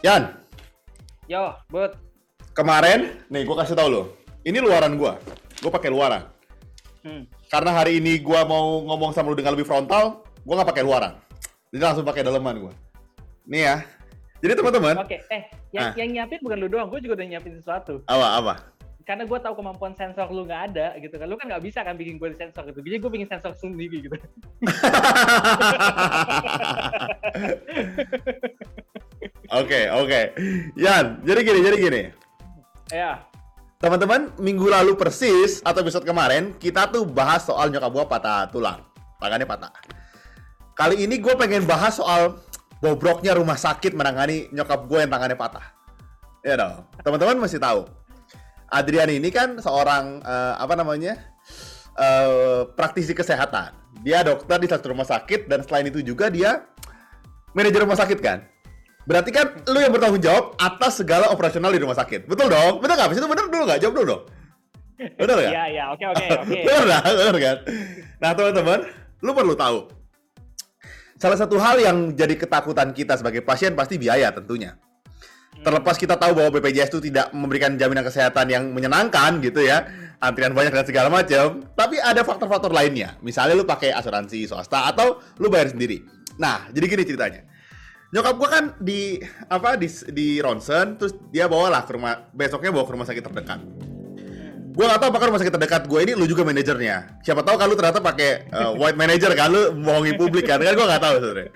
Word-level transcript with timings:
Yan, 0.00 0.32
Yo, 1.28 1.52
Bud. 1.68 1.92
kemarin, 2.56 3.20
nih 3.28 3.44
gue 3.44 3.52
kasih 3.52 3.76
tau 3.76 3.86
lo. 3.86 4.02
Ini 4.42 4.56
luaran 4.58 4.96
gue. 4.96 5.12
Gue 5.60 5.70
pakai 5.70 5.92
luaran. 5.92 6.24
Hmm. 7.04 7.28
Karena 7.52 7.76
hari 7.76 8.00
ini 8.00 8.16
gue 8.16 8.40
mau 8.48 8.80
ngomong 8.88 9.12
sama 9.12 9.28
lu 9.28 9.36
dengan 9.36 9.52
lebih 9.52 9.68
frontal, 9.68 10.24
gue 10.24 10.54
nggak 10.56 10.72
pakai 10.72 10.82
luaran. 10.82 11.20
Jadi 11.70 11.82
langsung 11.84 12.08
pakai 12.08 12.24
daleman 12.24 12.64
gue. 12.64 12.72
Nih 13.46 13.62
ya. 13.68 13.76
Jadi 14.40 14.56
teman-teman, 14.56 14.96
Oke, 15.04 15.20
eh, 15.28 15.52
yang, 15.68 15.92
Ah. 15.92 15.94
yang 16.00 16.08
nyiapin 16.16 16.40
bukan 16.40 16.56
lu 16.64 16.68
doang, 16.72 16.88
gue 16.88 17.04
juga 17.04 17.20
udah 17.20 17.26
nyiapin 17.28 17.60
sesuatu. 17.60 18.00
apa 18.08 18.26
apa? 18.40 18.54
Karena 19.04 19.28
gue 19.28 19.36
tahu 19.36 19.52
kemampuan 19.52 19.92
sensor 19.92 20.32
lu 20.32 20.48
nggak 20.48 20.72
ada, 20.72 20.96
gitu 20.96 21.12
kan. 21.20 21.28
Lu 21.28 21.36
kan 21.36 21.44
nggak 21.44 21.60
bisa 21.60 21.84
kan 21.84 21.92
bikin 21.92 22.16
gue 22.16 22.32
sensor 22.40 22.64
gitu. 22.72 22.80
Jadi 22.80 22.96
gue 22.96 23.10
bikin 23.12 23.28
sensor 23.28 23.52
sendiri 23.52 24.00
gitu. 24.00 24.16
Oke 29.50 29.90
oke. 29.90 30.20
Yan, 30.78 31.26
jadi 31.26 31.40
gini 31.42 31.60
jadi 31.66 31.76
gini. 31.76 32.02
ya, 32.90 33.22
Teman-teman, 33.82 34.30
minggu 34.38 34.68
lalu 34.70 34.94
persis 34.94 35.58
atau 35.64 35.82
episode 35.82 36.06
kemarin 36.06 36.54
kita 36.60 36.86
tuh 36.92 37.02
bahas 37.02 37.42
soal 37.42 37.72
nyokap 37.72 37.90
gua 37.90 38.04
patah 38.06 38.46
tulang, 38.52 38.84
tangannya 39.18 39.48
patah. 39.48 39.72
Kali 40.76 41.02
ini 41.04 41.20
gue 41.20 41.34
pengen 41.36 41.68
bahas 41.68 42.00
soal 42.00 42.40
bobroknya 42.80 43.36
rumah 43.36 43.56
sakit 43.56 43.92
menangani 43.92 44.48
nyokap 44.48 44.88
gue 44.88 44.98
yang 45.00 45.12
tangannya 45.12 45.36
patah. 45.36 45.66
Ya 46.40 46.56
dong, 46.56 46.88
teman-teman 47.04 47.36
mesti 47.36 47.60
tahu. 47.60 47.84
Adrian 48.70 49.10
ini 49.10 49.28
kan 49.28 49.58
seorang 49.60 50.24
eh, 50.24 50.54
apa 50.56 50.76
namanya 50.78 51.20
eh, 51.98 52.64
praktisi 52.72 53.12
kesehatan. 53.12 53.76
Dia 54.00 54.24
dokter 54.24 54.56
di 54.62 54.68
satu 54.70 54.94
rumah 54.94 55.04
sakit 55.04 55.50
dan 55.50 55.60
selain 55.66 55.90
itu 55.90 56.00
juga 56.00 56.32
dia 56.32 56.64
manajer 57.52 57.82
rumah 57.84 57.98
sakit 57.98 58.18
kan. 58.22 58.44
Berarti 59.08 59.30
kan 59.32 59.46
lu 59.68 59.78
yang 59.80 59.92
bertanggung 59.92 60.20
jawab 60.20 60.54
atas 60.60 61.00
segala 61.00 61.32
operasional 61.32 61.72
di 61.72 61.80
rumah 61.80 61.96
sakit. 61.96 62.28
Betul 62.28 62.52
dong? 62.52 62.78
Betul 62.84 62.94
nggak? 63.00 63.16
Itu 63.16 63.28
bener 63.28 63.46
dulu 63.48 63.62
nggak? 63.64 63.80
Jawab 63.80 63.94
dulu 63.96 64.06
dong. 64.06 64.22
Bener 65.16 65.36
nggak? 65.40 65.52
Iya, 65.52 65.64
iya, 65.72 65.84
oke, 65.90 66.04
oke, 66.12 66.24
oke. 66.28 66.56
bener 66.68 66.84
bener 67.00 67.36
kan? 67.40 67.56
Nah 68.20 68.30
teman-teman, 68.36 68.78
lu 69.24 69.30
perlu 69.32 69.54
tahu. 69.56 69.78
Salah 71.20 71.36
satu 71.36 71.60
hal 71.60 71.76
yang 71.80 72.16
jadi 72.16 72.32
ketakutan 72.32 72.96
kita 72.96 73.16
sebagai 73.20 73.44
pasien 73.44 73.76
pasti 73.76 74.00
biaya 74.00 74.32
tentunya. 74.32 74.76
Terlepas 75.60 76.00
kita 76.00 76.16
tahu 76.16 76.32
bahwa 76.32 76.56
BPJS 76.56 76.88
itu 76.96 77.12
tidak 77.12 77.36
memberikan 77.36 77.76
jaminan 77.76 78.00
kesehatan 78.00 78.48
yang 78.48 78.64
menyenangkan 78.72 79.44
gitu 79.44 79.60
ya, 79.60 79.84
antrian 80.16 80.56
banyak 80.56 80.72
dan 80.72 80.88
segala 80.88 81.12
macam, 81.12 81.60
tapi 81.76 82.00
ada 82.00 82.24
faktor-faktor 82.24 82.72
lainnya. 82.72 83.20
Misalnya 83.20 83.60
lu 83.60 83.68
pakai 83.68 83.92
asuransi 83.92 84.48
swasta 84.48 84.88
atau 84.88 85.20
lu 85.36 85.52
bayar 85.52 85.68
sendiri. 85.68 86.00
Nah, 86.40 86.72
jadi 86.72 86.84
gini 86.88 87.04
ceritanya. 87.04 87.44
Nyokap 88.10 88.34
gua 88.38 88.48
kan 88.50 88.64
di 88.82 89.22
apa 89.46 89.78
di 89.78 89.86
di 90.10 90.42
ronsen 90.42 90.98
terus 90.98 91.14
dia 91.30 91.46
bawalah 91.46 91.86
ke 91.86 91.94
rumah 91.94 92.26
besoknya 92.34 92.74
bawa 92.74 92.84
ke 92.86 92.92
rumah 92.94 93.06
sakit 93.06 93.22
terdekat. 93.22 93.60
Gue 94.70 94.86
gak 94.86 95.02
tahu 95.02 95.10
apakah 95.10 95.34
rumah 95.34 95.42
sakit 95.42 95.54
terdekat 95.58 95.82
gue 95.90 95.98
ini 95.98 96.12
lu 96.14 96.30
juga 96.30 96.46
manajernya. 96.46 97.20
Siapa 97.26 97.42
tahu 97.42 97.58
kalau 97.58 97.74
ternyata 97.74 97.98
pakai 97.98 98.48
uh, 98.54 98.72
white 98.78 98.94
manager 98.94 99.34
kan 99.34 99.50
lu 99.50 99.74
bohongi 99.82 100.14
publik 100.14 100.46
kan. 100.46 100.62
Kan 100.62 100.78
gue 100.78 100.86
gak 100.86 101.02
tahu 101.02 101.14
sebenarnya. 101.18 101.50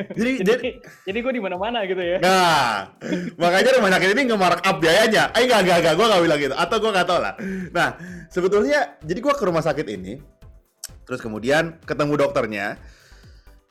Jadi, 0.00 0.32
jadi 0.44 0.60
Jadi, 0.60 0.70
jadi 1.08 1.18
gue 1.24 1.32
di 1.34 1.42
mana-mana 1.42 1.84
gitu 1.88 2.00
ya. 2.00 2.20
Nah, 2.20 2.94
makanya 3.40 3.80
rumah 3.80 3.90
sakit 3.96 4.08
ini 4.12 4.22
nge-mark 4.28 4.60
up 4.60 4.76
biayanya. 4.76 5.32
Eh, 5.36 5.44
enggak, 5.48 5.60
enggak, 5.66 5.78
enggak, 5.82 5.94
gue 5.96 6.06
gak 6.08 6.22
bilang 6.24 6.40
gitu. 6.40 6.54
Atau 6.54 6.76
gue 6.84 6.90
gak 6.92 7.06
tau 7.08 7.18
lah. 7.20 7.34
Nah, 7.72 7.88
sebetulnya, 8.28 9.00
jadi 9.04 9.18
gue 9.18 9.34
ke 9.34 9.44
rumah 9.44 9.64
sakit 9.64 9.86
ini, 9.92 10.20
terus 11.08 11.20
kemudian 11.24 11.80
ketemu 11.84 12.12
dokternya, 12.16 12.76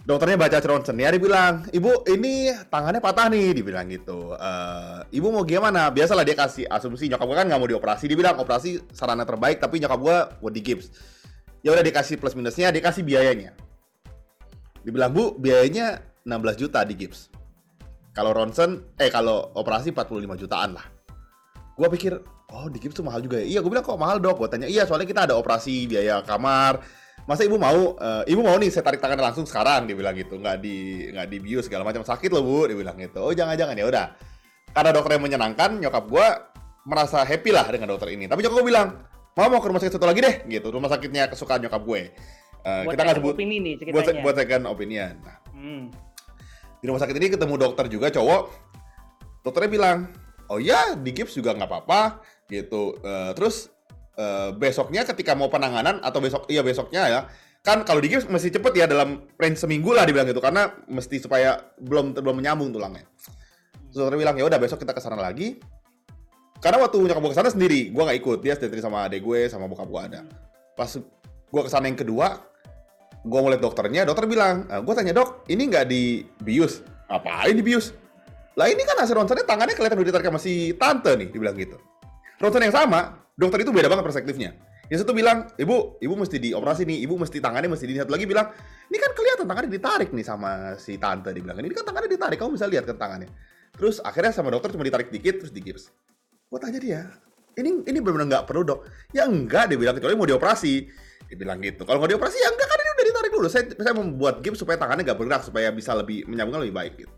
dokternya 0.09 0.42
baca 0.42 0.58
ronsennya, 0.58 1.14
dia 1.14 1.22
bilang, 1.22 1.70
ibu 1.70 2.02
ini 2.09 2.50
tangannya 2.74 2.97
patah 2.97 3.30
nih, 3.30 3.53
dibilang 3.53 3.86
gitu. 3.94 4.34
Eh, 4.34 5.22
ibu 5.22 5.30
mau 5.30 5.46
gimana? 5.46 5.94
Biasalah 5.94 6.25
dia 6.25 6.34
kasih 6.34 6.66
asumsi, 6.66 7.06
nyokap 7.14 7.30
gue 7.30 7.38
kan 7.38 7.46
nggak 7.46 7.59
mau 7.62 7.70
dioperasi, 7.70 8.09
dia 8.09 8.18
bilang 8.18 8.42
operasi 8.42 8.81
sarana 8.90 9.22
terbaik, 9.22 9.62
tapi 9.62 9.78
nyokap 9.78 10.02
gue 10.02 10.50
di 10.50 10.62
gips. 10.66 10.90
Ya 11.62 11.78
udah 11.78 11.86
dikasih 11.86 12.18
plus 12.18 12.34
minusnya, 12.34 12.74
dia 12.74 12.81
kasih 12.81 13.06
biayanya. 13.06 13.53
Dibilang 14.81 15.14
bu, 15.14 15.38
biayanya 15.38 16.02
16 16.25 16.58
juta 16.58 16.81
di 16.81 16.98
gips. 16.98 17.30
Kalau 18.09 18.34
ronsen, 18.34 18.81
eh 18.98 19.14
kalau 19.14 19.53
operasi 19.53 19.94
45 19.94 20.42
jutaan 20.42 20.74
lah. 20.74 20.90
Gua 21.78 21.86
pikir, 21.86 22.18
oh 22.50 22.66
di 22.66 22.81
gips 22.81 22.98
tuh 22.98 23.06
mahal 23.06 23.22
juga 23.22 23.38
ya. 23.40 23.46
Iya, 23.46 23.59
gue 23.62 23.69
bilang 23.69 23.86
kok 23.86 24.02
mahal 24.02 24.18
dok. 24.18 24.42
Gue 24.42 24.50
tanya, 24.50 24.66
iya 24.66 24.90
soalnya 24.90 25.06
kita 25.06 25.30
ada 25.30 25.38
operasi 25.38 25.86
biaya 25.86 26.25
kamar. 26.25 26.81
Masa 27.28 27.44
ibu 27.46 27.57
mau, 27.59 27.96
eh, 28.00 28.24
ibu 28.31 28.41
mau 28.41 28.56
nih 28.56 28.69
saya 28.72 28.84
tarik 28.85 29.02
tangan 29.03 29.19
langsung 29.19 29.46
sekarang, 29.47 29.85
dia 29.88 29.96
bilang 29.96 30.16
gitu. 30.16 30.38
Nggak 30.38 30.57
di, 30.62 31.09
nggak 31.13 31.28
di 31.30 31.38
bius 31.40 31.66
segala 31.68 31.84
macam 31.88 32.02
sakit 32.02 32.30
loh 32.31 32.44
bu, 32.44 32.68
dia 32.69 32.78
bilang 32.78 32.97
gitu. 32.97 33.19
Oh 33.22 33.34
jangan-jangan 33.34 33.75
ya 33.75 33.85
udah. 33.85 34.06
Karena 34.74 34.90
dokternya 34.94 35.22
menyenangkan, 35.22 35.81
nyokap 35.81 36.06
gua 36.09 36.28
merasa 36.85 37.22
happy 37.25 37.50
lah 37.53 37.66
dengan 37.69 37.91
dokter 37.94 38.13
ini. 38.13 38.25
Tapi 38.25 38.41
nyokap 38.46 38.56
gue 38.62 38.66
bilang, 38.66 38.88
mau 39.38 39.50
mau 39.50 39.62
ke 39.62 39.68
rumah 39.69 39.81
sakit 39.81 39.94
satu 39.97 40.09
lagi 40.09 40.22
deh, 40.25 40.35
gitu. 40.50 40.74
Rumah 40.74 40.90
sakitnya 40.90 41.30
kesukaan 41.30 41.62
nyokap 41.62 41.81
gue. 41.85 42.02
Eh, 42.59 42.81
Buat 42.85 42.94
kita 42.97 43.03
nggak 43.06 43.18
sebut 43.24 43.34
opini 43.40 43.57
nih 43.63 43.74
buat, 43.96 44.06
buat 44.19 44.36
second 44.36 44.63
opinion. 44.68 45.13
Nah, 45.24 45.38
Hmm. 45.56 45.91
di 46.80 46.86
rumah 46.88 47.03
sakit 47.03 47.16
ini 47.19 47.28
ketemu 47.36 47.56
dokter 47.59 47.91
juga 47.91 48.07
cowok 48.07 48.41
dokternya 49.44 49.72
bilang 49.72 49.97
oh 50.47 50.56
ya 50.56 50.96
di 50.96 51.12
gips 51.12 51.36
juga 51.36 51.51
nggak 51.51 51.68
apa-apa 51.68 52.24
gitu 52.47 52.96
Eh, 53.03 53.31
terus 53.36 53.68
eh, 54.18 54.50
besoknya 54.56 55.06
ketika 55.06 55.36
mau 55.36 55.52
penanganan 55.52 56.00
atau 56.02 56.24
besok 56.24 56.47
iya 56.47 56.64
besoknya 56.66 57.03
ya 57.06 57.22
kan 57.59 57.84
kalau 57.84 58.00
di 58.00 58.08
gips 58.08 58.25
mesti 58.31 58.56
cepet 58.56 58.74
ya 58.74 58.86
dalam 58.88 59.28
range 59.36 59.59
seminggu 59.59 59.92
lah 59.92 60.08
dibilang 60.08 60.31
gitu 60.31 60.40
karena 60.40 60.72
mesti 60.88 61.20
supaya 61.20 61.59
belum 61.78 62.16
belum 62.16 62.36
menyambung 62.40 62.72
tulangnya 62.72 63.03
Terus 63.90 64.06
dokter 64.06 64.22
bilang 64.22 64.38
ya 64.38 64.46
udah 64.46 64.59
besok 64.62 64.86
kita 64.86 64.94
ke 64.94 65.02
sana 65.02 65.19
lagi 65.19 65.59
karena 66.64 66.78
waktu 66.80 67.03
nyokap 67.03 67.19
gue 67.19 67.31
ke 67.36 67.40
sana 67.40 67.50
sendiri 67.52 67.90
gue 67.92 68.03
nggak 68.06 68.19
ikut 68.22 68.40
dia 68.40 68.53
sendiri 68.56 68.80
sama 68.80 69.09
adek 69.09 69.25
gue 69.25 69.50
sama 69.52 69.68
bokap 69.68 69.90
gue 69.92 70.02
ada 70.02 70.22
pas 70.78 70.88
gue 71.50 71.62
ke 71.66 71.69
sana 71.72 71.90
yang 71.92 72.00
kedua 72.00 72.50
gue 73.25 73.40
ngeliat 73.40 73.59
dokternya, 73.59 74.08
dokter 74.08 74.25
bilang, 74.31 74.64
gue 74.64 74.94
tanya 74.96 75.12
dok, 75.12 75.44
ini 75.52 75.68
nggak 75.68 75.86
di 75.92 76.24
bius? 76.40 76.80
Ngapain 77.12 77.56
di 77.56 77.64
bius? 77.66 77.92
Lah 78.56 78.72
ini 78.72 78.84
kan 78.88 78.96
hasil 79.00 79.16
ronsennya 79.16 79.44
tangannya 79.44 79.75
kelihatan 79.75 80.00
udah 80.00 80.08
ditarik 80.08 80.28
sama 80.31 80.40
si 80.40 80.75
tante 80.80 81.12
nih, 81.19 81.28
dibilang 81.31 81.56
gitu. 81.59 81.75
Ronsen 82.40 82.64
yang 82.64 82.75
sama, 82.75 83.19
dokter 83.39 83.63
itu 83.63 83.72
beda 83.72 83.88
banget 83.88 84.03
perspektifnya. 84.03 84.51
Yang 84.91 85.07
satu 85.07 85.16
bilang, 85.16 85.47
ibu, 85.55 85.95
ibu 86.03 86.13
mesti 86.19 86.44
dioperasi 86.44 86.83
nih, 86.83 87.07
ibu 87.07 87.16
mesti 87.16 87.39
tangannya 87.39 87.72
mesti 87.72 87.85
di 87.88 87.95
satu 87.95 88.11
lagi 88.11 88.27
bilang, 88.27 88.51
ini 88.91 88.97
kan 89.00 89.11
kelihatan 89.16 89.45
tangannya 89.47 89.72
ditarik 89.72 90.09
nih 90.11 90.25
sama 90.27 90.75
si 90.75 91.00
tante, 91.00 91.31
dibilang 91.31 91.55
ini 91.63 91.72
kan 91.72 91.88
tangannya 91.88 92.11
ditarik, 92.11 92.35
kamu 92.35 92.59
bisa 92.59 92.67
lihat 92.67 92.83
kan 92.83 93.00
tangannya. 93.00 93.31
Terus 93.79 94.03
akhirnya 94.03 94.35
sama 94.35 94.51
dokter 94.51 94.75
cuma 94.75 94.83
ditarik 94.83 95.07
dikit 95.07 95.39
terus 95.45 95.55
digips. 95.55 95.88
Gue 96.51 96.59
tanya 96.59 96.81
dia, 96.81 97.01
ini 97.55 97.85
ini 97.88 97.97
benar-benar 98.03 98.27
nggak 98.27 98.45
perlu 98.50 98.61
dok? 98.67 98.79
Ya 99.16 99.23
enggak, 99.29 99.71
dia 99.71 99.77
bilang 99.79 99.95
kecuali 99.95 100.16
mau 100.19 100.27
dioperasi. 100.27 100.73
Dia 101.29 101.38
bilang 101.38 101.61
gitu. 101.61 101.85
Kalau 101.85 102.01
nggak 102.01 102.11
dioperasi 102.17 102.38
ya 102.41 102.50
enggak 102.50 102.67
kan 102.67 102.77
ini 102.81 102.89
udah 102.89 103.06
ditarik 103.06 103.31
dulu. 103.31 103.47
Saya 103.47 103.63
saya 103.77 103.94
membuat 103.94 104.35
gips 104.41 104.59
supaya 104.59 104.81
tangannya 104.81 105.06
nggak 105.06 105.19
bergerak 105.21 105.41
supaya 105.45 105.69
bisa 105.69 105.94
lebih 105.94 106.25
menyambungkan 106.25 106.66
lebih 106.66 106.75
baik 106.75 106.94
gitu. 107.06 107.16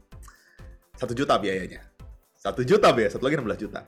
Satu 1.00 1.16
juta 1.16 1.40
biayanya. 1.40 1.82
Satu 2.36 2.66
juta 2.66 2.90
biaya, 2.92 3.10
satu 3.14 3.24
lagi 3.30 3.38
16 3.38 3.64
juta. 3.64 3.82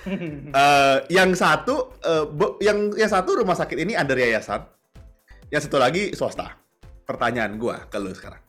Eh, 0.00 0.96
yang 1.12 1.36
satu, 1.36 1.92
eh, 2.00 2.24
bo- 2.24 2.56
yang 2.58 2.88
yang 2.96 3.10
satu 3.10 3.36
rumah 3.36 3.52
sakit 3.52 3.84
ini 3.84 3.92
under 3.92 4.16
yayasan, 4.16 4.64
yang 5.52 5.60
satu 5.60 5.76
lagi 5.76 6.16
swasta. 6.16 6.56
Pertanyaan 7.04 7.60
gua 7.60 7.84
ke 7.84 8.00
lu 8.00 8.14
sekarang. 8.14 8.40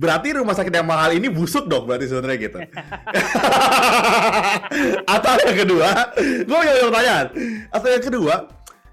Berarti 0.00 0.34
rumah 0.34 0.56
sakit 0.56 0.72
yang 0.72 0.88
mahal 0.88 1.14
ini 1.14 1.30
busuk 1.30 1.70
dong 1.70 1.86
berarti 1.86 2.10
sebenarnya 2.10 2.38
gitu. 2.42 2.58
Atau 5.14 5.34
yang 5.46 5.56
kedua, 5.62 5.88
gue 6.18 6.56
punya 6.58 6.74
pertanyaan. 6.90 7.26
Atau 7.70 7.88
yang 7.92 8.02
kedua, 8.02 8.34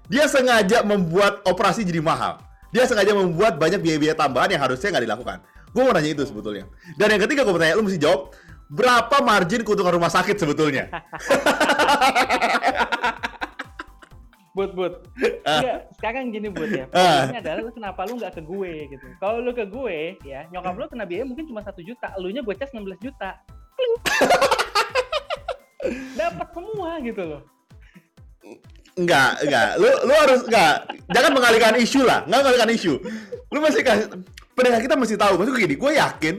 dia 0.06 0.30
sengaja 0.30 0.86
membuat 0.86 1.42
operasi 1.48 1.82
jadi 1.82 1.98
mahal. 1.98 2.38
Dia 2.70 2.86
sengaja 2.86 3.10
membuat 3.10 3.58
banyak 3.58 3.82
biaya-biaya 3.82 4.14
tambahan 4.14 4.54
yang 4.54 4.62
harusnya 4.62 4.94
nggak 4.94 5.04
dilakukan. 5.10 5.38
Gue 5.74 5.82
mau 5.82 5.90
nanya 5.90 6.14
itu 6.14 6.22
sebetulnya. 6.22 6.70
Dan 6.94 7.10
yang 7.16 7.22
ketiga 7.26 7.42
gue 7.42 7.52
mau 7.54 7.58
tanya, 7.58 7.74
lu 7.74 7.86
mesti 7.86 7.98
jawab, 7.98 8.30
berapa 8.70 9.16
margin 9.20 9.66
keuntungan 9.66 9.98
rumah 9.98 10.14
sakit 10.14 10.38
sebetulnya? 10.38 10.86
Bud, 14.50 14.74
bud. 14.74 15.06
Enggak, 15.46 15.94
sekarang 15.94 16.34
gini 16.34 16.50
bud 16.50 16.70
ya. 16.70 16.86
Ah. 16.90 17.30
Pertanyaannya 17.30 17.42
adalah 17.42 17.62
lu 17.62 17.70
kenapa 17.70 18.00
lu 18.06 18.18
nggak 18.18 18.34
ke 18.34 18.42
gue 18.42 18.72
gitu. 18.90 19.06
Kalau 19.22 19.38
lu 19.38 19.54
ke 19.54 19.64
gue, 19.66 20.18
ya 20.26 20.42
nyokap 20.50 20.74
lu 20.74 20.90
kena 20.90 21.06
biaya 21.06 21.22
mungkin 21.22 21.46
cuma 21.46 21.62
satu 21.62 21.78
juta, 21.86 22.10
elunya 22.18 22.42
gue 22.42 22.54
cas 22.58 22.74
16 22.74 22.98
juta. 22.98 23.38
Dapat 26.18 26.48
semua 26.50 26.98
gitu 26.98 27.22
loh. 27.24 27.42
Enggak, 28.98 29.38
enggak. 29.46 29.78
Lu 29.78 29.86
lu 29.86 30.12
harus 30.18 30.40
enggak. 30.50 30.74
Jangan 31.14 31.30
mengalihkan 31.30 31.74
isu 31.78 32.02
lah. 32.02 32.26
Enggak 32.26 32.40
mengalihkan 32.42 32.70
isu. 32.74 32.98
Lu 33.54 33.58
masih 33.62 33.86
kasih 33.86 34.06
pendengar 34.58 34.82
kita 34.82 34.98
mesti 34.98 35.14
tahu. 35.14 35.38
Maksud 35.40 35.54
gini, 35.56 35.78
gue 35.78 35.92
yakin 35.94 36.34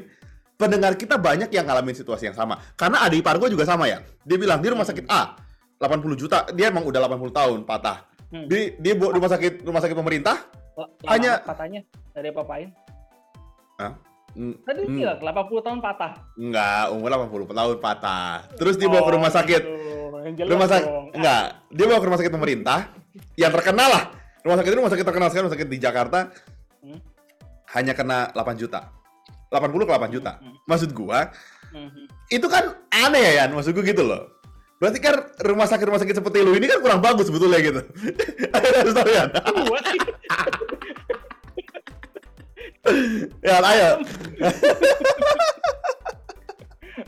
pendengar 0.61 0.93
kita 0.93 1.17
banyak 1.17 1.49
yang 1.49 1.65
ngalamin 1.65 1.97
situasi 1.97 2.29
yang 2.29 2.37
sama. 2.37 2.61
Karena 2.77 3.01
adik 3.01 3.25
ipar 3.25 3.41
gue 3.41 3.49
juga 3.49 3.65
sama 3.65 3.89
ya. 3.89 4.05
Dia 4.21 4.37
bilang 4.37 4.61
di 4.61 4.69
rumah 4.69 4.85
sakit 4.85 5.09
A 5.09 5.33
80 5.81 6.13
juta, 6.13 6.45
dia 6.53 6.69
emang 6.69 6.85
udah 6.85 7.01
80 7.09 7.33
tahun 7.33 7.59
patah. 7.65 8.05
Hmm. 8.29 8.45
Di 8.45 8.77
dia 8.77 8.93
bu- 8.93 9.09
rumah 9.09 9.27
sakit 9.27 9.65
rumah 9.65 9.81
sakit 9.81 9.97
pemerintah 9.97 10.37
lama 10.77 10.87
Hanya- 11.09 11.41
katanya 11.43 11.81
dari 12.13 12.29
apa-apain? 12.29 12.69
Hah? 13.81 13.93
Hmm, 14.31 14.55
Tadi 14.63 14.87
hmm. 14.87 14.95
bilang 14.95 15.19
80 15.19 15.59
tahun 15.59 15.79
patah. 15.83 16.11
Enggak, 16.39 16.83
umur 16.95 17.09
80 17.11 17.51
tahun 17.51 17.75
patah. 17.83 18.47
Terus 18.55 18.79
dia 18.79 18.87
bawa 18.87 19.03
ke 19.03 19.11
rumah 19.11 19.27
Oh, 19.27 19.35
sakit. 19.35 19.61
jelas 20.31 20.47
Rumah 20.47 20.67
sakit 20.69 20.87
enggak, 21.17 21.43
dia 21.67 21.85
bawa 21.89 21.99
ke 21.99 22.07
rumah 22.07 22.19
sakit 22.21 22.31
pemerintah 22.31 22.79
yang 23.35 23.51
terkenal 23.51 23.89
lah. 23.89 24.03
Rumah 24.45 24.57
sakit 24.57 24.69
itu 24.69 24.77
rumah 24.79 24.91
sakit 24.93 25.05
terkenal 25.05 25.27
sekali, 25.27 25.43
rumah 25.43 25.55
sakit 25.57 25.67
di 25.67 25.77
Jakarta. 25.77 26.19
Hmm. 26.79 26.99
Hanya 27.73 27.91
kena 27.91 28.31
8 28.31 28.55
juta. 28.55 29.00
80 29.51 29.83
ke 29.83 29.91
8 29.91 30.09
juta. 30.09 30.31
Hmm. 30.39 30.55
Maksud 30.63 30.89
gua, 30.91 31.27
Mhm. 31.71 32.07
itu 32.29 32.47
kan 32.47 32.63
aneh 32.89 33.19
ya, 33.21 33.31
Yan. 33.43 33.51
Maksud 33.51 33.71
gua 33.71 33.83
gitu 33.83 34.01
loh. 34.01 34.31
Berarti 34.79 34.97
kan 34.97 35.13
rumah 35.45 35.69
sakit 35.69 35.85
rumah 35.85 36.01
sakit 36.01 36.17
seperti 36.17 36.41
lu 36.41 36.57
ini 36.57 36.65
kan 36.65 36.81
kurang 36.81 37.03
bagus 37.03 37.29
sebetulnya 37.29 37.61
gitu. 37.61 37.81
Harus 38.81 38.95
tahu 38.95 39.09
ya. 39.09 39.23
Ya, 43.41 43.61
ayo. 43.61 43.89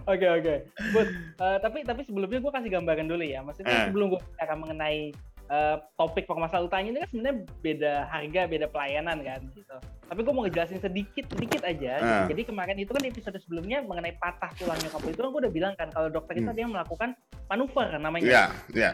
Oke 0.04 0.28
oke. 0.28 0.56
But, 0.92 1.08
eh, 1.40 1.58
tapi 1.64 1.80
tapi 1.82 2.04
sebelumnya 2.04 2.38
gue 2.38 2.52
kasih 2.52 2.70
gambaran 2.70 3.08
dulu 3.08 3.24
ya. 3.24 3.40
Maksudnya 3.40 3.72
Eh. 3.74 3.86
sebelum 3.88 4.12
gue 4.12 4.20
bicara 4.22 4.54
mengenai 4.54 5.16
eh, 5.54 5.78
topik 5.94 6.26
permasalahan 6.26 6.66
utangnya 6.66 6.90
ini 6.90 7.00
kan 7.06 7.10
sebenarnya 7.14 7.38
beda 7.62 7.94
harga, 8.10 8.42
beda 8.50 8.68
pelayanan 8.74 9.18
kan 9.22 9.40
gitu. 9.54 9.78
Tapi 10.10 10.20
gue 10.20 10.34
mau 10.34 10.44
ngejelasin 10.44 10.82
sedikit 10.82 11.26
sedikit 11.30 11.62
aja. 11.62 11.94
Eh. 12.02 12.26
Jadi 12.34 12.42
kemarin 12.50 12.78
itu 12.82 12.90
kan 12.90 13.06
episode 13.06 13.38
sebelumnya 13.38 13.86
mengenai 13.86 14.18
patah 14.18 14.50
tulang 14.58 14.82
nyokap 14.82 15.06
itu 15.06 15.20
kan 15.22 15.30
gue 15.30 15.42
udah 15.46 15.54
bilang 15.54 15.74
kan 15.78 15.94
kalau 15.94 16.10
dokter 16.10 16.42
itu 16.42 16.50
Hmm. 16.50 16.54
ada 16.58 16.62
yang 16.66 16.74
melakukan 16.74 17.10
manuver 17.46 17.88
namanya 18.02 18.26
Iya, 18.26 18.44
iya. 18.74 18.92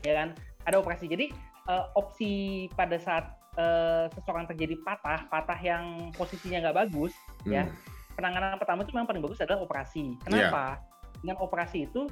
ya 0.00 0.12
kan 0.16 0.28
ada 0.64 0.76
operasi 0.80 1.04
jadi 1.06 1.28
eh, 1.66 1.84
opsi 1.94 2.32
pada 2.72 2.96
saat 2.96 3.26
eh, 3.56 4.06
seseorang 4.12 4.46
terjadi 4.46 4.76
patah 4.80 5.28
patah 5.28 5.58
yang 5.60 6.08
posisinya 6.14 6.64
nggak 6.64 6.76
bagus 6.88 7.12
Ya. 7.44 7.66
Hmm. 7.66 7.74
penanganan 8.16 8.56
pertama 8.56 8.80
itu 8.80 8.96
memang 8.96 9.06
paling 9.06 9.22
bagus 9.22 9.38
adalah 9.38 9.60
operasi 9.60 10.16
kenapa 10.24 10.80
dengan 11.20 11.36
operasi 11.38 11.84
itu 11.84 12.08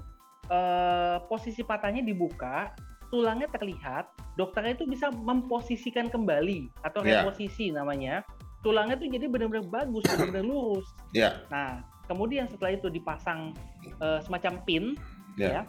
eh, 0.46 1.16
posisi 1.26 1.64
patahnya 1.64 2.02
dibuka 2.02 2.72
tulangnya 3.14 3.46
terlihat 3.46 4.11
dokternya 4.34 4.75
itu 4.75 4.90
bisa 4.90 5.14
memposisikan 5.14 6.11
kembali 6.11 6.66
atau 6.82 7.06
Iya. 7.06 7.22
reposisi 7.22 7.70
namanya 7.70 8.26
tulangnya 8.66 8.99
itu 8.99 9.06
jadi 9.06 9.31
benar-benar 9.31 9.70
bagus 9.70 10.02
benar-benar 10.11 10.43
lurus 10.43 10.87
Iya. 11.14 11.46
Nah, 11.55 11.78
kemudian 12.11 12.50
setelah 12.50 12.75
itu 12.75 12.90
dipasang 12.90 13.55
eh, 14.02 14.19
semacam 14.26 14.58
pin, 14.66 14.84
Ya. 15.38 15.49
ya, 15.49 15.62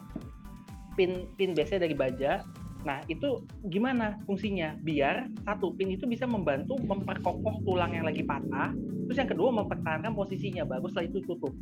pin 0.97 1.30
pin 1.38 1.53
biasanya 1.53 1.86
dari 1.86 1.94
baja. 1.94 2.42
Nah, 2.86 3.01
itu 3.09 3.42
gimana 3.69 4.18
fungsinya? 4.25 4.77
Biar 4.81 5.30
satu 5.45 5.74
pin 5.77 5.89
itu 5.94 6.06
bisa 6.06 6.25
membantu 6.25 6.77
memperkokoh 6.81 7.62
tulang 7.65 7.94
yang 7.94 8.06
lagi 8.06 8.21
patah, 8.21 8.74
terus 9.06 9.18
yang 9.18 9.30
kedua 9.30 9.50
mempertahankan 9.53 10.13
posisinya 10.13 10.65
bagus 10.65 10.94
setelah 10.94 11.07
itu 11.09 11.19
tutup. 11.25 11.53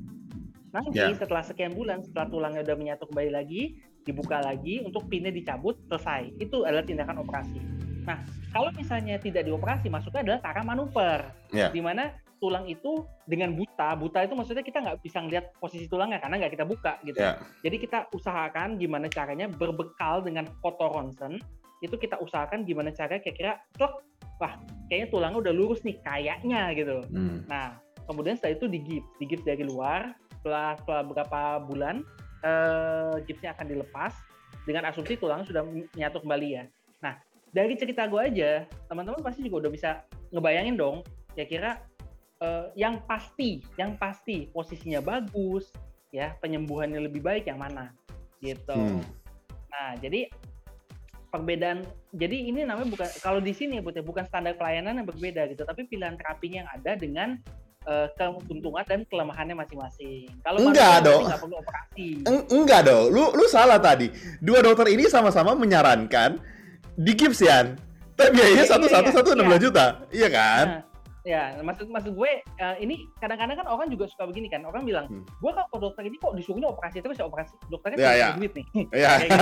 Nanti 0.73 0.99
Ya. 0.99 1.13
setelah 1.15 1.43
sekian 1.45 1.73
bulan, 1.73 2.01
setelah 2.03 2.27
tulangnya 2.27 2.61
udah 2.65 2.75
menyatu 2.75 3.03
kembali 3.07 3.31
lagi, 3.33 3.77
dibuka 4.03 4.43
lagi 4.43 4.83
untuk 4.83 5.07
pinnya 5.07 5.31
dicabut, 5.31 5.79
selesai. 5.87 6.35
Itu 6.39 6.67
adalah 6.67 6.83
tindakan 6.83 7.23
operasi. 7.23 7.59
Nah, 8.03 8.19
kalau 8.51 8.69
misalnya 8.75 9.15
tidak 9.17 9.47
dioperasi, 9.47 9.87
masuknya 9.87 10.21
adalah 10.27 10.39
cara 10.43 10.61
manuver 10.61 11.19
Ya. 11.55 11.71
di 11.71 11.79
mana 11.79 12.11
tulang 12.43 12.67
itu 12.67 13.07
dengan 13.23 13.55
buta, 13.55 13.95
buta 13.95 14.27
itu 14.27 14.35
maksudnya 14.35 14.67
kita 14.67 14.83
nggak 14.83 14.99
bisa 14.99 15.23
ngeliat 15.23 15.55
posisi 15.63 15.87
tulangnya 15.87 16.19
karena 16.19 16.43
nggak 16.43 16.59
kita 16.59 16.67
buka 16.67 16.99
gitu. 17.07 17.23
Ya. 17.23 17.39
Jadi 17.63 17.79
kita 17.79 18.11
usahakan 18.11 18.75
gimana 18.75 19.07
caranya 19.07 19.47
berbekal 19.47 20.19
dengan 20.19 20.43
foto 20.59 20.91
ronsen 20.91 21.39
itu 21.79 21.95
kita 21.95 22.19
usahakan 22.19 22.67
gimana 22.67 22.91
caranya 22.91 23.23
kira-kira 23.23 23.59
plek, 23.79 23.95
wah 24.43 24.59
kayaknya 24.91 25.07
tulangnya 25.07 25.39
udah 25.39 25.53
lurus 25.55 25.79
nih 25.87 25.95
kayaknya 26.03 26.75
gitu. 26.75 26.99
Hmm. 27.15 27.47
Nah 27.47 27.79
kemudian 28.11 28.35
setelah 28.35 28.59
itu 28.59 28.67
digips, 28.67 29.07
digips 29.23 29.43
dari 29.47 29.63
luar 29.63 30.11
setelah, 30.43 30.75
setelah 30.83 31.03
beberapa 31.07 31.41
bulan 31.63 32.03
eh, 32.43 33.15
gipsnya 33.25 33.55
akan 33.55 33.65
dilepas 33.71 34.13
dengan 34.67 34.87
asumsi 34.87 35.17
tulangnya 35.17 35.47
sudah 35.49 35.63
menyatu 35.65 36.19
kembali 36.21 36.47
ya. 36.59 36.63
Nah 36.99 37.17
dari 37.53 37.73
cerita 37.79 38.05
gue 38.05 38.21
aja 38.21 38.67
teman-teman 38.91 39.23
pasti 39.23 39.45
juga 39.45 39.67
udah 39.67 39.71
bisa 39.71 39.89
ngebayangin 40.33 40.75
dong 40.75 41.01
kira-kira 41.33 41.81
eh, 42.43 42.65
yang 42.75 43.01
pasti, 43.07 43.63
yang 43.79 43.95
pasti 43.97 44.51
posisinya 44.51 45.01
bagus, 45.01 45.71
ya 46.13 46.35
penyembuhannya 46.43 47.01
lebih 47.09 47.25
baik 47.25 47.49
yang 47.49 47.57
mana, 47.57 47.89
gitu. 48.43 48.75
Hmm. 48.75 49.01
Nah 49.73 49.97
jadi 49.97 50.29
perbedaan, 51.33 51.81
jadi 52.13 52.37
ini 52.53 52.61
namanya 52.61 52.93
bukan 52.93 53.09
kalau 53.25 53.41
di 53.41 53.57
sini 53.57 53.81
ya, 53.81 53.83
ya, 53.89 54.05
bukan 54.05 54.21
standar 54.29 54.53
pelayanan 54.53 55.01
yang 55.01 55.07
berbeda 55.09 55.49
gitu, 55.49 55.65
tapi 55.65 55.89
pilihan 55.89 56.13
terapinya 56.13 56.61
yang 56.61 56.71
ada 56.77 56.91
dengan 56.93 57.41
eh, 57.83 58.07
keuntungan 58.13 58.83
dan 58.83 59.03
kelemahannya 59.03 59.55
masing-masing. 59.55 60.27
Kalau 60.39 60.57
Enggak 60.61 61.03
dong. 61.03 61.23
nggak 61.25 61.39
perlu 61.39 61.55
operasi. 61.57 62.07
Eng- 62.23 62.47
enggak 62.49 62.81
dong, 62.83 63.09
lu 63.09 63.31
lu 63.31 63.45
salah 63.45 63.77
tadi. 63.77 64.07
Dua 64.39 64.59
dokter 64.59 64.87
ini 64.87 65.05
sama-sama 65.05 65.51
menyarankan 65.53 66.39
di 66.93 67.11
gips 67.11 67.41
Yan. 67.41 67.75
Tapi 68.13 68.29
biayanya 68.31 68.63
Iya, 68.63 68.69
satu 68.69 68.85
iya, 68.85 68.93
satu 68.93 69.09
iya. 69.09 69.15
satu 69.15 69.29
enam 69.33 69.45
belas 69.47 69.59
juta, 69.59 69.85
iya 70.09 70.29
kan? 70.29 70.65
Nah, 70.69 70.81
ya 71.23 71.43
maksud 71.57 71.87
maksud 71.87 72.11
gue 72.13 72.31
eh, 72.35 72.75
ini 72.77 73.07
kadang-kadang 73.15 73.55
kan 73.55 73.65
orang 73.65 73.87
juga 73.87 74.05
suka 74.05 74.27
begini 74.27 74.47
kan 74.47 74.59
orang 74.61 74.83
bilang 74.83 75.07
Hmm. 75.07 75.23
gue 75.23 75.51
ke 75.51 75.77
dokter 75.79 76.03
ini 76.03 76.19
kok 76.19 76.35
disuruhnya 76.35 76.67
operasi 76.67 76.99
terus 76.99 77.15
ya 77.15 77.25
operasi 77.25 77.55
dokternya 77.67 77.95
Ya, 77.95 78.03
punya 78.03 78.19
ya. 78.19 78.29
duit 78.35 78.51
nih 78.53 78.65
Iya. 78.93 79.11
Gitu. 79.23 79.37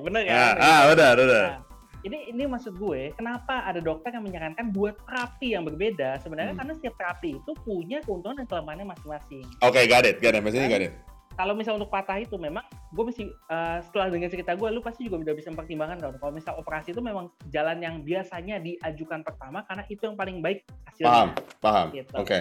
bener 0.04 0.20
kan 0.24 0.34
Ah, 0.34 0.52
ah, 0.58 0.80
benar, 0.88 1.12
benar. 1.14 1.44
Nah, 1.44 1.56
ini 2.02 2.28
ini 2.28 2.44
maksud 2.44 2.74
gue 2.74 3.14
kenapa 3.14 3.62
ada 3.62 3.78
dokter 3.78 4.10
yang 4.10 4.22
menyarankan 4.22 4.70
buat 4.70 4.98
terapi 5.06 5.54
yang 5.54 5.62
berbeda 5.62 6.18
sebenarnya 6.18 6.52
Hmm. 6.52 6.60
karena 6.62 6.72
setiap 6.74 6.94
terapi 6.98 7.38
itu 7.38 7.52
punya 7.62 8.02
keuntungan 8.02 8.42
dan 8.42 8.46
kelemahannya 8.46 8.86
masing-masing 8.88 9.46
Oke, 9.62 9.86
got 9.86 10.02
it, 10.02 10.18
got 10.18 10.34
it. 10.34 10.42
Maksudnya 10.42 10.66
got 10.68 10.82
it. 10.82 10.92
kalau 11.32 11.56
misal 11.56 11.80
untuk 11.80 11.88
patah 11.88 12.20
itu 12.20 12.36
memang 12.36 12.60
gue 12.92 13.04
mesti 13.06 13.24
eh, 13.24 13.78
setelah 13.80 14.12
dengar 14.12 14.28
cerita 14.28 14.52
gue 14.52 14.68
lu 14.68 14.84
pasti 14.84 15.08
juga 15.08 15.22
udah 15.22 15.32
bisa 15.32 15.48
mempertimbangkan 15.48 15.98
dong 15.98 16.14
kalau 16.20 16.28
misal 16.30 16.52
operasi 16.60 16.92
itu 16.92 17.00
memang 17.00 17.32
jalan 17.48 17.80
yang 17.80 17.94
biasanya 18.02 18.60
diajukan 18.60 19.24
pertama 19.24 19.64
karena 19.64 19.82
itu 19.88 20.02
yang 20.04 20.12
paling 20.12 20.44
baik 20.44 20.60
Paham, 20.68 20.84
hasilnya 20.84 21.24
paham. 21.58 21.86
Gitu. 21.88 22.12
Oke. 22.20 22.38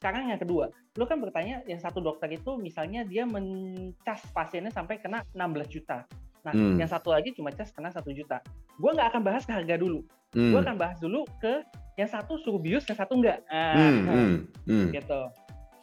sekarang 0.00 0.32
yang 0.32 0.40
kedua 0.40 0.68
lu 0.94 1.04
kan 1.04 1.18
bertanya 1.18 1.60
yang 1.66 1.76
satu 1.76 1.98
dokter 1.98 2.30
itu 2.30 2.54
misalnya 2.54 3.02
dia 3.02 3.26
mencas 3.26 4.20
pasiennya 4.30 4.70
sampai 4.70 4.96
kena 4.96 5.26
16 5.34 5.68
juta 5.68 6.06
nah 6.44 6.52
Hmm. 6.52 6.76
yang 6.76 6.86
satu 6.86 7.08
lagi 7.08 7.32
cuma 7.32 7.48
cas 7.50 7.72
kena 7.72 7.88
satu 7.88 8.12
juta 8.12 8.44
gue 8.76 8.90
nggak 8.92 9.08
akan 9.16 9.22
bahas 9.24 9.42
ke 9.48 9.52
harga 9.52 9.80
dulu 9.80 10.04
Hmm. 10.36 10.52
gue 10.52 10.60
akan 10.60 10.76
bahas 10.76 10.98
dulu 11.00 11.24
ke 11.40 11.64
yang 11.96 12.10
satu 12.10 12.36
suruh 12.42 12.60
bius 12.60 12.84
yang 12.84 12.98
satu 12.98 13.16
enggak 13.16 13.40
nah, 13.48 13.72
Hmm, 13.74 14.04
hmm, 14.04 14.34
hmm. 14.68 14.86
gitu 14.92 15.20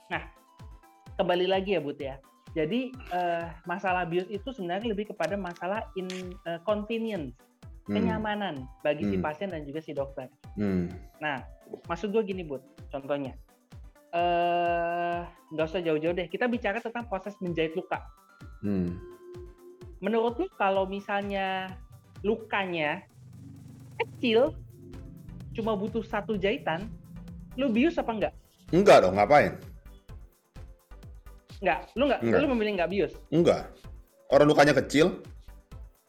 nah 0.08 0.22
kembali 1.18 1.50
lagi 1.50 1.74
ya 1.76 1.82
Bud 1.82 1.98
ya 1.98 2.22
jadi 2.52 2.92
eh, 2.94 3.46
masalah 3.64 4.04
bius 4.06 4.28
itu 4.28 4.52
sebenarnya 4.52 4.92
lebih 4.92 5.10
kepada 5.10 5.34
masalah 5.34 5.88
in 5.96 6.08
eh, 6.46 6.60
convenience 6.62 7.34
Hmm. 7.90 7.98
kenyamanan 7.98 8.70
bagi 8.86 9.10
si 9.10 9.18
Hmm. 9.18 9.26
pasien 9.26 9.50
dan 9.50 9.66
juga 9.66 9.82
si 9.82 9.92
dokter 9.92 10.30
Hmm. 10.54 10.86
Nah, 11.18 11.42
maksud 11.88 12.12
gue 12.12 12.20
gini, 12.22 12.44
Bud. 12.44 12.60
Contohnya, 12.92 13.32
eh 14.12 15.22
nggak 15.50 15.66
usah 15.66 15.80
jauh-jauh 15.80 16.12
deh. 16.12 16.28
Kita 16.28 16.46
bicara 16.46 16.84
tentang 16.84 17.08
proses 17.08 17.34
menjahit 17.40 17.72
luka. 17.72 18.04
Hmm. 18.60 19.00
Menurut 20.02 20.34
lu 20.42 20.50
kalau 20.58 20.90
misalnya 20.90 21.70
lukanya 22.26 23.06
kecil, 24.02 24.58
cuma 25.54 25.78
butuh 25.78 26.02
satu 26.02 26.34
jahitan, 26.36 26.90
lu 27.54 27.70
bius 27.70 28.02
apa 28.02 28.10
enggak? 28.10 28.34
Enggak 28.74 29.06
dong, 29.06 29.14
ngapain? 29.14 29.62
Enggak. 31.62 31.80
Lu 31.94 32.10
enggak, 32.10 32.22
Enggak. 32.26 32.40
lu 32.42 32.48
memilih 32.50 32.72
enggak 32.82 32.90
bius. 32.90 33.14
Enggak. 33.30 33.70
Orang 34.34 34.50
lukanya 34.50 34.74
kecil. 34.74 35.22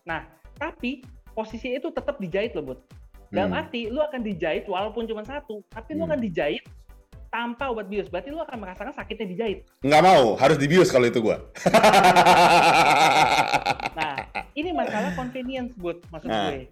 Nah, 0.09 0.25
tapi 0.57 1.05
posisi 1.37 1.77
itu 1.77 1.93
tetap 1.93 2.17
dijahit 2.17 2.57
loh, 2.57 2.73
Bud. 2.73 2.81
Dalam 3.29 3.53
Hmm. 3.53 3.61
arti 3.61 3.89
lu 3.93 4.01
akan 4.01 4.21
dijahit 4.25 4.65
walaupun 4.69 5.05
cuma 5.05 5.21
satu, 5.21 5.61
tapi 5.69 5.93
lu 5.93 6.05
Hmm. 6.05 6.17
akan 6.17 6.21
dijahit 6.21 6.65
tanpa 7.33 7.73
obat 7.73 7.89
bius. 7.89 8.07
Berarti 8.07 8.29
lu 8.29 8.39
akan 8.39 8.61
merasakan 8.61 8.93
sakitnya 8.93 9.25
dijahit. 9.27 9.65
Enggak 9.81 10.05
mau, 10.05 10.37
harus 10.37 10.61
dibius 10.61 10.93
kalau 10.93 11.09
itu 11.09 11.19
gua. 11.19 11.41
Nah, 13.93 14.17
ini 14.55 14.73
masalah 14.73 15.13
convenience, 15.13 15.77
Bud, 15.77 16.01
maksud 16.09 16.29
Nah. 16.29 16.49
gue. 16.49 16.69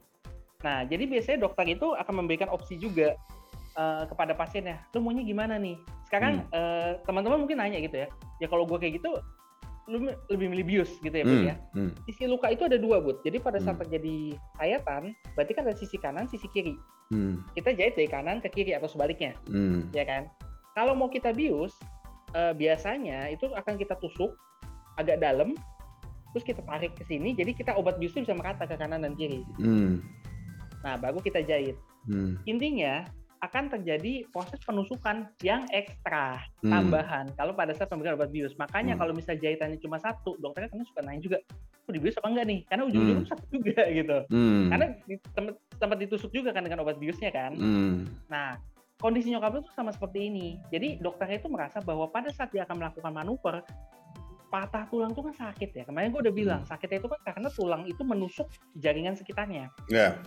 Nah, 0.60 0.84
jadi 0.84 1.04
biasanya 1.04 1.38
dokter 1.40 1.68
itu 1.68 1.92
akan 1.92 2.14
memberikan 2.16 2.48
opsi 2.48 2.76
juga 2.76 3.16
eh, 3.70 4.04
kepada 4.04 4.34
pasiennya. 4.34 4.82
Lu 4.92 5.00
maunya 5.00 5.22
gimana 5.22 5.54
nih? 5.54 5.78
Sekarang 6.02 6.42
Hmm. 6.42 6.50
eh, 6.50 6.90
teman-teman 7.06 7.38
mungkin 7.38 7.54
nanya 7.56 7.78
gitu 7.78 7.96
ya. 7.96 8.08
Ya 8.36 8.46
kalau 8.46 8.66
gue 8.66 8.76
kayak 8.76 8.98
gitu, 8.98 9.14
lu 9.86 10.10
lebih 10.26 10.50
milih 10.50 10.66
bius 10.66 10.90
gitu 10.98 11.12
ya, 11.12 11.22
Hmm, 11.22 11.44
ya. 11.44 11.54
hmm. 11.72 11.90
Sisi 12.04 12.26
luka 12.26 12.50
itu 12.50 12.66
ada 12.66 12.74
dua, 12.74 12.98
Bud. 12.98 13.22
Jadi 13.22 13.38
pada 13.38 13.56
saat 13.58 13.78
Hmm. 13.78 13.82
terjadi 13.86 14.16
sayatan, 14.58 15.02
berarti 15.32 15.52
kan 15.54 15.62
ada 15.64 15.76
sisi 15.78 15.96
kanan, 15.96 16.26
sisi 16.26 16.48
kiri. 16.48 16.74
Hmm. 17.08 17.46
Kita 17.52 17.70
jahit 17.70 17.94
dari 17.94 18.08
kanan 18.08 18.38
ke 18.38 18.50
kiri 18.50 18.74
atau 18.74 18.90
sebaliknya, 18.90 19.38
Hmm. 19.46 19.86
ya 19.90 20.02
kan? 20.02 20.26
Kalau 20.80 20.96
mau 20.96 21.12
kita 21.12 21.36
bius, 21.36 21.76
eh, 22.32 22.56
biasanya 22.56 23.28
itu 23.28 23.52
akan 23.52 23.76
kita 23.76 24.00
tusuk 24.00 24.32
agak 24.96 25.20
dalam, 25.20 25.52
terus 26.32 26.40
kita 26.40 26.64
tarik 26.64 26.96
ke 26.96 27.04
sini, 27.04 27.36
jadi 27.36 27.52
kita 27.52 27.76
obat 27.76 28.00
biusnya 28.00 28.24
bisa 28.24 28.32
merata 28.32 28.64
ke 28.64 28.80
kanan 28.80 29.04
dan 29.04 29.12
kiri. 29.12 29.44
Hmm. 29.60 30.00
Nah, 30.80 30.96
baru 30.96 31.20
kita 31.20 31.44
jahit. 31.44 31.76
Hmm. 32.08 32.40
Intinya, 32.48 33.04
akan 33.40 33.72
terjadi 33.72 34.24
proses 34.32 34.56
penusukan 34.64 35.28
yang 35.44 35.68
ekstra 35.68 36.40
Hmm. 36.64 36.72
tambahan 36.72 37.28
kalau 37.36 37.52
pada 37.52 37.76
saat 37.76 37.92
pemberian 37.92 38.16
obat 38.16 38.32
bius. 38.32 38.56
Makanya 38.56 38.96
Hmm. 38.96 39.00
kalau 39.04 39.12
misalnya 39.12 39.44
jahitannya 39.44 39.76
cuma 39.84 40.00
satu, 40.00 40.40
dokternya 40.40 40.72
kan 40.72 40.80
suka 40.84 41.00
nanya 41.04 41.20
juga, 41.20 41.38
"Mau 41.84 41.92
dibius 41.92 42.16
apa 42.20 42.28
enggak 42.32 42.46
nih?" 42.48 42.60
Karena 42.68 42.82
ujung-ujungnya 42.88 43.24
Hmm. 43.24 43.32
satu 43.36 43.44
juga 43.52 43.84
gitu. 44.00 44.18
Hmm. 44.32 44.68
Karena 44.72 44.86
di- 45.04 45.24
tempat 45.36 45.54
tempat 45.76 45.96
ditusuk 46.00 46.32
juga 46.32 46.56
kan 46.56 46.64
dengan 46.64 46.84
obat 46.84 46.96
biusnya 47.00 47.28
kan. 47.32 47.52
Hmm. 47.56 48.08
Nah, 48.28 48.56
kondisi 49.00 49.32
nyokap 49.32 49.50
lu 49.56 49.60
tuh 49.64 49.74
sama 49.74 49.90
seperti 49.90 50.28
ini. 50.28 50.60
Jadi 50.68 51.00
dokternya 51.00 51.40
itu 51.40 51.48
merasa 51.48 51.80
bahwa 51.80 52.06
pada 52.12 52.28
saat 52.30 52.52
dia 52.52 52.68
akan 52.68 52.76
melakukan 52.76 53.12
manuver, 53.12 53.64
patah 54.52 54.84
tulang 54.92 55.16
itu 55.16 55.24
kan 55.24 55.34
sakit 55.34 55.70
ya. 55.72 55.82
Kemarin 55.88 56.12
gue 56.12 56.20
udah 56.28 56.34
bilang, 56.34 56.62
sakitnya 56.68 57.00
itu 57.00 57.08
kan 57.08 57.20
karena 57.24 57.48
tulang 57.50 57.82
itu 57.88 58.02
menusuk 58.04 58.46
jaringan 58.76 59.16
sekitarnya. 59.16 59.72
Ya. 59.88 60.20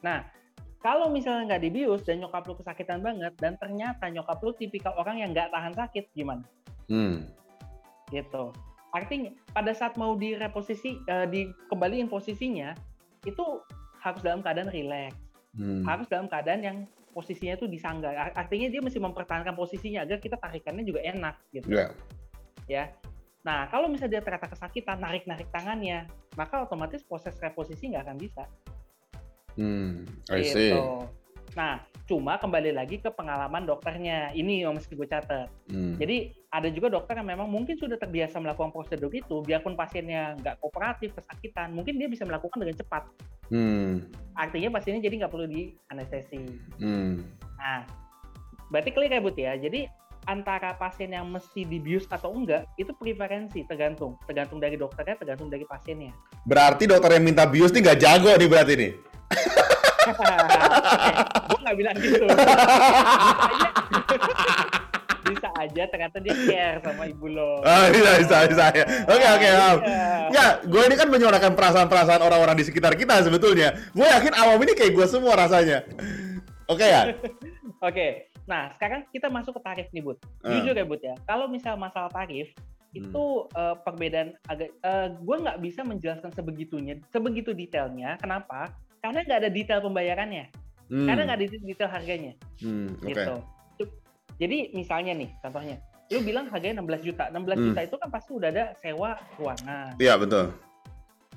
Nah, 0.00 0.24
kalau 0.82 1.12
misalnya 1.12 1.54
nggak 1.54 1.62
dibius 1.62 2.02
dan 2.02 2.18
nyokap 2.18 2.42
lu 2.48 2.58
kesakitan 2.58 3.04
banget, 3.04 3.36
dan 3.38 3.54
ternyata 3.60 4.08
nyokap 4.10 4.42
lu 4.42 4.50
tipikal 4.56 4.96
orang 4.98 5.22
yang 5.22 5.30
nggak 5.30 5.52
tahan 5.52 5.74
sakit, 5.76 6.10
gimana? 6.16 6.42
Hmm. 6.90 7.28
Gitu. 8.10 8.50
Artinya, 8.92 9.30
pada 9.54 9.72
saat 9.72 9.94
mau 9.94 10.18
direposisi, 10.18 10.98
eh, 11.06 11.26
dikembaliin 11.30 12.10
posisinya, 12.10 12.74
itu 13.22 13.62
harus 14.02 14.20
dalam 14.26 14.42
keadaan 14.42 14.74
rileks. 14.74 15.14
Hmm. 15.52 15.84
harus 15.84 16.08
dalam 16.08 16.32
keadaan 16.32 16.60
yang 16.64 16.76
posisinya 17.12 17.60
itu 17.60 17.68
disangga. 17.68 18.08
Ar- 18.08 18.32
Artinya 18.46 18.72
dia 18.72 18.80
mesti 18.80 18.96
mempertahankan 18.96 19.52
posisinya 19.52 20.00
agar 20.00 20.16
kita 20.16 20.40
tarikannya 20.40 20.80
juga 20.88 21.04
enak 21.04 21.36
gitu 21.52 21.68
Ya. 21.68 21.92
ya. 22.64 22.84
Nah 23.44 23.68
kalau 23.68 23.92
misalnya 23.92 24.16
dia 24.16 24.22
ternyata 24.24 24.48
kesakitan 24.48 24.96
narik-narik 25.04 25.52
tangannya, 25.52 26.08
maka 26.40 26.64
otomatis 26.64 27.04
proses 27.04 27.36
reposisi 27.36 27.92
nggak 27.92 28.08
akan 28.08 28.16
bisa. 28.16 28.44
Hmm. 29.60 30.08
I 30.32 30.40
see. 30.40 30.72
Gitu. 30.72 30.82
Nah 31.56 31.84
cuma 32.08 32.36
kembali 32.36 32.76
lagi 32.76 33.00
ke 33.00 33.08
pengalaman 33.08 33.64
dokternya. 33.64 34.34
Ini 34.36 34.66
yang 34.66 34.76
mesti 34.76 34.92
gue 34.92 35.08
catat. 35.08 35.48
Hmm. 35.70 35.96
Jadi 35.96 36.34
ada 36.52 36.68
juga 36.68 36.92
dokter 36.92 37.16
yang 37.16 37.28
memang 37.28 37.48
mungkin 37.48 37.78
sudah 37.78 37.96
terbiasa 37.96 38.36
melakukan 38.36 38.74
prosedur 38.74 39.08
itu, 39.14 39.40
biarpun 39.40 39.72
pasiennya 39.72 40.36
nggak 40.42 40.60
kooperatif, 40.60 41.16
kesakitan, 41.16 41.72
mungkin 41.72 41.96
dia 41.96 42.12
bisa 42.12 42.28
melakukan 42.28 42.60
dengan 42.60 42.76
cepat. 42.76 43.02
Hmm. 43.48 44.12
Artinya 44.36 44.76
pasiennya 44.76 45.00
jadi 45.08 45.24
nggak 45.24 45.32
perlu 45.32 45.46
di 45.48 45.72
anestesi. 45.88 46.42
Hmm. 46.76 47.24
Nah, 47.56 47.88
berarti 48.68 48.90
clear 48.92 49.16
ya 49.16 49.20
Bud 49.24 49.36
ya. 49.38 49.56
Jadi 49.56 49.88
antara 50.26 50.78
pasien 50.78 51.10
yang 51.10 51.26
mesti 51.26 51.66
dibius 51.66 52.06
atau 52.06 52.30
enggak 52.30 52.68
itu 52.78 52.94
preferensi 52.94 53.66
tergantung, 53.66 54.14
tergantung 54.28 54.62
dari 54.62 54.78
dokternya, 54.78 55.18
tergantung 55.18 55.50
dari 55.50 55.66
pasiennya. 55.66 56.14
Berarti 56.46 56.86
dokter 56.86 57.18
yang 57.18 57.24
minta 57.26 57.48
bius 57.48 57.74
nih 57.74 57.82
nggak 57.82 57.98
jago 57.98 58.30
nih 58.36 58.48
berarti 58.50 58.74
nih. 58.78 58.92
nggak 61.62 61.76
bilang 61.78 61.96
gitu. 61.98 62.26
Bisa 62.26 62.38
aja, 64.36 64.66
bisa 65.22 65.48
aja 65.56 65.82
ternyata 65.88 66.16
dia 66.18 66.34
care 66.44 66.78
sama 66.82 67.02
ibu 67.08 67.26
lo. 67.30 67.62
Ah, 67.62 67.88
bisa, 67.88 68.10
bisa, 68.20 68.36
bisa. 68.50 68.64
ya. 68.74 68.84
Oke, 69.06 69.26
oke, 69.26 69.48
paham. 69.48 69.78
Enggak, 70.32 70.52
gue 70.66 70.82
ini 70.88 70.96
kan 70.98 71.08
menyuarakan 71.08 71.52
perasaan-perasaan 71.54 72.22
orang-orang 72.24 72.56
di 72.58 72.64
sekitar 72.66 72.92
kita 72.98 73.22
sebetulnya. 73.22 73.74
Gue 73.94 74.06
yakin 74.06 74.34
awam 74.34 74.58
ini 74.62 74.72
kayak 74.74 74.92
gue 74.92 75.06
semua 75.06 75.38
rasanya. 75.38 75.86
Oke 76.70 76.86
ya? 76.86 77.12
Oke, 77.88 78.30
nah 78.46 78.70
sekarang 78.78 79.02
kita 79.10 79.26
masuk 79.26 79.58
ke 79.58 79.60
tarif 79.66 79.88
nih 79.90 80.02
Bud. 80.06 80.18
Ah. 80.46 80.54
Jujur 80.54 80.74
ya 80.74 80.86
Bud 80.86 81.02
ya, 81.02 81.18
kalau 81.26 81.50
misal 81.50 81.74
masalah 81.74 82.08
tarif 82.14 82.54
itu 82.92 83.24
eh, 83.56 83.76
perbedaan 83.82 84.36
agak, 84.46 84.70
gue 85.18 85.36
nggak 85.42 85.58
bisa 85.64 85.80
menjelaskan 85.82 86.30
sebegitunya, 86.30 87.00
sebegitu 87.10 87.50
detailnya. 87.56 88.20
Kenapa? 88.20 88.70
Karena 89.02 89.26
nggak 89.26 89.40
ada 89.42 89.50
detail 89.50 89.80
pembayarannya, 89.82 90.46
Hmm. 90.92 91.08
karena 91.08 91.22
nggak 91.24 91.40
detail 91.64 91.88
harganya, 91.88 92.32
Hmm, 92.60 92.92
Oke. 93.00 93.16
gitu. 93.16 93.34
Jadi 94.36 94.74
misalnya 94.74 95.12
nih, 95.16 95.30
contohnya, 95.40 95.76
lu 96.10 96.20
bilang 96.20 96.50
harganya 96.52 96.82
16 96.82 97.00
juta, 97.00 97.30
16 97.30 97.56
Hmm. 97.56 97.66
juta 97.72 97.80
itu 97.80 97.96
kan 97.96 98.08
pasti 98.10 98.30
udah 98.36 98.48
ada 98.50 98.64
sewa 98.76 99.10
ruangan. 99.40 99.96
Iya, 99.96 100.14
betul. 100.20 100.52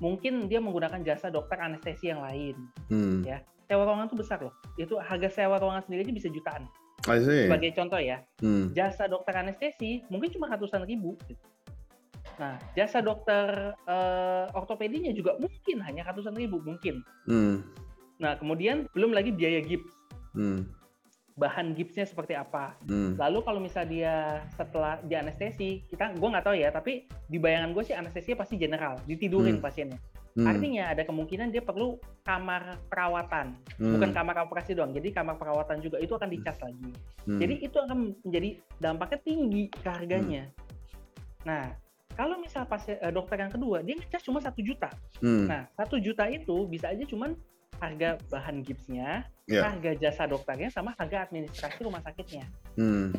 Mungkin 0.03 0.51
dia 0.51 0.59
menggunakan 0.59 0.99
jasa 1.05 1.31
dokter 1.31 1.55
anestesi 1.55 2.11
yang 2.11 2.19
lain. 2.19 2.55
Hmm. 2.91 3.23
Ya. 3.23 3.39
Sewa 3.65 3.87
ruangan 3.87 4.11
tuh 4.11 4.19
besar 4.19 4.43
loh. 4.43 4.51
Itu 4.75 4.99
harga 4.99 5.31
sewa 5.31 5.55
ruangan 5.55 5.87
sendiri 5.87 6.03
aja 6.03 6.13
bisa 6.13 6.27
jutaan. 6.27 6.67
I 7.05 7.21
see. 7.21 7.45
Sebagai 7.47 7.71
contoh 7.77 8.01
ya, 8.01 8.17
Hmm. 8.41 8.73
jasa 8.73 9.05
dokter 9.05 9.33
anestesi 9.37 10.01
mungkin 10.09 10.33
cuma 10.33 10.49
ratusan 10.49 10.83
ribu. 10.83 11.15
gitu. 11.29 11.39
Nah, 12.35 12.59
jasa 12.75 12.99
dokter 12.99 13.71
eh, 13.87 14.45
ortopedinya 14.51 15.13
juga 15.13 15.37
mungkin 15.39 15.79
hanya 15.79 16.03
ratusan 16.03 16.35
ribu 16.35 16.59
mungkin. 16.59 16.99
Hmm. 17.23 17.63
Nah, 18.17 18.39
kemudian 18.39 18.87
belum 18.95 19.11
lagi 19.11 19.31
biaya 19.31 19.59
gips, 19.59 19.91
Hmm. 20.35 20.67
bahan 21.35 21.75
gipsnya 21.75 22.07
seperti 22.07 22.31
apa. 22.31 22.79
Hmm. 22.87 23.19
Lalu 23.19 23.39
kalau 23.43 23.59
misalnya 23.59 23.89
dia 23.91 24.15
setelah 24.55 25.03
di 25.03 25.19
anestesi, 25.19 25.83
kita 25.91 26.15
gue 26.15 26.29
nggak 26.31 26.45
tahu 26.47 26.55
ya, 26.55 26.71
tapi 26.71 27.07
di 27.27 27.35
bayangan 27.35 27.75
gue 27.75 27.83
sih 27.83 27.95
anestesinya 27.95 28.39
pasti 28.39 28.55
general, 28.55 28.95
ditidurin 29.03 29.59
Hmm. 29.59 29.63
pasiennya. 29.63 29.99
Hmm. 30.35 30.47
Artinya 30.47 30.91
ada 30.91 31.03
kemungkinan 31.07 31.51
dia 31.51 31.63
perlu 31.63 31.95
kamar 32.23 32.79
perawatan, 32.87 33.55
Hmm. 33.79 33.95
bukan 33.95 34.11
kamar 34.11 34.35
operasi 34.47 34.75
doang. 34.75 34.91
Jadi 34.91 35.11
kamar 35.11 35.35
perawatan 35.35 35.79
juga 35.79 35.99
itu 35.99 36.11
akan 36.11 36.27
dicas 36.27 36.59
lagi. 36.59 36.91
Hmm. 37.23 37.39
Jadi 37.39 37.55
itu 37.63 37.77
akan 37.79 38.15
menjadi 38.23 38.49
dampaknya 38.79 39.19
tinggi 39.23 39.63
ke 39.71 39.87
harganya. 39.91 40.51
Nah, 41.43 41.71
kalau 42.15 42.39
misal 42.39 42.63
pasien 42.67 42.95
eh, 42.99 43.11
dokter 43.11 43.39
yang 43.39 43.51
kedua 43.51 43.83
dia 43.83 43.95
ngecas 43.95 44.23
cuma 44.23 44.39
satu 44.39 44.59
juta. 44.59 44.87
Hmm. 45.19 45.47
Nah, 45.47 45.67
satu 45.75 45.99
juta 45.99 46.27
itu 46.27 46.63
bisa 46.67 46.91
aja 46.91 47.03
cuman 47.03 47.35
harga 47.79 48.17
bahan 48.31 48.63
gipsnya, 48.63 49.27
Iya. 49.45 49.61
harga 49.67 49.91
jasa 49.99 50.25
dokternya, 50.25 50.73
sama 50.73 50.95
harga 50.97 51.27
administrasi 51.29 51.85
rumah 51.85 52.01
sakitnya. 52.01 52.45
Hmm. 52.79 53.13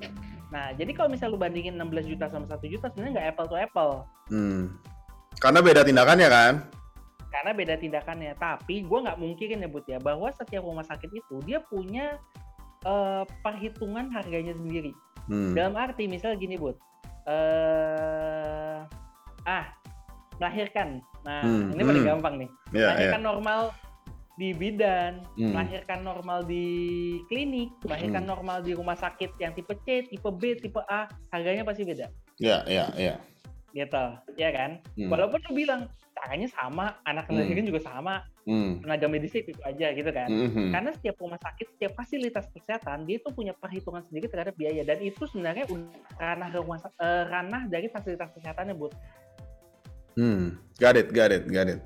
Nah, 0.50 0.75
jadi 0.75 0.90
kalau 0.94 1.10
misal 1.10 1.30
lu 1.34 1.38
bandingin 1.38 1.75
16 1.78 2.06
juta 2.06 2.26
sama 2.30 2.46
satu 2.46 2.66
juta 2.66 2.90
sebenarnya 2.90 3.12
nggak 3.18 3.28
apple 3.34 3.48
to 3.50 3.56
apple. 3.58 3.92
Hmm. 4.30 4.62
Karena 5.38 5.60
beda 5.60 5.82
tindakannya 5.84 6.28
kan? 6.30 6.54
Karena 7.30 7.50
beda 7.52 7.75
tindakannya. 7.76 8.32
Tapi 8.40 8.86
gue 8.86 8.98
nggak 9.04 9.18
mungkirin 9.20 9.62
ya 9.62 9.68
Bud 9.68 9.84
ya, 9.84 9.98
bahwa 10.00 10.30
setiap 10.32 10.64
rumah 10.64 10.86
sakit 10.86 11.10
itu 11.12 11.36
dia 11.44 11.60
punya 11.60 12.16
eh, 12.86 13.25
perhitungan 13.42 14.08
harganya 14.14 14.54
sendiri. 14.54 14.94
Hmm. 15.26 15.52
Dalam 15.58 15.75
arti 15.75 16.06
misal 16.06 16.38
gini 16.38 16.54
Bud, 16.54 16.78
eh 17.26 18.78
ah 19.46 19.66
melahirkan. 20.38 21.02
Nah 21.26 21.42
Hmm, 21.42 21.75
ini 21.75 21.82
paling 21.82 22.02
hmm. 22.06 22.10
gampang 22.14 22.34
nih. 22.38 22.50
Iya. 22.70 22.86
melahirkan 22.94 23.22
normal 23.26 23.60
di 24.37 24.52
bidan, 24.52 25.25
Hmm. 25.40 25.57
melahirkan 25.57 26.05
normal 26.05 26.45
di 26.45 26.64
klinik, 27.33 27.73
melahirkan 27.88 28.23
Hmm. 28.28 28.33
normal 28.37 28.61
di 28.61 28.76
rumah 28.76 28.97
sakit 28.97 29.33
yang 29.40 29.57
tipe 29.57 29.73
C, 29.88 30.05
tipe 30.05 30.28
B, 30.28 30.61
tipe 30.61 30.81
A, 30.87 31.09
harganya 31.33 31.64
pasti 31.64 31.88
beda. 31.88 32.12
Iya, 32.37 32.59
iya, 32.69 32.87
iya. 33.00 33.14
Gitu, 33.73 34.05
ya 34.37 34.49
kan? 34.52 34.85
Hmm. 34.93 35.09
Walaupun 35.09 35.40
lu 35.49 35.52
bilang 35.57 35.88
caranya 36.12 36.49
sama, 36.52 37.00
anak 37.09 37.28
Hmm. 37.28 37.40
melahirkan 37.40 37.64
juga 37.64 37.81
sama, 37.81 38.14
Hmm. 38.45 38.85
tenaga 38.85 39.09
medisnya 39.09 39.40
itu 39.40 39.61
aja 39.64 39.88
gitu 39.93 40.11
kan. 40.12 40.28
Mhm. 40.28 40.69
Karena 40.73 40.90
setiap 40.93 41.16
rumah 41.21 41.40
sakit, 41.40 41.66
setiap 41.76 41.93
fasilitas 41.97 42.45
kesehatan 42.52 43.09
dia 43.09 43.16
itu 43.16 43.28
punya 43.33 43.57
perhitungan 43.57 44.05
sendiri 44.05 44.28
terhadap 44.28 44.52
biaya 44.57 44.85
dan 44.85 45.00
itu 45.00 45.25
sebenarnya 45.28 45.64
ranah 46.21 46.49
rumah 46.52 46.78
eh, 47.00 47.25
ranah 47.25 47.69
dari 47.73 47.88
fasilitas 47.88 48.33
kesehatannya, 48.37 48.76
Bu. 48.76 48.93
Hmm. 50.16 50.61
Got 50.81 50.97
it, 50.97 51.09
got 51.12 51.33
it, 51.33 51.49
got 51.49 51.69
it. 51.69 51.81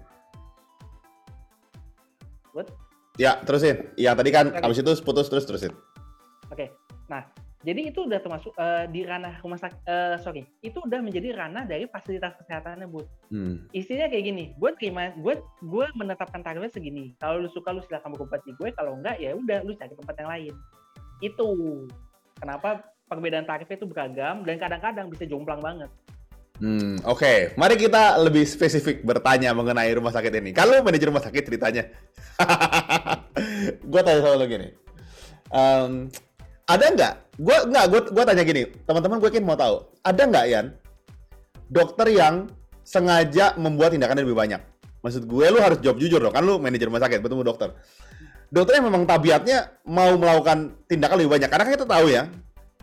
Good? 2.53 2.69
Ya, 3.19 3.39
terusin. 3.43 3.91
Yang 3.99 4.15
tadi 4.23 4.31
kan 4.31 4.47
Oke. 4.55 4.65
abis 4.65 4.79
itu 4.81 4.93
putus 5.03 5.27
terus 5.29 5.45
terusin. 5.45 5.73
Oke. 6.51 6.71
Nah, 7.11 7.27
jadi 7.61 7.93
itu 7.93 8.09
udah 8.09 8.25
termasuk 8.25 8.57
eh, 8.57 8.89
di 8.89 9.05
ranah 9.05 9.37
rumah 9.45 9.61
sakit 9.61 9.85
eh, 9.85 10.17
sorry, 10.25 10.43
itu 10.65 10.81
udah 10.81 11.05
menjadi 11.05 11.37
ranah 11.37 11.69
dari 11.69 11.85
fasilitas 11.85 12.33
kesehatannya, 12.41 12.89
Bu. 12.89 13.05
Hmm. 13.29 13.69
Istinya 13.77 14.09
kayak 14.09 14.25
gini, 14.25 14.45
gue 14.57 14.71
terima, 14.81 15.13
gue 15.13 15.37
gue 15.61 15.87
menetapkan 15.93 16.41
tarifnya 16.41 16.73
segini. 16.73 17.13
Kalau 17.21 17.45
lu 17.45 17.53
suka 17.53 17.77
lu 17.77 17.85
silakan 17.85 18.17
berobat 18.17 18.41
di 18.49 18.57
gue, 18.57 18.73
kalau 18.73 18.97
enggak 18.97 19.21
ya 19.21 19.37
udah 19.37 19.61
lu 19.69 19.77
cari 19.77 19.93
tempat 19.93 20.15
yang 20.17 20.31
lain. 20.33 20.55
Itu 21.21 21.49
kenapa 22.41 22.89
perbedaan 23.13 23.45
tarifnya 23.45 23.77
itu 23.77 23.89
beragam 23.91 24.41
dan 24.49 24.57
kadang-kadang 24.57 25.13
bisa 25.13 25.29
jomplang 25.29 25.61
banget. 25.61 25.93
Hmm, 26.61 27.01
oke. 27.09 27.57
Mari 27.57 27.75
kita 27.81 28.21
lebih 28.21 28.45
spesifik 28.45 29.01
bertanya 29.01 29.57
mengenai 29.57 29.89
rumah 29.97 30.13
sakit 30.13 30.29
ini. 30.45 30.53
Kalau 30.53 30.77
manajer 30.85 31.09
rumah 31.09 31.25
sakit 31.25 31.41
ceritanya, 31.49 31.89
gue 33.91 34.01
tanya 34.05 34.21
sama 34.21 34.37
lo 34.37 34.45
gini. 34.45 34.69
Em, 35.49 36.13
ada 36.69 36.85
nggak? 36.85 37.15
Gue 37.41 37.57
nggak. 37.65 37.85
Gue 37.89 38.01
gue 38.13 38.25
tanya 38.29 38.45
gini. 38.45 38.63
Teman-teman 38.85 39.17
gue 39.25 39.31
kan 39.33 39.45
mau 39.49 39.57
tahu. 39.57 39.89
Ada 40.05 40.23
nggak 40.29 40.45
Yan? 40.53 40.67
Dokter 41.73 42.07
yang 42.13 42.53
sengaja 42.85 43.57
membuat 43.57 43.97
tindakan 43.97 44.21
lebih 44.21 44.37
banyak. 44.37 44.61
Maksud 45.01 45.25
gue 45.25 45.47
lu 45.49 45.65
harus 45.65 45.81
jawab 45.81 45.97
jujur 45.97 46.21
dong. 46.21 46.37
Kan 46.37 46.45
lu 46.45 46.61
manajer 46.61 46.93
rumah 46.93 47.01
sakit, 47.01 47.25
bertemu 47.25 47.41
dokter. 47.41 47.73
Dokter 48.53 48.77
yang 48.77 48.93
memang 48.93 49.09
tabiatnya 49.09 49.81
mau 49.89 50.13
melakukan 50.21 50.77
tindakan 50.85 51.25
lebih 51.25 51.41
banyak. 51.41 51.49
Karena 51.49 51.65
kan 51.65 51.73
kita 51.73 51.87
tahu 51.89 52.07
ya, 52.13 52.29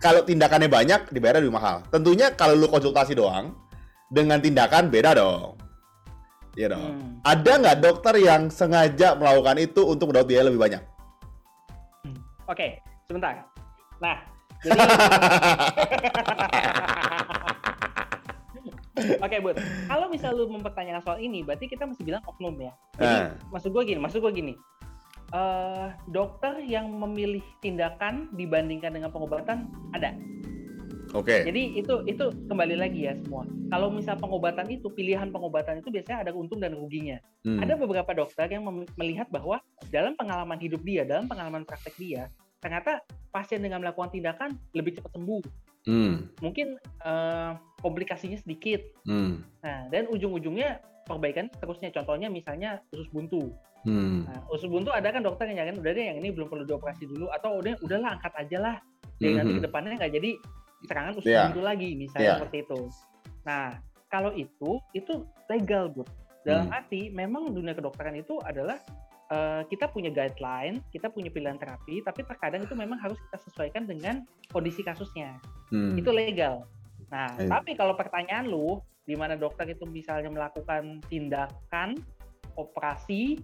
kalau 0.01 0.25
tindakannya 0.25 0.65
banyak 0.65 1.13
dibayar 1.13 1.37
lebih 1.37 1.53
mahal. 1.53 1.85
Tentunya 1.93 2.33
kalau 2.33 2.57
lu 2.57 2.65
konsultasi 2.65 3.13
doang 3.13 3.66
dengan 4.07 4.39
tindakan 4.39 4.87
beda 4.87 5.13
dong. 5.13 5.55
Iya 6.57 6.73
dong. 6.73 6.89
Hmm. 6.89 7.13
Ada 7.21 7.51
nggak 7.61 7.77
dokter 7.79 8.13
yang 8.17 8.49
sengaja 8.49 9.13
melakukan 9.13 9.57
itu 9.57 9.81
untuk 9.85 10.09
mendapat 10.09 10.27
biaya 10.27 10.43
lebih 10.49 10.57
banyak? 10.57 10.81
Oke, 12.47 12.79
sebentar. 13.05 13.43
Nah, 13.99 14.17
jadi 14.63 14.79
Oke, 19.21 19.37
Bud. 19.37 19.53
Kalau 19.85 20.09
misal 20.09 20.33
lu 20.33 20.49
mempertanyakan 20.49 21.05
soal 21.05 21.19
ini, 21.21 21.45
berarti 21.45 21.69
kita 21.69 21.85
mesti 21.85 22.01
bilang 22.01 22.25
oknum 22.25 22.57
ya. 22.57 22.73
Jadi, 22.97 23.05
Ah. 23.05 23.29
maksud 23.53 23.69
gue 23.69 23.83
gini, 23.85 23.99
maksud 24.01 24.19
gue 24.19 24.33
gini. 24.33 24.55
eh 25.27 25.91
dokter 26.07 26.63
yang 26.63 26.87
memilih 26.87 27.43
tindakan 27.59 28.31
dibandingkan 28.31 28.95
dengan 28.95 29.11
pengobatan 29.11 29.67
ada. 29.91 30.15
Oke. 31.15 31.47
Jadi 31.47 31.79
itu 31.79 32.03
itu 32.07 32.25
kembali 32.51 32.75
lagi 32.75 33.07
ya 33.07 33.13
semua. 33.23 33.47
Kalau 33.71 33.87
misal 33.91 34.19
pengobatan 34.19 34.67
itu 34.67 34.87
pilihan 34.91 35.31
pengobatan 35.31 35.79
itu 35.79 35.91
biasanya 35.91 36.27
ada 36.27 36.31
untung 36.35 36.59
dan 36.59 36.75
ruginya. 36.75 37.19
Hmm. 37.43 37.63
Ada 37.63 37.79
beberapa 37.79 38.11
dokter 38.11 38.47
yang 38.51 38.67
melihat 38.99 39.27
bahwa 39.31 39.63
dalam 39.91 40.15
pengalaman 40.19 40.59
hidup 40.59 40.83
dia, 40.83 41.07
dalam 41.07 41.31
pengalaman 41.31 41.63
praktek 41.63 41.95
dia, 41.95 42.27
ternyata 42.59 43.03
pasien 43.31 43.63
dengan 43.63 43.79
melakukan 43.83 44.11
tindakan 44.11 44.55
lebih 44.75 44.99
cepat 44.99 45.15
sembuh. 45.15 45.43
Hmm. 45.87 46.27
Mungkin 46.43 46.75
eh, 46.83 47.51
komplikasinya 47.79 48.35
sedikit. 48.35 48.83
Hmm. 49.07 49.43
Nah, 49.63 49.87
dan 49.87 50.11
ujung-ujungnya 50.11 50.83
perbaikan 51.07 51.47
terusnya. 51.63 51.93
Contohnya 51.95 52.27
misalnya 52.27 52.83
usus 52.91 53.07
buntu. 53.15 53.55
Hmm. 53.87 54.27
Nah, 54.27 54.43
usus 54.51 54.67
buntu 54.67 54.91
ada 54.91 55.07
kan 55.15 55.23
dokter 55.23 55.47
yang 55.47 55.63
nyaranin 55.63 55.79
udah 55.79 55.91
deh 55.95 56.05
yang 56.11 56.17
ini 56.19 56.35
belum 56.35 56.51
perlu 56.51 56.67
dioperasi 56.67 57.07
dulu 57.07 57.31
atau 57.31 57.63
udah 57.63 57.79
udahlah 57.79 58.19
angkat 58.19 58.33
aja 58.35 58.57
lah. 58.59 58.77
Jadi 59.17 59.33
nanti 59.33 59.51
Mhm. 59.55 59.57
ke 59.57 59.63
depannya 59.65 59.97
nggak 59.97 60.13
jadi 60.13 60.31
serangan 60.85 61.17
usus 61.17 61.25
Iya. 61.25 61.49
buntu 61.49 61.61
lagi 61.65 61.89
misalnya 61.97 62.27
Iya. 62.27 62.35
seperti 62.37 62.57
itu. 62.67 62.81
Nah, 63.47 63.65
kalau 64.07 64.31
itu 64.35 64.69
itu 64.93 65.13
legal, 65.49 65.89
Bu. 65.89 66.03
Dalam 66.45 66.69
Hmm. 66.69 66.77
arti 66.77 67.09
memang 67.09 67.51
dunia 67.51 67.73
kedokteran 67.73 68.15
itu 68.15 68.37
adalah 68.43 68.77
eh, 69.27 69.67
kita 69.67 69.91
punya 69.91 70.07
guideline, 70.07 70.79
kita 70.87 71.11
punya 71.11 71.27
pilihan 71.27 71.59
terapi, 71.59 71.99
tapi 71.99 72.23
terkadang 72.23 72.63
itu 72.63 72.71
memang 72.79 72.95
harus 72.95 73.19
kita 73.27 73.35
sesuaikan 73.43 73.83
dengan 73.83 74.23
kondisi 74.55 74.79
kasusnya. 74.79 75.35
Hmm. 75.67 75.99
Itu 75.99 76.15
legal. 76.15 76.63
Nah, 77.11 77.35
Iya. 77.35 77.51
tapi 77.51 77.75
kalau 77.75 77.91
pertanyaan 77.99 78.47
lu, 78.47 78.79
di 79.03 79.19
mana 79.19 79.35
dokter 79.35 79.67
itu 79.67 79.83
misalnya 79.83 80.31
melakukan 80.31 81.03
tindakan 81.11 81.99
operasi 82.55 83.35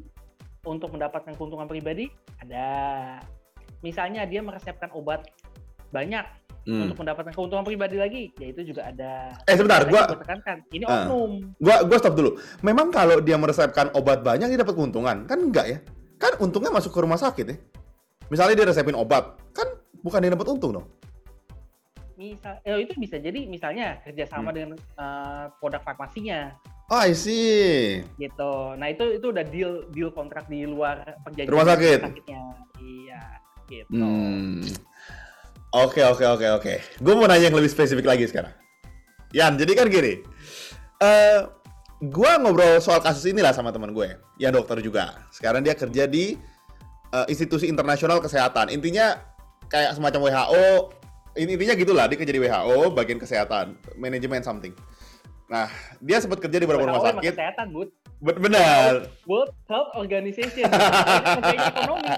untuk 0.64 0.96
mendapatkan 0.96 1.36
keuntungan 1.36 1.68
pribadi, 1.68 2.08
ada. 2.40 3.20
Misalnya 3.84 4.24
dia 4.24 4.40
meresepkan 4.40 4.88
obat 4.96 5.28
banyak 5.92 6.24
Hmm. 6.64 6.88
untuk 6.88 6.96
mendapatkan 6.96 7.32
keuntungan 7.32 7.62
pribadi 7.62 7.96
lagi, 7.96 8.32
ya 8.36 8.48
itu 8.48 8.64
juga 8.64 8.88
ada. 8.88 9.36
Eh 9.44 9.54
sebentar, 9.54 9.84
gua 9.84 10.08
gua 10.08 10.16
tekankan, 10.18 10.64
ini 10.72 10.84
Ah. 10.84 11.04
oknum. 11.04 11.32
gua 11.58 11.84
gua 11.84 11.98
stop 12.00 12.16
dulu. 12.16 12.30
Memang 12.60 12.88
kalau 12.88 13.20
dia 13.20 13.36
meresepkan 13.36 13.92
obat 13.92 14.24
banyak 14.24 14.48
dia 14.48 14.58
dapat 14.58 14.72
keuntungan? 14.74 15.26
Kan 15.26 15.40
enggak 15.44 15.66
ya? 15.68 15.78
Kan 16.16 16.40
untungnya 16.40 16.72
masuk 16.72 16.90
ke 16.90 17.00
rumah 17.00 17.18
sakit 17.18 17.46
ya. 17.46 17.58
Misalnya 18.28 18.56
dia 18.56 18.66
resepin 18.66 18.96
obat, 18.96 19.36
kan 19.52 19.68
bukan 20.00 20.24
dia 20.24 20.32
dapat 20.32 20.48
untung 20.50 20.72
dong. 20.74 20.88
Misal, 22.14 22.62
ya 22.62 22.78
itu 22.78 22.94
bisa 22.96 23.18
jadi 23.18 23.44
misalnya 23.44 24.00
kerjasama 24.00 24.48
Hmm. 24.48 24.56
dengan 24.56 24.70
eh, 24.78 25.46
produk 25.58 25.82
farmasinya, 25.82 26.54
Oh, 26.86 27.02
I 27.02 27.12
see. 27.12 28.06
gitu. 28.16 28.54
Nah 28.76 28.88
itu 28.88 29.04
itu 29.14 29.26
udah 29.26 29.44
deal 29.44 29.90
deal 29.90 30.12
kontrak 30.12 30.46
di 30.46 30.64
luar 30.64 31.02
perjanjian 31.20 31.50
Rumah 31.50 31.68
sakit. 31.68 32.00
sakitnya. 32.06 32.42
Iya, 32.78 33.22
gitu. 33.66 33.98
Hmm. 33.98 34.62
Oke 35.74 36.06
oke 36.06 36.22
oke 36.22 36.48
oke. 36.62 36.74
Gue 37.02 37.14
mau 37.18 37.26
nanya 37.26 37.50
yang 37.50 37.58
lebih 37.58 37.74
spesifik 37.74 38.06
lagi 38.06 38.30
sekarang. 38.30 38.54
Yan, 39.34 39.58
jadi 39.58 39.74
kan 39.74 39.90
gini. 39.90 40.22
Eh, 41.02 41.40
gue 41.98 42.32
ngobrol 42.38 42.78
soal 42.78 43.02
kasus 43.02 43.26
inilah 43.26 43.58
sama 43.58 43.74
teman 43.74 43.90
gue, 43.90 44.14
ya 44.38 44.54
dokter 44.54 44.78
juga. 44.86 45.18
Sekarang 45.34 45.66
dia 45.66 45.74
kerja 45.74 46.06
di 46.06 46.38
eh, 47.10 47.26
institusi 47.26 47.66
internasional 47.66 48.22
kesehatan. 48.22 48.70
Intinya 48.70 49.18
kayak 49.66 49.98
semacam 49.98 50.30
WHO. 50.30 50.68
Ini 51.42 51.58
intinya 51.58 51.74
gitulah. 51.74 52.06
Dia 52.06 52.18
kerja 52.22 52.34
di 52.38 52.42
WHO, 52.46 52.94
bagian 52.94 53.18
kesehatan, 53.18 53.74
manajemen 53.98 54.46
something. 54.46 54.78
Nah, 55.50 55.74
dia 55.98 56.22
sempat 56.22 56.38
kerja 56.38 56.62
di 56.62 56.70
beberapa 56.70 56.86
rumah 56.86 57.02
sakit. 57.02 57.34
kesehatan, 57.34 57.74
Bud. 57.74 57.90
Benar, 58.22 59.10
World 59.26 59.58
Health 59.66 59.92
Organization. 59.98 60.70
Ekonomi. 61.50 62.14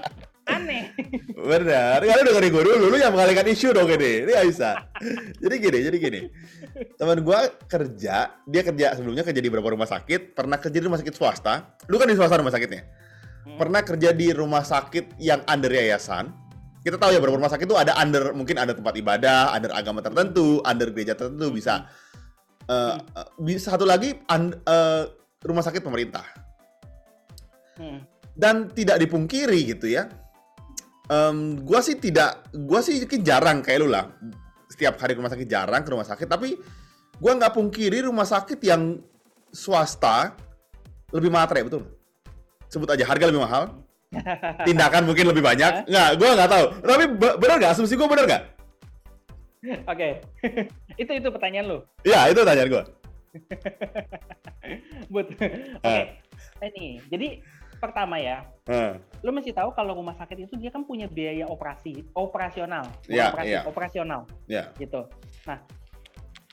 Aneh. 0.46 0.94
Benar, 1.34 1.98
kalian 2.06 2.26
dengerin 2.30 2.50
gue 2.54 2.62
dulu, 2.70 2.84
lu 2.94 2.96
yang 3.02 3.10
mengalihkan 3.10 3.46
isu 3.50 3.74
dong 3.74 3.90
ini, 3.90 4.22
ini 4.22 4.30
gak 4.30 4.46
bisa. 4.46 4.70
Jadi 5.42 5.54
gini, 5.58 5.78
jadi 5.82 5.96
gini. 5.98 6.20
Teman 6.94 7.18
gue 7.26 7.38
kerja, 7.66 8.16
dia 8.46 8.62
kerja 8.62 8.94
sebelumnya 8.94 9.26
kerja 9.26 9.42
di 9.42 9.50
beberapa 9.50 9.74
rumah 9.74 9.90
sakit, 9.90 10.38
pernah 10.38 10.62
kerja 10.62 10.78
di 10.78 10.86
rumah 10.86 11.02
sakit 11.02 11.14
swasta. 11.18 11.74
Lu 11.90 11.98
kan 11.98 12.06
di 12.06 12.14
swasta 12.14 12.38
rumah 12.38 12.54
sakitnya. 12.54 12.86
Hmm. 13.46 13.58
Pernah 13.58 13.82
kerja 13.82 14.10
di 14.14 14.30
rumah 14.30 14.62
sakit 14.62 15.18
yang 15.18 15.42
under 15.50 15.70
yayasan. 15.70 16.30
Kita 16.86 16.94
tahu 16.94 17.10
ya 17.10 17.18
beberapa 17.18 17.42
rumah 17.42 17.50
sakit 17.50 17.66
itu 17.66 17.74
ada 17.74 17.98
under, 17.98 18.30
mungkin 18.30 18.62
ada 18.62 18.70
tempat 18.70 18.94
ibadah, 18.94 19.50
under 19.50 19.74
agama 19.74 19.98
tertentu, 19.98 20.62
under 20.62 20.94
gereja 20.94 21.18
tertentu 21.18 21.50
bisa. 21.50 21.90
Eh, 22.66 22.94
eh, 22.98 23.28
bisa 23.42 23.74
satu 23.74 23.82
lagi 23.86 24.14
un- 24.26 24.58
eh, 24.62 25.02
rumah 25.46 25.62
sakit 25.62 25.86
pemerintah 25.86 26.26
Hmm. 27.78 28.02
dan 28.34 28.70
tidak 28.74 28.98
dipungkiri 28.98 29.70
gitu 29.70 29.86
ya. 29.86 30.10
Em, 31.06 31.62
gua 31.62 31.78
sih 31.86 31.94
tidak, 32.02 32.50
gua 32.50 32.82
sih 32.82 32.98
mungkin 32.98 33.22
jarang 33.22 33.62
kayak 33.62 33.78
lu 33.78 33.88
lah. 33.90 34.10
Setiap 34.66 34.98
hari 34.98 35.14
ke 35.14 35.22
rumah 35.22 35.30
sakit 35.30 35.46
jarang 35.46 35.82
ke 35.86 35.90
rumah 35.94 36.06
sakit, 36.06 36.26
tapi 36.26 36.58
gua 37.22 37.38
nggak 37.38 37.54
pungkiri 37.54 38.02
rumah 38.02 38.26
sakit 38.26 38.58
yang 38.66 38.98
swasta 39.54 40.34
lebih 41.14 41.30
matre 41.30 41.62
betul. 41.62 41.86
Sebut 42.66 42.90
aja 42.90 43.06
harga 43.06 43.30
lebih 43.30 43.38
mahal, 43.38 43.70
tindakan 44.66 45.06
mungkin 45.06 45.30
lebih 45.30 45.46
banyak. 45.46 45.86
Nggak, 45.86 46.08
gua 46.18 46.30
nggak 46.34 46.50
tahu. 46.50 46.64
Tapi 46.82 47.04
be- 47.14 47.36
bener 47.38 47.56
nggak? 47.62 47.72
Asumsi 47.78 47.94
gua 47.94 48.10
bener 48.10 48.26
nggak? 48.26 48.42
Oke. 49.86 50.08
itu 51.02 51.10
itu 51.14 51.28
pertanyaan 51.30 51.66
lu. 51.70 51.78
Ya 52.02 52.26
itu 52.26 52.42
tanyaan 52.42 52.70
gua. 52.70 52.82
Bud. 55.12 55.26
Oke. 55.86 56.02
Ini, 56.56 56.98
jadi 57.12 57.28
pertama 57.78 58.16
ya, 58.18 58.44
Eh, 58.66 58.98
lu 59.22 59.30
mesti 59.30 59.54
tahu 59.54 59.70
kalau 59.78 59.94
rumah 59.94 60.18
sakit 60.18 60.50
itu 60.50 60.58
dia 60.58 60.74
kan 60.74 60.82
punya 60.82 61.06
biaya 61.06 61.46
operasi, 61.46 62.02
operasional, 62.18 62.82
Iya, 63.06 63.30
operasi, 63.30 63.46
iya. 63.54 63.60
operasional, 63.62 64.20
ya, 64.50 64.74
gitu. 64.74 65.06
Nah, 65.46 65.62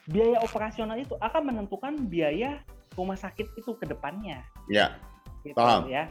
biaya 0.05 0.38
operasional 0.45 0.97
itu 1.01 1.17
akan 1.17 1.41
menentukan 1.49 1.93
biaya 2.05 2.62
rumah 2.93 3.17
sakit 3.17 3.57
itu 3.57 3.73
ke 3.81 3.89
depannya, 3.89 4.45
ya, 4.69 4.93
gitu 5.41 5.57
Paham. 5.57 5.89
ya. 5.89 6.05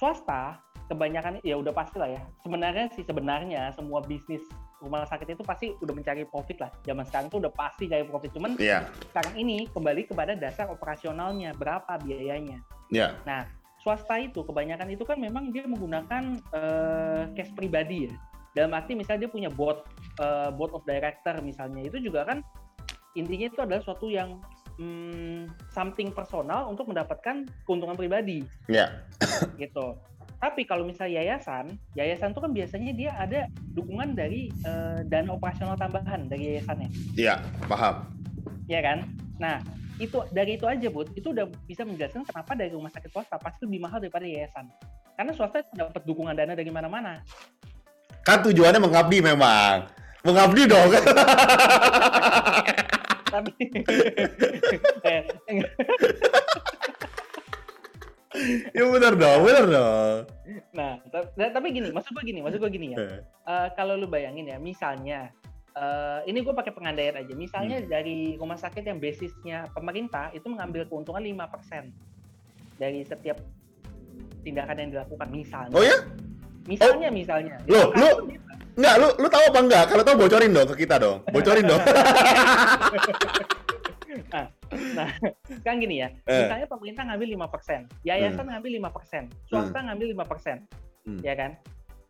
Swasta 0.00 0.62
kebanyakan 0.88 1.44
ya 1.44 1.60
udah 1.60 1.76
pasti 1.76 2.00
lah 2.00 2.08
ya. 2.08 2.22
Sebenarnya 2.40 2.88
sih 2.96 3.04
sebenarnya 3.04 3.68
semua 3.76 4.00
bisnis 4.00 4.40
rumah 4.80 5.04
sakit 5.04 5.34
itu 5.36 5.42
pasti 5.44 5.74
udah 5.82 5.92
mencari 5.92 6.24
profit 6.24 6.56
lah. 6.64 6.70
Zaman 6.86 7.04
sekarang 7.04 7.28
tuh 7.28 7.42
udah 7.44 7.52
pasti 7.52 7.90
cari 7.90 8.06
profit. 8.06 8.30
Cuman 8.32 8.54
ya, 8.56 8.86
sekarang 9.12 9.34
ini 9.36 9.66
kembali 9.68 10.06
kepada 10.08 10.32
dasar 10.38 10.70
operasionalnya 10.72 11.52
berapa 11.58 11.98
biayanya. 12.00 12.62
ya, 12.88 13.12
Nah, 13.28 13.44
swasta 13.82 14.18
itu 14.18 14.42
kebanyakan 14.42 14.90
itu 14.90 15.04
kan 15.06 15.18
memang 15.18 15.54
dia 15.54 15.64
menggunakan 15.64 16.38
eh, 16.54 17.22
cash 17.38 17.52
pribadi 17.54 18.10
ya. 18.10 18.14
Dalam 18.56 18.74
arti 18.74 18.98
misalnya 18.98 19.28
dia 19.28 19.32
punya 19.32 19.50
board 19.52 19.86
eh, 20.18 20.50
board 20.52 20.72
of 20.74 20.82
director 20.84 21.38
misalnya 21.40 21.86
itu 21.86 22.02
juga 22.02 22.26
kan 22.26 22.42
intinya 23.16 23.46
itu 23.50 23.60
adalah 23.62 23.82
suatu 23.82 24.10
yang 24.10 24.38
hmm, 24.78 25.50
something 25.74 26.10
personal 26.14 26.70
untuk 26.70 26.86
mendapatkan 26.90 27.46
keuntungan 27.66 27.98
pribadi 27.98 28.46
ya, 28.70 29.02
gitu. 29.62 29.98
Tapi 30.38 30.62
kalau 30.70 30.86
misalnya 30.86 31.18
yayasan, 31.18 31.74
yayasan 31.98 32.30
itu 32.30 32.38
kan 32.38 32.52
biasanya 32.54 32.92
dia 32.94 33.10
ada 33.18 33.50
dukungan 33.74 34.14
dari 34.14 34.50
eh, 34.62 35.02
dana 35.06 35.34
operasional 35.34 35.74
tambahan 35.74 36.30
dari 36.30 36.54
yayasannya 36.54 36.88
ya, 37.18 37.42
paham. 37.66 38.06
ya 38.70 38.78
kan? 38.78 39.02
Nah, 39.42 39.58
itu 39.98 40.18
dari 40.30 40.54
itu 40.56 40.64
aja, 40.66 40.86
Bud, 40.88 41.10
itu 41.18 41.34
udah 41.34 41.46
bisa 41.66 41.82
menjelaskan 41.82 42.22
kenapa 42.22 42.54
dari 42.54 42.70
rumah 42.70 42.90
sakit 42.90 43.10
swasta 43.10 43.36
pasti 43.38 43.66
lebih 43.66 43.82
mahal 43.82 43.98
daripada 43.98 44.24
yayasan. 44.24 44.70
Karena 45.18 45.32
swasta 45.34 45.62
itu 45.62 45.70
dapat 45.74 46.02
dukungan 46.06 46.34
dana 46.38 46.54
dari 46.54 46.70
mana-mana. 46.70 47.18
Kan 48.22 48.46
tujuannya 48.46 48.78
mengabdi 48.78 49.18
memang. 49.18 49.90
Mengabdi 50.22 50.62
dong. 50.70 50.90
Tapi 53.28 53.52
ya 58.72 58.84
benar 58.88 59.12
dong, 59.18 59.40
benar 59.42 59.64
dong. 59.66 60.16
nah, 60.72 61.00
ta- 61.10 61.32
tapi 61.34 61.66
gini, 61.74 61.90
maksud 61.90 62.12
gue 62.14 62.24
gini, 62.24 62.40
maksud 62.44 62.60
gue 62.62 62.70
gini 62.70 62.94
ya. 62.94 62.98
Eh, 63.24 63.68
kalau 63.74 63.96
lu 63.98 64.06
bayangin 64.06 64.46
ya, 64.46 64.56
misalnya 64.60 65.32
eh, 65.76 66.20
ini 66.30 66.38
gue 66.40 66.54
pakai 66.54 66.72
pengandaian 66.72 67.18
aja. 67.18 67.32
Misalnya 67.34 67.82
dari 67.84 68.38
rumah 68.38 68.56
sakit 68.56 68.84
yang 68.86 68.98
basisnya 69.02 69.68
pemerintah 69.72 70.32
itu 70.32 70.46
mengambil 70.48 70.86
keuntungan 70.88 71.20
5% 71.20 71.92
dari 72.78 73.02
setiap 73.04 73.42
tindakan 74.46 74.76
yang 74.78 74.90
dilakukan 74.94 75.28
misalnya. 75.28 75.74
Oh 75.74 75.82
ya? 75.84 75.96
Misalnya, 76.68 77.08
misalnya. 77.08 77.56
Loh, 77.64 77.90
Misalkan 77.92 78.28
lu- 78.28 78.46
Enggak, 78.78 78.94
lu 79.02 79.08
lu 79.18 79.26
tahu 79.26 79.44
apa 79.50 79.58
enggak? 79.58 79.84
Kalau 79.90 80.02
tahu 80.06 80.16
bocorin 80.22 80.54
dong 80.54 80.68
ke 80.70 80.86
kita 80.86 81.02
dong. 81.02 81.18
Bocorin 81.34 81.66
dong. 81.66 81.82
Nah, 84.68 85.08
kan 85.64 85.80
gini 85.80 86.04
ya. 86.04 86.12
Eh. 86.28 86.44
Misalnya 86.44 86.68
pemerintah 86.68 87.02
ngambil 87.08 87.28
5%, 87.48 87.88
yayasan 88.04 88.46
ngambil 88.52 88.70
5%, 88.84 89.48
swasta 89.48 89.78
ngambil 89.80 90.12
5%. 90.12 90.60
Hmm. 91.08 91.20
Ya 91.24 91.32
kan? 91.32 91.56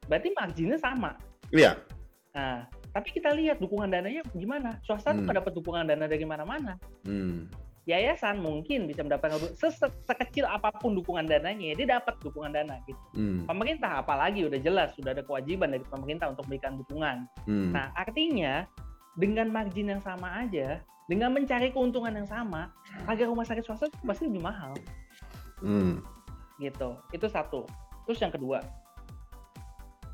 berarti 0.08 0.32
marginnya 0.32 0.78
sama. 0.80 1.14
Iya. 1.52 1.76
Nah, 2.32 2.64
tapi 2.98 3.14
kita 3.14 3.30
lihat 3.30 3.62
dukungan 3.62 3.94
dananya 3.94 4.26
gimana. 4.34 4.82
Swasta 4.82 5.14
tuh 5.14 5.22
Hmm. 5.22 5.30
nggak 5.30 5.38
dapat 5.46 5.52
dukungan 5.54 5.86
dana 5.86 6.10
dari 6.10 6.26
mana-mana. 6.26 6.74
Hmm. 7.06 7.46
Yayasan 7.86 8.42
mungkin 8.42 8.84
bisa 8.84 9.06
mendapatkan 9.06 9.38
se 9.54 9.70
se- 9.70 9.96
sekecil 10.04 10.44
apa 10.44 10.74
pun 10.76 10.98
dukungan 10.98 11.24
dananya, 11.24 11.78
dia 11.78 11.86
dapat 11.96 12.18
dukungan 12.20 12.50
dana 12.50 12.82
gitu. 12.84 12.98
Hmm. 13.14 13.46
Pemerintah 13.46 14.02
apalagi 14.02 14.44
udah 14.50 14.58
jelas 14.58 14.92
sudah 14.98 15.14
ada 15.14 15.22
kewajiban 15.22 15.70
dari 15.70 15.86
pemerintah 15.86 16.26
untuk 16.28 16.44
memberikan 16.50 16.74
dukungan. 16.82 17.16
Hmm. 17.46 17.70
Nah, 17.70 17.94
artinya 17.94 18.66
dengan 19.14 19.48
margin 19.48 19.94
yang 19.94 20.02
sama 20.02 20.42
aja, 20.42 20.82
dengan 21.06 21.30
mencari 21.32 21.70
keuntungan 21.70 22.12
yang 22.12 22.28
sama, 22.28 22.68
harga 23.06 23.24
rumah 23.24 23.46
sakit 23.46 23.62
swasta 23.64 23.88
tuh 23.88 24.02
pasti 24.04 24.26
lebih 24.26 24.42
mahal 24.42 24.74
Hmm. 25.62 26.02
gitu. 26.58 26.98
Itu 27.14 27.30
satu. 27.30 27.62
Terus 28.04 28.18
yang 28.20 28.34
kedua, 28.34 28.58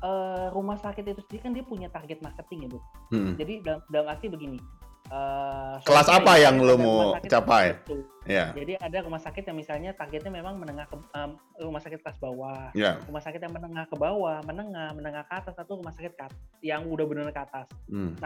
eh, 0.05 0.47
rumah 0.51 0.77
sakit 0.77 1.01
itu 1.03 1.19
sendiri 1.19 1.41
kan 1.41 1.51
dia 1.51 1.63
punya 1.63 1.87
target 1.89 2.21
marketing 2.21 2.59
ya, 2.61 2.69
Bu. 2.69 2.79
Hmm. 3.09 3.33
Jadi 3.35 3.53
dalam, 3.59 3.81
dalam 3.87 4.07
arti 4.07 4.27
begini. 4.27 4.59
eh, 5.05 5.75
Kelas 5.81 6.07
apa 6.07 6.33
yang 6.35 6.57
lo 6.57 6.75
mau 6.75 6.97
capai? 7.19 7.77
Ya. 8.25 8.49
Jadi 8.51 8.73
ada 8.75 9.01
rumah 9.01 9.17
sakit 9.19 9.41
yang 9.43 9.53
misalnya 9.53 9.93
targetnya 9.93 10.29
memang 10.31 10.57
menengah 10.57 10.85
ke 10.85 10.97
em, 11.13 11.31
rumah 11.59 11.77
sakit 11.77 12.01
kelas 12.01 12.17
bawah, 12.17 12.73
Ya. 12.73 12.97
rumah 13.03 13.19
sakit 13.19 13.37
yang 13.37 13.53
menengah 13.53 13.85
ke 13.85 13.95
bawah, 13.95 14.41
menengah, 14.41 14.93
menengah 14.93 15.21
ke 15.23 15.33
atas, 15.35 15.53
atau 15.55 15.77
rumah 15.77 15.91
sakit 15.91 16.09
ke 16.11 16.25
yang 16.63 16.85
udah 16.85 17.05
benar 17.05 17.29
ke 17.29 17.37
atas. 17.39 17.65
Hmm. 17.85 18.17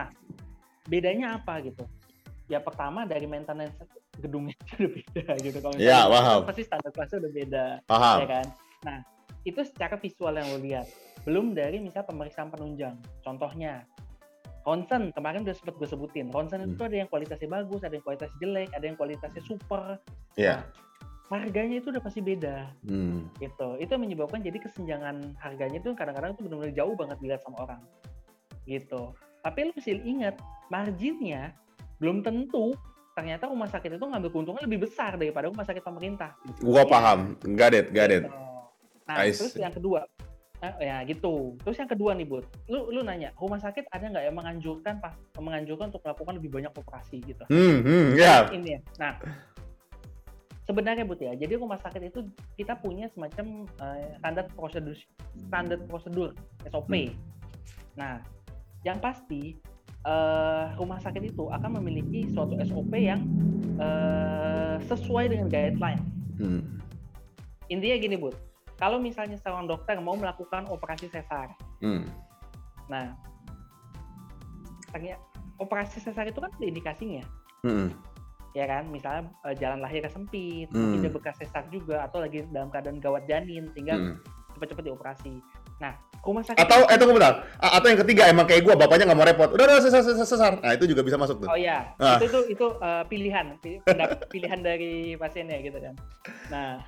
Bedanya 0.85 1.35
apa 1.35 1.59
gitu? 1.61 1.83
Ya 2.47 2.57
pertama 2.57 3.03
dari 3.03 3.27
maintenance 3.27 3.75
gedungnya 4.17 4.55
itu 4.65 4.73
udah 4.79 4.91
beda 4.95 5.33
gitu. 5.37 5.57
Kalau 5.59 5.75
Ya, 5.75 5.99
misalnya 6.01 6.15
paham. 6.15 6.39
pasti 6.47 6.63
standar 6.63 6.91
kelasnya 6.91 7.17
udah 7.19 7.31
beda, 7.33 7.65
Paham. 7.85 8.17
ya 8.17 8.27
kan? 8.29 8.45
Nah, 8.81 8.97
itu 9.47 9.59
secara 9.63 9.95
visual 9.95 10.35
yang 10.35 10.47
lo 10.51 10.59
lihat. 10.59 10.87
Belum 11.23 11.51
dari 11.55 11.79
misal 11.79 12.03
pemeriksaan 12.03 12.51
penunjang. 12.51 12.95
Contohnya, 13.23 13.83
ronsen 14.67 15.11
kemarin 15.15 15.43
udah 15.47 15.55
sempat 15.55 15.75
gue 15.79 15.87
sebutin. 15.87 16.27
Ronsen 16.31 16.63
Hmm. 16.63 16.73
itu 16.75 16.81
ada 16.83 16.95
yang 16.99 17.09
kualitasnya 17.11 17.49
bagus, 17.49 17.81
ada 17.83 17.93
yang 17.95 18.05
kualitasnya 18.05 18.37
jelek, 18.39 18.69
ada 18.75 18.85
yang 18.85 18.97
kualitasnya 18.99 19.43
super. 19.47 19.83
Ya. 20.35 20.63
Nah, 21.29 21.45
harganya 21.45 21.77
itu 21.77 21.93
udah 21.93 22.01
pasti 22.01 22.25
beda 22.25 22.73
Hmm. 22.89 23.29
gitu. 23.37 23.77
Itu 23.77 23.95
menyebabkan 24.01 24.41
jadi 24.41 24.57
kesenjangan 24.59 25.37
harganya 25.37 25.77
itu 25.77 25.93
kadang-kadang 25.93 26.33
itu 26.33 26.41
benar-benar 26.49 26.73
jauh 26.73 26.95
banget 26.97 27.17
dilihat 27.21 27.41
sama 27.45 27.57
orang. 27.69 27.81
Gitu. 28.65 29.13
Tapi 29.39 29.59
lu 29.69 29.71
mesti 29.71 29.93
ingat, 30.03 30.35
marginnya 30.67 31.53
belum 32.01 32.25
tentu 32.25 32.75
ternyata 33.15 33.51
rumah 33.51 33.67
sakit 33.67 33.99
itu 33.99 34.05
ngambil 34.07 34.31
keuntungan 34.31 34.63
lebih 34.63 34.87
besar 34.87 35.19
daripada 35.19 35.51
rumah 35.51 35.67
sakit 35.67 35.83
pemerintah. 35.83 36.39
Gua 36.63 36.87
paham. 36.87 37.35
Got 37.55 37.75
it, 37.75 37.91
got 37.91 38.09
it. 38.09 38.23
Gitu. 38.25 38.48
Nah, 39.09 39.25
I 39.25 39.33
terus 39.33 39.57
see. 39.57 39.65
yang 39.65 39.73
kedua, 39.73 40.05
eh, 40.61 40.73
ya 40.85 41.01
gitu. 41.09 41.57
Terus 41.65 41.81
yang 41.81 41.89
kedua 41.89 42.13
nih, 42.13 42.29
Bud. 42.29 42.45
Lu 42.69 42.93
lu 42.93 43.01
nanya, 43.01 43.33
rumah 43.41 43.57
sakit 43.57 43.89
ada 43.89 44.05
nggak 44.05 44.23
yang 44.29 44.37
menganjurkan 44.37 45.01
pas 45.01 45.17
menganjurkan 45.41 45.89
untuk 45.89 46.05
melakukan 46.05 46.33
lebih 46.37 46.49
banyak 46.53 46.71
operasi 46.77 47.17
gitu? 47.25 47.41
Hmm, 47.49 47.81
hmm, 47.81 48.07
ya. 48.13 48.53
Ini 48.53 48.69
ya. 48.77 48.79
Nah, 49.01 49.13
sebenarnya 50.69 51.09
Bud 51.09 51.17
ya. 51.17 51.33
Jadi 51.33 51.57
rumah 51.57 51.81
sakit 51.81 52.13
itu 52.13 52.29
kita 52.53 52.77
punya 52.77 53.09
semacam 53.09 53.65
eh, 53.65 54.13
standar 54.21 54.45
prosedur 54.53 54.93
standar 55.49 55.81
prosedur 55.89 56.37
SOP. 56.69 56.93
Hmm. 56.93 57.17
Nah, 57.97 58.21
yang 58.85 59.01
pasti 59.01 59.57
eh, 60.05 60.65
rumah 60.77 61.01
sakit 61.01 61.33
itu 61.33 61.49
akan 61.49 61.81
memiliki 61.81 62.29
suatu 62.29 62.53
SOP 62.61 62.93
yang 62.93 63.25
eh, 63.81 64.77
sesuai 64.85 65.33
dengan 65.33 65.49
guideline. 65.49 66.03
Hmm. 66.37 66.61
Intinya 67.73 67.97
gini, 67.97 68.17
Bud. 68.17 68.48
Kalau 68.79 68.97
misalnya 68.97 69.35
seorang 69.37 69.67
dokter 69.67 69.99
mau 69.99 70.15
melakukan 70.15 70.63
operasi 70.71 71.11
sesar, 71.11 71.51
Hmm. 71.83 72.07
nah, 72.87 73.11
ternyata 74.89 75.19
operasi 75.59 75.99
sesar 75.99 76.25
itu 76.25 76.39
kan 76.39 76.47
ada 76.49 76.63
indikasinya, 76.65 77.23
Hmm. 77.61 77.91
ya 78.55 78.63
kan? 78.65 78.87
Misalnya 78.87 79.27
eh, 79.43 79.55
jalan 79.59 79.83
lahirnya 79.83 80.07
sempit, 80.07 80.71
Hmm. 80.71 80.95
mungkin 80.95 80.99
dia 81.03 81.11
bekas 81.11 81.35
sesar 81.37 81.67
juga, 81.67 82.07
atau 82.07 82.23
lagi 82.23 82.47
dalam 82.49 82.71
keadaan 82.71 82.97
gawat 82.97 83.27
janin, 83.27 83.67
sehingga 83.75 83.99
Hmm. 83.99 84.15
cepat-cepat 84.55 84.83
dioperasi. 84.87 85.35
Nah, 85.79 85.95
rumah 86.19 86.43
sakit 86.43 86.59
Atau 86.59 86.83
eh 86.87 86.95
tunggu 86.95 87.15
bentar. 87.15 87.43
A- 87.59 87.79
Atau 87.79 87.87
yang 87.87 87.99
ketiga 88.03 88.27
emang 88.27 88.43
kayak 88.43 88.63
gua 88.63 88.75
bapaknya 88.75 89.07
nggak 89.07 89.19
mau 89.19 89.27
repot. 89.27 89.49
Udah 89.55 89.63
udah 89.63 89.79
sesar 89.79 90.03
sesar 90.03 90.27
sesar. 90.27 90.53
Nah, 90.59 90.71
itu 90.75 90.87
juga 90.87 91.03
bisa 91.03 91.15
masuk 91.15 91.39
tuh. 91.39 91.47
Oh 91.47 91.55
ya, 91.55 91.95
Ah. 91.95 92.19
itu 92.19 92.27
itu 92.27 92.39
itu 92.55 92.65
eh, 92.79 93.03
pilihan, 93.07 93.45
pilihan 94.33 94.59
dari 94.59 95.15
pasiennya 95.15 95.59
gitu 95.63 95.79
kan. 95.79 95.95
Nah, 96.51 96.83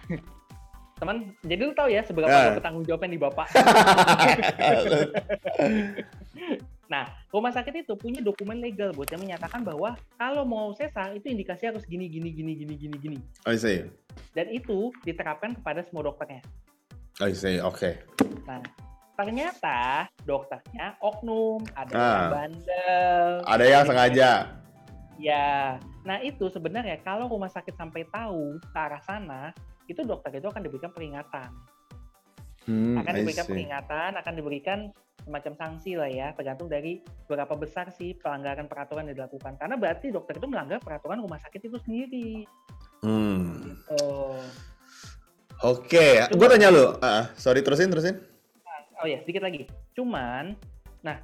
teman, 1.01 1.17
jadi 1.41 1.61
lu 1.65 1.73
tahu 1.73 1.89
ya 1.89 2.05
seberapa 2.05 2.29
Ah. 2.29 2.53
bertanggung 2.53 2.85
jawabnya 2.85 3.09
di 3.09 3.19
bapak. 3.19 3.47
Nah, 6.85 7.07
rumah 7.31 7.55
sakit 7.55 7.87
itu 7.87 7.95
punya 7.95 8.19
dokumen 8.19 8.59
legal 8.59 8.91
buat 8.91 9.07
yang 9.07 9.23
menyatakan 9.23 9.63
bahwa 9.63 9.95
kalau 10.19 10.43
mau 10.43 10.75
sesar 10.75 11.15
itu 11.15 11.31
indikasi 11.31 11.71
harus 11.71 11.87
gini 11.87 12.11
gini 12.11 12.35
gini 12.35 12.51
gini 12.51 12.75
gini 12.75 12.95
gini. 12.99 13.17
I 13.47 13.55
see. 13.55 13.87
Dan 14.35 14.51
itu 14.51 14.91
diterapkan 15.01 15.55
kepada 15.55 15.87
semua 15.87 16.11
dokternya. 16.11 16.43
I 17.23 17.31
see. 17.31 17.63
Oke. 17.63 17.95
Nah, 18.43 18.59
ternyata 19.15 20.11
dokternya 20.27 20.99
oknum, 20.99 21.63
ada 21.71 21.93
Ah. 21.95 22.03
yang 22.03 22.27
bandel. 22.27 23.27
Ada 23.47 23.63
yang 23.63 23.83
sengaja. 23.87 24.31
Ya, 25.21 25.77
nah 26.01 26.17
itu 26.17 26.49
sebenarnya 26.49 26.97
kalau 27.05 27.29
rumah 27.29 27.47
sakit 27.53 27.77
sampai 27.77 28.09
tahu 28.09 28.57
ke 28.57 28.77
arah 28.77 29.01
sana, 29.05 29.53
itu 29.85 30.01
dokter 30.01 30.41
itu 30.41 30.49
akan 30.49 30.65
diberikan 30.65 30.89
peringatan. 30.89 31.53
Hmm, 32.65 32.97
Akan 32.97 33.13
diberikan 33.21 33.45
peringatan, 33.45 34.11
akan 34.17 34.33
diberikan 34.33 34.79
semacam 35.21 35.53
sanksi 35.53 35.93
lah 35.93 36.09
ya, 36.09 36.33
tergantung 36.33 36.65
dari 36.65 37.05
berapa 37.29 37.53
besar 37.53 37.93
sih 37.93 38.17
pelanggaran 38.17 38.65
peraturan 38.65 39.05
yang 39.09 39.21
dilakukan. 39.21 39.61
Karena 39.61 39.77
berarti 39.77 40.09
dokter 40.09 40.41
itu 40.41 40.49
melanggar 40.49 40.81
peraturan 40.81 41.21
rumah 41.21 41.37
sakit 41.37 41.69
itu 41.69 41.77
sendiri. 41.85 42.45
Hmm. 43.05 43.77
Oh, 44.01 44.41
Oke, 45.61 46.17
gua 46.33 46.49
tanya 46.49 46.73
lu. 46.73 46.97
Ah, 47.05 47.29
sorry 47.37 47.61
terusin 47.61 47.93
terusin. 47.93 48.17
oh 49.01 49.05
ya 49.05 49.21
sedikit 49.21 49.45
lagi. 49.45 49.69
Cuman, 49.93 50.57
nah 51.05 51.21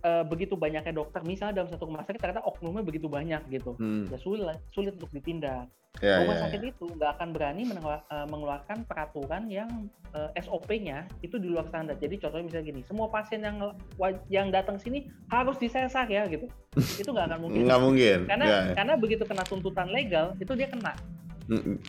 eh, 0.00 0.24
begitu 0.24 0.56
banyaknya 0.56 0.92
dokter, 0.92 1.20
misalnya 1.22 1.62
dalam 1.62 1.68
satu 1.68 1.86
rumah 1.86 2.02
sakit 2.02 2.20
ternyata 2.20 2.42
oknumnya 2.42 2.82
begitu 2.82 3.06
banyak 3.06 3.42
gitu, 3.48 3.76
Hmm. 3.76 4.08
ya 4.08 4.18
sulit 4.18 4.58
sulit 4.72 4.96
untuk 4.96 5.12
ditindak. 5.12 5.68
Ya, 5.98 6.22
rumah 6.22 6.38
ya, 6.38 6.42
sakit 6.46 6.60
ya. 6.62 6.70
itu 6.70 6.84
nggak 6.86 7.10
akan 7.18 7.28
berani 7.34 7.66
eh, 7.66 8.26
mengeluarkan 8.30 8.86
peraturan 8.86 9.50
yang 9.50 9.90
eh, 10.14 10.30
SOP-nya 10.38 11.10
itu 11.20 11.34
di 11.36 11.50
luar 11.50 11.66
standar. 11.66 11.98
Jadi 11.98 12.18
contohnya 12.22 12.46
misalnya 12.46 12.66
gini, 12.70 12.80
semua 12.86 13.10
pasien 13.10 13.42
yang 13.42 13.74
yang 14.30 14.54
datang 14.54 14.78
sini 14.78 15.10
harus 15.28 15.58
disesar 15.58 16.06
ya 16.06 16.30
gitu. 16.30 16.46
itu 17.02 17.10
nggak 17.10 17.26
akan 17.34 17.38
mungkin. 17.42 17.66
Nggak 17.66 17.80
mungkin. 17.82 18.18
Karena 18.30 18.46
Ya, 18.46 18.58
ya. 18.70 18.74
karena 18.78 18.94
begitu 18.94 19.22
kena 19.26 19.42
tuntutan 19.42 19.90
legal 19.90 20.38
itu 20.38 20.52
dia 20.54 20.70
kena 20.70 20.94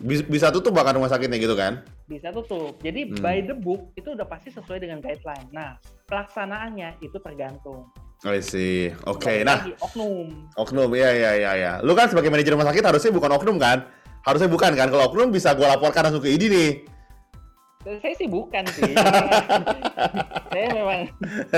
Bisa, 0.02 0.26
bisa 0.26 0.48
tutup 0.50 0.74
bahkan 0.74 0.98
rumah 0.98 1.06
sakitnya 1.06 1.38
gitu 1.38 1.54
kan? 1.54 1.86
bisa 2.04 2.28
tutup. 2.28 2.76
Jadi 2.82 3.08
Hmm. 3.08 3.22
by 3.22 3.40
the 3.40 3.54
book 3.54 3.94
itu 3.94 4.12
udah 4.12 4.26
pasti 4.26 4.50
sesuai 4.50 4.82
dengan 4.82 5.00
guideline. 5.00 5.48
Nah 5.50 5.78
pelaksanaannya 6.06 7.00
itu 7.00 7.16
tergantung. 7.16 7.88
I 8.22 8.38
see. 8.38 8.90
Oke, 9.06 9.42
Balik 9.42 9.48
nah 9.48 9.60
oknum. 9.80 10.28
oknum, 10.56 10.90
iya 10.92 11.10
iya 11.10 11.32
iya 11.34 11.52
ya. 11.56 11.72
Lu 11.80 11.94
kan 11.94 12.06
sebagai 12.06 12.28
manajer 12.28 12.52
rumah 12.52 12.68
sakit 12.68 12.84
harusnya 12.84 13.12
bukan 13.12 13.32
oknum 13.32 13.56
kan? 13.56 13.86
Harusnya 14.22 14.46
bukan 14.46 14.74
kan? 14.74 14.90
Kalau 14.90 15.08
oknum 15.08 15.30
bisa 15.30 15.54
gua 15.54 15.74
laporkan 15.74 16.06
langsung 16.06 16.20
ke 16.20 16.30
ID 16.30 16.44
nih. 16.48 16.72
Saya 17.82 18.14
sih 18.14 18.30
bukan 18.30 18.62
sih. 18.68 18.94
saya 20.52 20.68
memang 20.70 21.02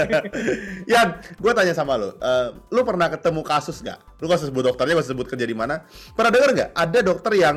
Yan, 0.92 1.08
gue 1.20 1.52
tanya 1.52 1.74
sama 1.74 2.00
lu, 2.00 2.14
eh, 2.14 2.48
lu 2.70 2.82
pernah 2.84 3.08
ketemu 3.08 3.42
kasus 3.42 3.80
nggak? 3.80 4.00
Lu 4.20 4.28
gak 4.28 4.40
usah 4.40 4.48
sebut 4.48 4.64
dokternya, 4.64 4.96
gak 4.96 5.04
usah 5.04 5.14
sebut 5.16 5.28
kerja 5.28 5.44
di 5.44 5.52
mana. 5.52 5.84
Pernah 6.14 6.32
denger 6.32 6.50
nggak? 6.54 6.70
Ada 6.72 7.00
dokter 7.02 7.34
yang 7.36 7.56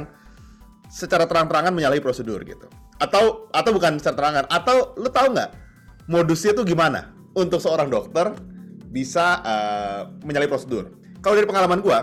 secara 0.87 1.27
terang-terangan 1.27 1.73
menyalahi 1.75 2.03
prosedur 2.03 2.43
gitu? 2.47 2.67
Atau 2.99 3.51
atau 3.53 3.71
bukan 3.75 3.99
secara 4.01 4.17
terangan? 4.17 4.45
Atau 4.49 4.97
lu 4.97 5.09
tahu 5.11 5.37
nggak 5.37 5.51
modusnya 6.09 6.55
tuh 6.55 6.65
gimana 6.65 7.13
untuk 7.37 7.59
seorang 7.61 7.91
dokter 7.91 8.33
bisa 8.89 9.43
eh, 9.45 10.01
menyalahi 10.25 10.51
prosedur? 10.51 10.95
Kalau 11.21 11.35
dari 11.35 11.49
pengalaman 11.49 11.83
gue, 11.83 11.99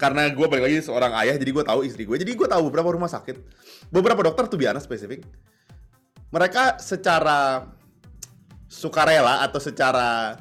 karena 0.00 0.32
gue 0.32 0.46
balik 0.48 0.64
lagi 0.70 0.78
seorang 0.80 1.12
ayah, 1.20 1.36
jadi 1.36 1.50
gue 1.52 1.64
tahu 1.66 1.84
istri 1.84 2.08
gue, 2.08 2.16
jadi 2.16 2.32
gue 2.32 2.48
tahu 2.48 2.72
beberapa 2.72 2.96
rumah 2.96 3.10
sakit, 3.10 3.36
beberapa 3.92 4.24
dokter 4.24 4.48
tuh 4.48 4.56
biasa 4.56 4.80
spesifik, 4.80 5.26
mereka 6.32 6.80
secara 6.80 7.68
sukarela 8.70 9.44
atau 9.44 9.60
secara 9.60 10.40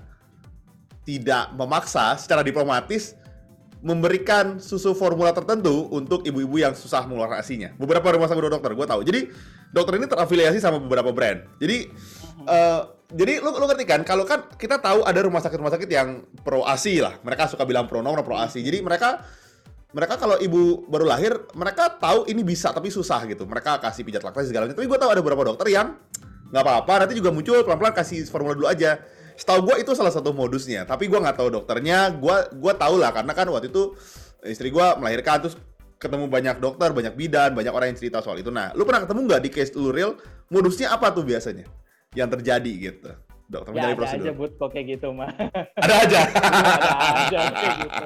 tidak 1.04 1.52
memaksa, 1.58 2.16
secara 2.16 2.46
diplomatis 2.46 3.18
memberikan 3.80 4.60
susu 4.60 4.92
formula 4.92 5.32
tertentu 5.32 5.88
untuk 5.96 6.28
ibu-ibu 6.28 6.60
yang 6.60 6.76
susah 6.76 7.08
mengeluarkan 7.08 7.39
asinya. 7.39 7.70
Beberapa 7.80 8.12
rumah 8.12 8.28
sakit 8.28 8.52
dokter, 8.52 8.76
gue 8.76 8.88
tahu. 8.88 9.02
Jadi 9.08 9.32
dokter 9.72 9.94
ini 9.96 10.06
terafiliasi 10.12 10.60
sama 10.60 10.84
beberapa 10.84 11.15
brand. 11.15 11.48
Jadi 11.63 11.88
eh, 12.44 12.82
jadi 13.10 13.42
lu, 13.42 13.56
lu 13.56 13.65
ngerti 13.65 13.89
kan 13.89 14.06
kalau 14.06 14.28
kan 14.28 14.46
kita 14.54 14.78
tahu 14.78 15.02
ada 15.02 15.20
rumah 15.24 15.42
sakit 15.42 15.58
rumah 15.58 15.74
sakit 15.74 15.89
yang 15.89 16.28
pro 16.44 16.68
asi 16.68 17.00
lah. 17.00 17.15
Mereka 17.24 17.48
suka 17.50 17.63
bilang 17.63 17.88
pro 17.88 18.04
nomor 18.04 18.22
pro 18.22 18.36
asi. 18.36 18.60
Jadi 18.60 18.84
mereka 18.84 19.24
mereka 19.89 20.22
kalau 20.22 20.38
ibu 20.38 20.86
baru 20.86 21.10
lahir, 21.10 21.34
mereka 21.58 21.89
tahu 21.98 22.30
ini 22.30 22.46
bisa 22.46 22.70
tapi 22.70 22.94
susah 22.94 23.26
gitu. 23.26 23.48
Mereka 23.48 23.82
kasih 23.82 24.06
pijat 24.06 24.22
laktasi 24.22 24.52
segala 24.54 24.70
macam. 24.70 24.78
Tapi 24.78 24.88
gue 24.92 25.00
tahu 25.00 25.10
ada 25.10 25.22
beberapa 25.24 25.44
dokter 25.50 25.72
yang 25.72 25.98
nggak 26.50 26.63
apa-apa 26.65 27.06
nanti 27.06 27.13
juga 27.13 27.30
muncul 27.30 27.62
pelan-pelan 27.62 27.94
kasih 27.94 28.26
formula 28.26 28.58
dulu 28.58 28.65
aja 28.65 28.98
setahu 29.39 29.71
gue 29.71 29.75
itu 29.80 29.95
salah 29.95 30.12
satu 30.12 30.36
modusnya 30.36 30.84
tapi 30.84 31.08
gue 31.08 31.15
nggak 31.15 31.39
tahu 31.39 31.47
dokternya. 31.47 32.12
Gue 32.19 32.36
gua 32.60 32.73
tahu 32.75 32.99
lah 32.99 33.15
karena 33.15 33.32
kan 33.32 33.47
waktu 33.47 33.71
itu 33.71 33.95
istri 34.43 34.67
gue 34.67 34.88
melahirkan 34.99 35.39
terus 35.39 35.56
ketemu 35.95 36.28
banyak 36.28 36.60
dokter 36.60 36.91
banyak 36.91 37.15
bidan 37.15 37.56
banyak 37.56 37.71
orang 37.71 37.95
yang 37.95 37.97
cerita 37.97 38.19
soal 38.19 38.36
itu. 38.36 38.52
Nah 38.52 38.75
lu 38.75 38.84
pernah 38.84 39.08
ketemu 39.08 39.19
nggak 39.32 39.41
di 39.47 39.49
case 39.49 39.71
lu 39.80 39.95
real? 39.95 40.19
Modusnya 40.52 40.91
apa 40.91 41.15
tuh 41.15 41.23
biasanya 41.23 41.63
yang 42.17 42.28
terjadi 42.28 42.71
gitu 42.91 43.12
dokter 43.50 43.72
Ya 43.72 43.76
mencari 43.76 43.90
ada 43.90 43.98
prosedur 43.98 44.24
aja 44.24 44.32
but 44.32 44.52
kok 44.56 44.70
kayak 44.70 44.86
gitu 44.88 45.08
mah. 45.10 45.30
ada 45.84 45.96
aja 46.00 46.20
ada 46.30 46.90
aja 47.18 47.40
kayak 47.52 47.76
gitu. 47.82 48.06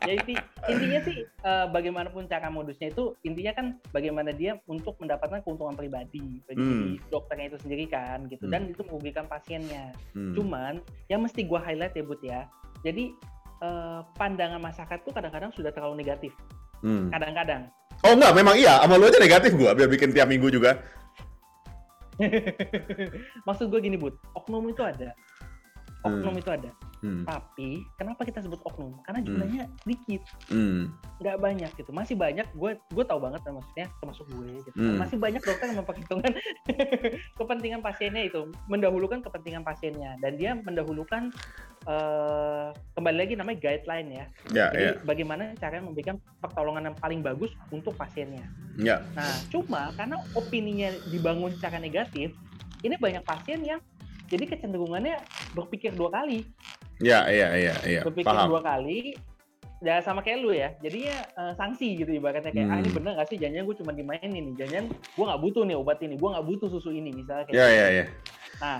Ya 0.00 0.12
inti, 0.16 0.34
intinya 0.66 1.00
sih 1.00 1.18
eh, 1.22 1.66
bagaimanapun 1.68 2.26
cara 2.26 2.48
modusnya 2.48 2.90
itu 2.90 3.14
intinya 3.22 3.52
kan 3.54 3.66
bagaimana 3.88 4.30
dia 4.30 4.58
untuk 4.66 4.98
mendapatkan 4.98 5.38
keuntungan 5.40 5.72
pribadi 5.72 6.42
bagi 6.44 6.58
Hmm. 6.60 6.98
dokternya 7.06 7.46
itu 7.48 7.58
sendiri 7.60 7.86
kan 7.86 8.26
gitu 8.26 8.44
Hmm. 8.44 8.52
dan 8.52 8.62
itu 8.66 8.82
merugikan 8.82 9.24
pasiennya. 9.24 9.94
Hmm. 10.10 10.34
Cuman 10.34 10.74
yang 11.06 11.22
mesti 11.22 11.42
gua 11.42 11.60
highlight 11.60 11.94
ya 11.94 12.02
but 12.02 12.20
ya. 12.20 12.40
Jadi 12.80 13.14
eh, 13.60 14.00
pandangan 14.16 14.58
masyarakat 14.58 14.98
tuh 15.00 15.12
kadang-kadang 15.12 15.52
sudah 15.52 15.70
terlalu 15.70 16.00
negatif. 16.00 16.34
Hmm. 16.80 17.08
Kadang-kadang. 17.08 17.68
oh 18.00 18.16
enggak 18.16 18.32
memang 18.32 18.56
iya 18.56 18.80
sama 18.80 18.96
lu 18.96 19.04
aja 19.04 19.20
negatif 19.20 19.52
gue 19.52 19.68
biar 19.68 19.84
bikin 19.84 20.08
tiap 20.08 20.24
minggu 20.24 20.48
juga 20.48 20.80
Maksud 23.48 23.72
gue 23.72 23.80
gini 23.80 23.96
bud, 23.96 24.14
oknum 24.36 24.68
itu 24.68 24.82
ada. 24.84 25.16
Oknum 26.04 26.36
itu 26.36 26.50
ada. 26.52 26.70
Hmm. 27.02 27.24
Tapi 27.24 27.84
kenapa 27.96 28.22
kita 28.24 28.44
sebut 28.44 28.60
oknum? 28.64 28.96
Karena 29.04 29.20
jumlahnya 29.20 29.64
dikit. 29.84 30.22
Hmm. 30.50 30.92
nggak 31.20 31.36
banyak 31.36 31.70
gitu 31.76 31.92
masih 31.92 32.16
banyak 32.16 32.48
gue 32.56 32.80
gue 32.80 33.04
tahu 33.04 33.20
banget 33.20 33.44
lah 33.44 33.60
maksudnya 33.60 33.86
termasuk 34.00 34.24
gue 34.32 34.56
gitu 34.64 34.72
Hmm. 34.80 34.96
masih 34.96 35.20
banyak 35.20 35.42
dokter 35.44 35.68
yang 35.68 35.84
memperhitungkan 35.84 36.32
kepentingan 37.38 37.80
pasiennya 37.84 38.22
itu 38.32 38.48
mendahulukan 38.72 39.20
kepentingan 39.20 39.60
pasiennya 39.60 40.16
dan 40.24 40.40
dia 40.40 40.56
mendahulukan 40.56 41.28
eh, 41.84 42.68
kembali 42.96 43.16
lagi 43.20 43.34
namanya 43.36 43.58
guideline 43.60 44.08
ya 44.08 44.24
ya 44.48 44.66
jadi 44.72 44.84
ya 44.84 44.92
bagaimana 45.04 45.52
cara 45.60 45.84
memberikan 45.84 46.16
pertolongan 46.40 46.88
yang 46.88 46.96
paling 46.96 47.20
bagus 47.20 47.52
untuk 47.68 47.92
pasiennya 48.00 48.48
ya 48.80 49.04
nah 49.12 49.34
cuma 49.52 49.92
karena 50.00 50.16
opininya 50.32 50.88
dibangun 51.12 51.52
secara 51.52 51.76
negatif 51.76 52.32
ini 52.80 52.96
banyak 52.96 53.20
pasien 53.28 53.60
yang 53.60 53.80
jadi 54.30 54.44
kecenderungannya 54.46 55.18
berpikir 55.52 55.90
dua 55.92 56.14
kali. 56.14 56.46
Ya 57.02 57.26
ya 57.26 57.50
ya 57.58 57.74
ya. 57.82 58.00
Berpikir 58.06 58.30
paham. 58.30 58.48
dua 58.54 58.62
kali 58.62 59.18
ya 59.82 59.98
sama 60.00 60.22
kayak 60.22 60.38
lu 60.38 60.54
ya. 60.54 60.70
Jadinya 60.78 61.16
eh, 61.26 61.52
sanksi 61.58 61.98
gitu 61.98 62.14
ibaratnya 62.14 62.54
kayak 62.54 62.68
ah 62.70 62.78
ini 62.78 62.88
Hmm. 62.88 62.96
bener 63.02 63.12
gak 63.18 63.28
sih? 63.28 63.38
Jangan 63.42 63.66
gue 63.66 63.76
cuma 63.82 63.90
dimainin 63.90 64.42
nih. 64.52 64.54
Jangan 64.62 64.84
gue 64.94 65.24
nggak 65.26 65.40
butuh 65.42 65.62
nih 65.66 65.76
obat 65.76 65.98
ini. 66.00 66.14
Gue 66.14 66.30
nggak 66.30 66.46
butuh 66.46 66.68
susu 66.70 66.94
ini 66.94 67.10
misalnya 67.10 67.44
kayak 67.50 67.58
ya 67.58 67.66
gitu. 67.66 67.74
ya 67.74 67.86
ya. 67.90 68.04
Nah 68.62 68.78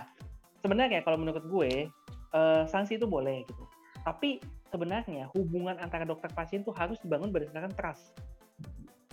sebenarnya 0.63 1.03
kalau 1.03 1.19
menurut 1.19 1.43
gue 1.43 1.91
eh, 2.31 2.63
sanksi 2.71 2.95
itu 3.01 3.11
boleh 3.11 3.43
gitu. 3.43 3.65
Tapi 4.07 4.39
sebenarnya 4.71 5.27
hubungan 5.35 5.75
antara 5.83 6.07
dokter 6.07 6.31
pasien 6.31 6.63
tuh 6.63 6.71
harus 6.71 6.95
dibangun 7.03 7.35
berdasarkan 7.35 7.75
trust. 7.75 8.15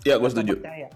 Ya 0.05 0.21
gue 0.21 0.29
setuju. 0.29 0.61
percaya 0.61 0.87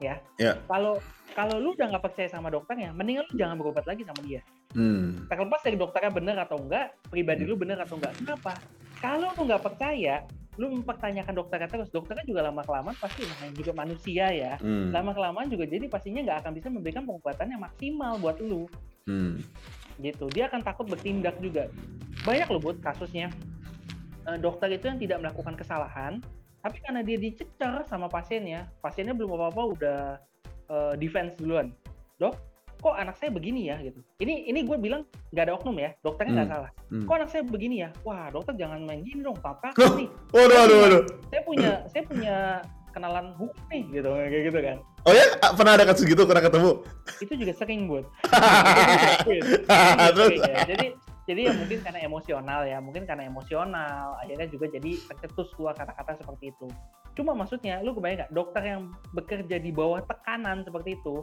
ya? 0.00 0.16
Ya. 0.40 0.56
kalau 0.64 0.96
kalau 1.36 1.60
lu 1.60 1.76
udah 1.76 1.92
nggak 1.92 2.00
percaya 2.00 2.24
sama 2.32 2.48
dokternya 2.48 2.88
mendingan 2.96 3.28
lu 3.28 3.36
jangan 3.36 3.60
berobat 3.60 3.84
lagi 3.84 4.00
sama 4.00 4.24
dia 4.24 4.40
hmm. 4.74 5.26
terlepas 5.30 5.60
dari 5.62 5.76
dokternya 5.76 6.12
bener 6.12 6.36
atau 6.40 6.58
enggak, 6.60 6.94
pribadi 7.08 7.42
Hmm. 7.44 7.50
lu 7.50 7.56
bener 7.58 7.78
atau 7.80 7.96
enggak. 7.98 8.14
Kenapa? 8.18 8.52
Kalau 9.00 9.32
lu 9.32 9.42
nggak 9.48 9.62
percaya, 9.64 10.24
lu 10.60 10.66
mempertanyakan 10.76 11.32
dokternya 11.32 11.68
terus, 11.72 11.88
dokternya 11.88 12.24
juga 12.28 12.44
lama 12.44 12.60
kelamaan 12.60 12.96
pasti 13.00 13.24
namanya 13.24 13.54
juga 13.56 13.72
manusia 13.72 14.26
ya. 14.28 14.60
Hmm. 14.60 14.92
Lama 14.92 15.16
kelamaan 15.16 15.48
juga 15.48 15.64
jadi 15.64 15.88
pastinya 15.88 16.20
nggak 16.20 16.38
akan 16.44 16.52
bisa 16.52 16.68
memberikan 16.68 17.02
pengobatan 17.08 17.46
yang 17.48 17.62
maksimal 17.64 18.12
buat 18.20 18.36
lu 18.44 18.68
Hmm. 19.08 19.40
gitu. 20.04 20.28
Dia 20.30 20.52
akan 20.52 20.60
takut 20.60 20.84
bertindak 20.84 21.40
juga. 21.40 21.72
Banyak 22.28 22.48
loh 22.52 22.60
buat 22.60 22.76
kasusnya 22.84 23.32
eh, 24.28 24.36
dokter 24.36 24.68
itu 24.76 24.84
yang 24.84 25.00
tidak 25.00 25.18
melakukan 25.24 25.56
kesalahan, 25.56 26.20
tapi 26.60 26.76
karena 26.84 27.00
dia 27.00 27.16
dicecer 27.16 27.88
sama 27.88 28.04
pasiennya, 28.12 28.68
pasiennya 28.84 29.16
belum 29.16 29.32
apa-apa 29.32 29.62
udah 29.80 30.00
eh, 30.68 30.94
defense 31.00 31.40
duluan. 31.40 31.72
Dok, 32.20 32.36
kok 32.80 32.96
anak 32.96 33.14
saya 33.14 33.28
begini 33.28 33.68
ya 33.68 33.76
gitu. 33.78 34.00
Ini 34.18 34.48
ini 34.48 34.64
gue 34.64 34.76
bilang 34.76 35.04
nggak 35.30 35.44
ada 35.44 35.52
oknum 35.54 35.76
ya, 35.76 35.92
dokternya 36.00 36.32
nggak 36.34 36.48
Hmm. 36.48 36.56
salah. 36.56 36.70
Hmm. 36.88 37.04
Kok 37.04 37.14
anak 37.14 37.28
saya 37.28 37.42
begini 37.44 37.76
ya? 37.80 37.88
Wah, 38.02 38.26
dokter 38.28 38.56
jangan 38.56 38.80
main 38.82 39.04
gini 39.04 39.20
dong, 39.20 39.36
papa. 39.36 39.70
Nih, 39.76 40.08
Waduh, 40.34 40.56
waduh, 40.56 40.76
waduh. 40.80 41.02
saya 41.28 41.42
punya 41.44 41.70
saya 41.86 42.02
punya 42.04 42.34
kenalan 42.90 43.30
hukum 43.38 43.62
nih 43.70 43.86
gitu 43.92 44.08
kayak 44.10 44.42
gitu 44.50 44.58
kan. 44.58 44.78
Oh 45.06 45.14
ya, 45.14 45.24
Ah, 45.40 45.54
pernah 45.54 45.78
ada 45.78 45.86
kasus 45.86 46.04
gitu, 46.04 46.26
pernah 46.26 46.42
ketemu. 46.42 46.82
Itu 47.22 47.32
juga 47.38 47.52
sering 47.54 47.80
buat. 47.86 48.04
Terus, 50.16 50.30
ya. 50.40 50.56
Jadi 50.66 50.86
jadi 51.24 51.40
ya 51.46 51.52
mungkin 51.54 51.78
karena 51.80 52.00
emosional 52.02 52.60
ya, 52.66 52.78
mungkin 52.82 53.06
karena 53.06 53.22
emosional 53.24 54.18
akhirnya 54.18 54.50
juga 54.50 54.66
jadi 54.68 54.98
tercetus 55.06 55.54
keluar 55.54 55.78
kata-kata 55.78 56.18
seperti 56.18 56.50
itu. 56.50 56.66
Cuma 57.14 57.32
maksudnya 57.32 57.78
lu 57.80 57.92
kebayang 57.92 58.24
nggak 58.24 58.32
dokter 58.32 58.62
yang 58.64 58.82
bekerja 59.12 59.56
di 59.56 59.70
bawah 59.70 60.02
tekanan 60.02 60.64
seperti 60.64 60.96
itu 60.96 61.22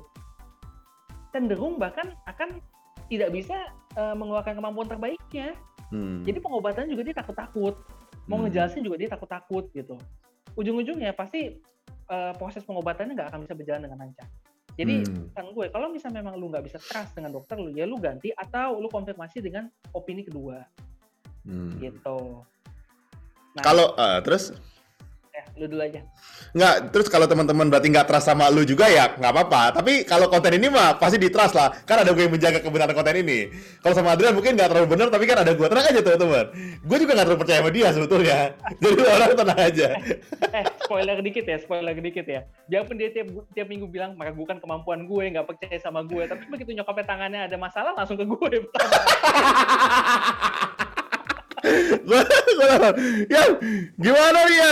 cenderung 1.31 1.77
bahkan 1.77 2.13
akan 2.25 2.59
tidak 3.07 3.31
bisa 3.31 3.55
eh, 3.97 4.15
mengeluarkan 4.15 4.53
kemampuan 4.59 4.85
terbaiknya. 4.85 5.57
hmm. 5.89 6.21
Jadi 6.27 6.37
pengobatan 6.37 6.85
juga 6.91 7.01
dia 7.07 7.15
takut-takut. 7.17 7.75
Mau 8.27 8.37
Hmm. 8.37 8.45
ngejelasin 8.45 8.83
juga 8.83 8.99
dia 8.99 9.09
takut-takut 9.09 9.71
gitu. 9.73 9.95
Ujung-ujungnya 10.53 11.15
pasti 11.15 11.57
eh, 12.07 12.33
proses 12.39 12.63
pengobatannya 12.63 13.19
nggak 13.19 13.29
akan 13.35 13.39
bisa 13.43 13.53
berjalan 13.57 13.81
dengan 13.83 13.99
lancar. 14.07 14.27
Jadi 14.77 14.95
Hmm. 15.03 15.27
kan 15.33 15.45
gue 15.51 15.65
kalau 15.73 15.89
misalnya 15.89 16.21
memang 16.21 16.37
lu 16.37 16.47
nggak 16.53 16.63
bisa 16.69 16.77
trust 16.77 17.17
dengan 17.17 17.33
dokter 17.33 17.57
lu 17.57 17.73
ya 17.73 17.83
lu 17.89 17.97
ganti 17.97 18.29
atau 18.31 18.77
lu 18.77 18.87
konfirmasi 18.87 19.41
dengan 19.41 19.67
opini 19.91 20.21
kedua 20.23 20.61
Hmm. 21.43 21.75
gitu. 21.81 22.45
Nah, 23.57 23.63
Kalau 23.65 23.97
eh, 23.97 24.19
terus 24.21 24.53
lu 25.55 25.65
dulu 25.71 25.81
aja. 25.81 26.03
nggak 26.51 26.91
terus 26.91 27.07
kalau 27.07 27.27
teman-teman 27.29 27.71
berarti 27.71 27.88
nggak 27.91 28.07
trust 28.07 28.27
sama 28.27 28.51
lu 28.51 28.67
juga 28.67 28.91
ya 28.91 29.15
nggak 29.15 29.31
apa-apa. 29.31 29.79
Tapi 29.79 30.03
kalau 30.03 30.27
konten 30.27 30.60
ini 30.60 30.67
mah 30.67 30.99
pasti 30.99 31.15
di 31.15 31.31
trust 31.31 31.55
lah. 31.55 31.71
Kan 31.88 32.03
ada 32.03 32.12
gue 32.12 32.27
yang 32.27 32.33
menjaga 32.33 32.60
kebenaran 32.60 32.91
konten 32.91 33.15
ini. 33.23 33.47
Kalau 33.79 33.95
sama 33.95 34.17
Adrian 34.17 34.36
mungkin 34.36 34.60
nggak 34.60 34.69
terlalu 34.69 34.88
benar 34.91 35.07
tapi 35.07 35.23
kan 35.23 35.38
ada 35.45 35.51
gue 35.55 35.67
tenang 35.67 35.86
aja 35.88 36.01
teman-teman. 36.03 36.45
Gue 36.83 36.97
juga 36.99 37.12
nggak 37.15 37.27
terlalu 37.29 37.41
percaya 37.41 37.60
sama 37.63 37.71
dia 37.71 37.88
sebetulnya. 37.93 38.38
Jadi 38.81 39.01
orang 39.03 39.29
tenang 39.38 39.60
aja. 39.60 39.88
Eh, 40.47 40.63
spoiler 40.83 41.17
dikit 41.23 41.45
ya, 41.45 41.57
spoiler 41.62 41.95
dikit 41.95 42.25
ya. 42.27 42.41
Jangan 42.67 42.95
dia 42.97 43.10
tiap 43.13 43.27
tiap 43.55 43.67
minggu 43.67 43.88
bilang 43.88 44.15
meragukan 44.15 44.60
kemampuan 44.60 45.07
gue, 45.07 45.23
nggak 45.36 45.47
percaya 45.47 45.77
sama 45.79 46.03
gue. 46.03 46.23
Tapi 46.25 46.43
begitu 46.49 46.71
nyokapnya 46.75 47.05
tangannya 47.05 47.41
ada 47.47 47.57
masalah 47.60 47.91
langsung 47.95 48.17
ke 48.19 48.25
gue. 48.25 48.51
gue 52.07 52.21
gue 52.27 52.69
ya 53.33 53.43
gimana 53.97 54.39
ya 54.49 54.69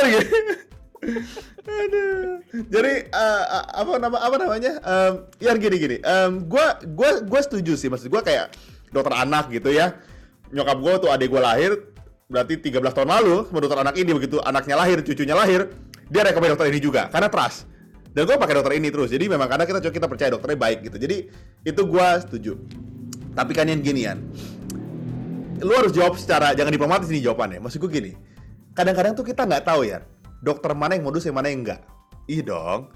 Aduh. 1.66 2.46
Jadi 2.70 2.94
eh, 3.10 3.44
apa 3.74 3.98
nama 3.98 4.18
apa 4.22 4.36
namanya? 4.38 4.78
Em, 4.86 5.14
ya 5.42 5.52
gini 5.58 5.78
gini. 5.82 5.98
Em, 6.02 6.46
gua 6.46 6.78
gua 6.94 7.26
gua 7.26 7.42
setuju 7.42 7.74
sih 7.74 7.90
maksud 7.90 8.10
gua 8.10 8.22
kayak 8.22 8.54
dokter 8.94 9.14
anak 9.14 9.50
gitu 9.50 9.74
ya. 9.74 9.98
Nyokap 10.54 10.78
gua 10.78 10.94
tuh 11.02 11.10
adik 11.10 11.34
gua 11.34 11.54
lahir 11.54 11.78
berarti 12.26 12.58
13 12.58 12.82
tahun 12.90 13.10
lalu 13.10 13.36
sama 13.46 13.60
dokter 13.62 13.80
anak 13.86 13.96
ini 14.02 14.10
begitu 14.10 14.42
anaknya 14.42 14.82
lahir, 14.82 14.98
cucunya 15.06 15.38
lahir, 15.38 15.70
dia 16.10 16.26
rekomend 16.26 16.58
dokter 16.58 16.74
ini 16.74 16.82
juga 16.82 17.06
karena 17.10 17.30
trust. 17.30 17.70
Dan 18.14 18.30
gua 18.30 18.38
pakai 18.38 18.56
dokter 18.62 18.74
ini 18.78 18.88
terus. 18.94 19.10
Jadi 19.10 19.26
memang 19.26 19.50
karena 19.50 19.66
kita 19.66 19.82
kita 19.90 20.06
percaya 20.06 20.30
dokternya 20.38 20.58
baik 20.62 20.80
gitu. 20.86 20.98
Jadi 21.02 21.18
itu 21.66 21.82
gua 21.90 22.22
setuju. 22.22 22.62
Tapi 23.36 23.52
kan 23.58 23.68
yang 23.68 23.82
ginian. 23.82 24.22
Lu 25.64 25.72
harus 25.76 25.96
jawab 25.96 26.20
secara 26.20 26.52
jangan 26.52 26.72
diplomatis 26.74 27.08
nih 27.08 27.24
jawabannya. 27.32 27.64
Maksud 27.64 27.80
gua 27.80 27.92
gini. 27.92 28.12
Kadang-kadang 28.76 29.16
tuh 29.16 29.24
kita 29.24 29.48
nggak 29.48 29.64
tahu 29.64 29.88
ya 29.88 30.04
dokter 30.44 30.76
mana 30.76 30.94
yang 31.00 31.06
modus 31.08 31.24
yang 31.24 31.36
mana 31.38 31.48
yang 31.50 31.64
enggak. 31.64 31.82
Ih 32.28 32.44
dong. 32.44 32.92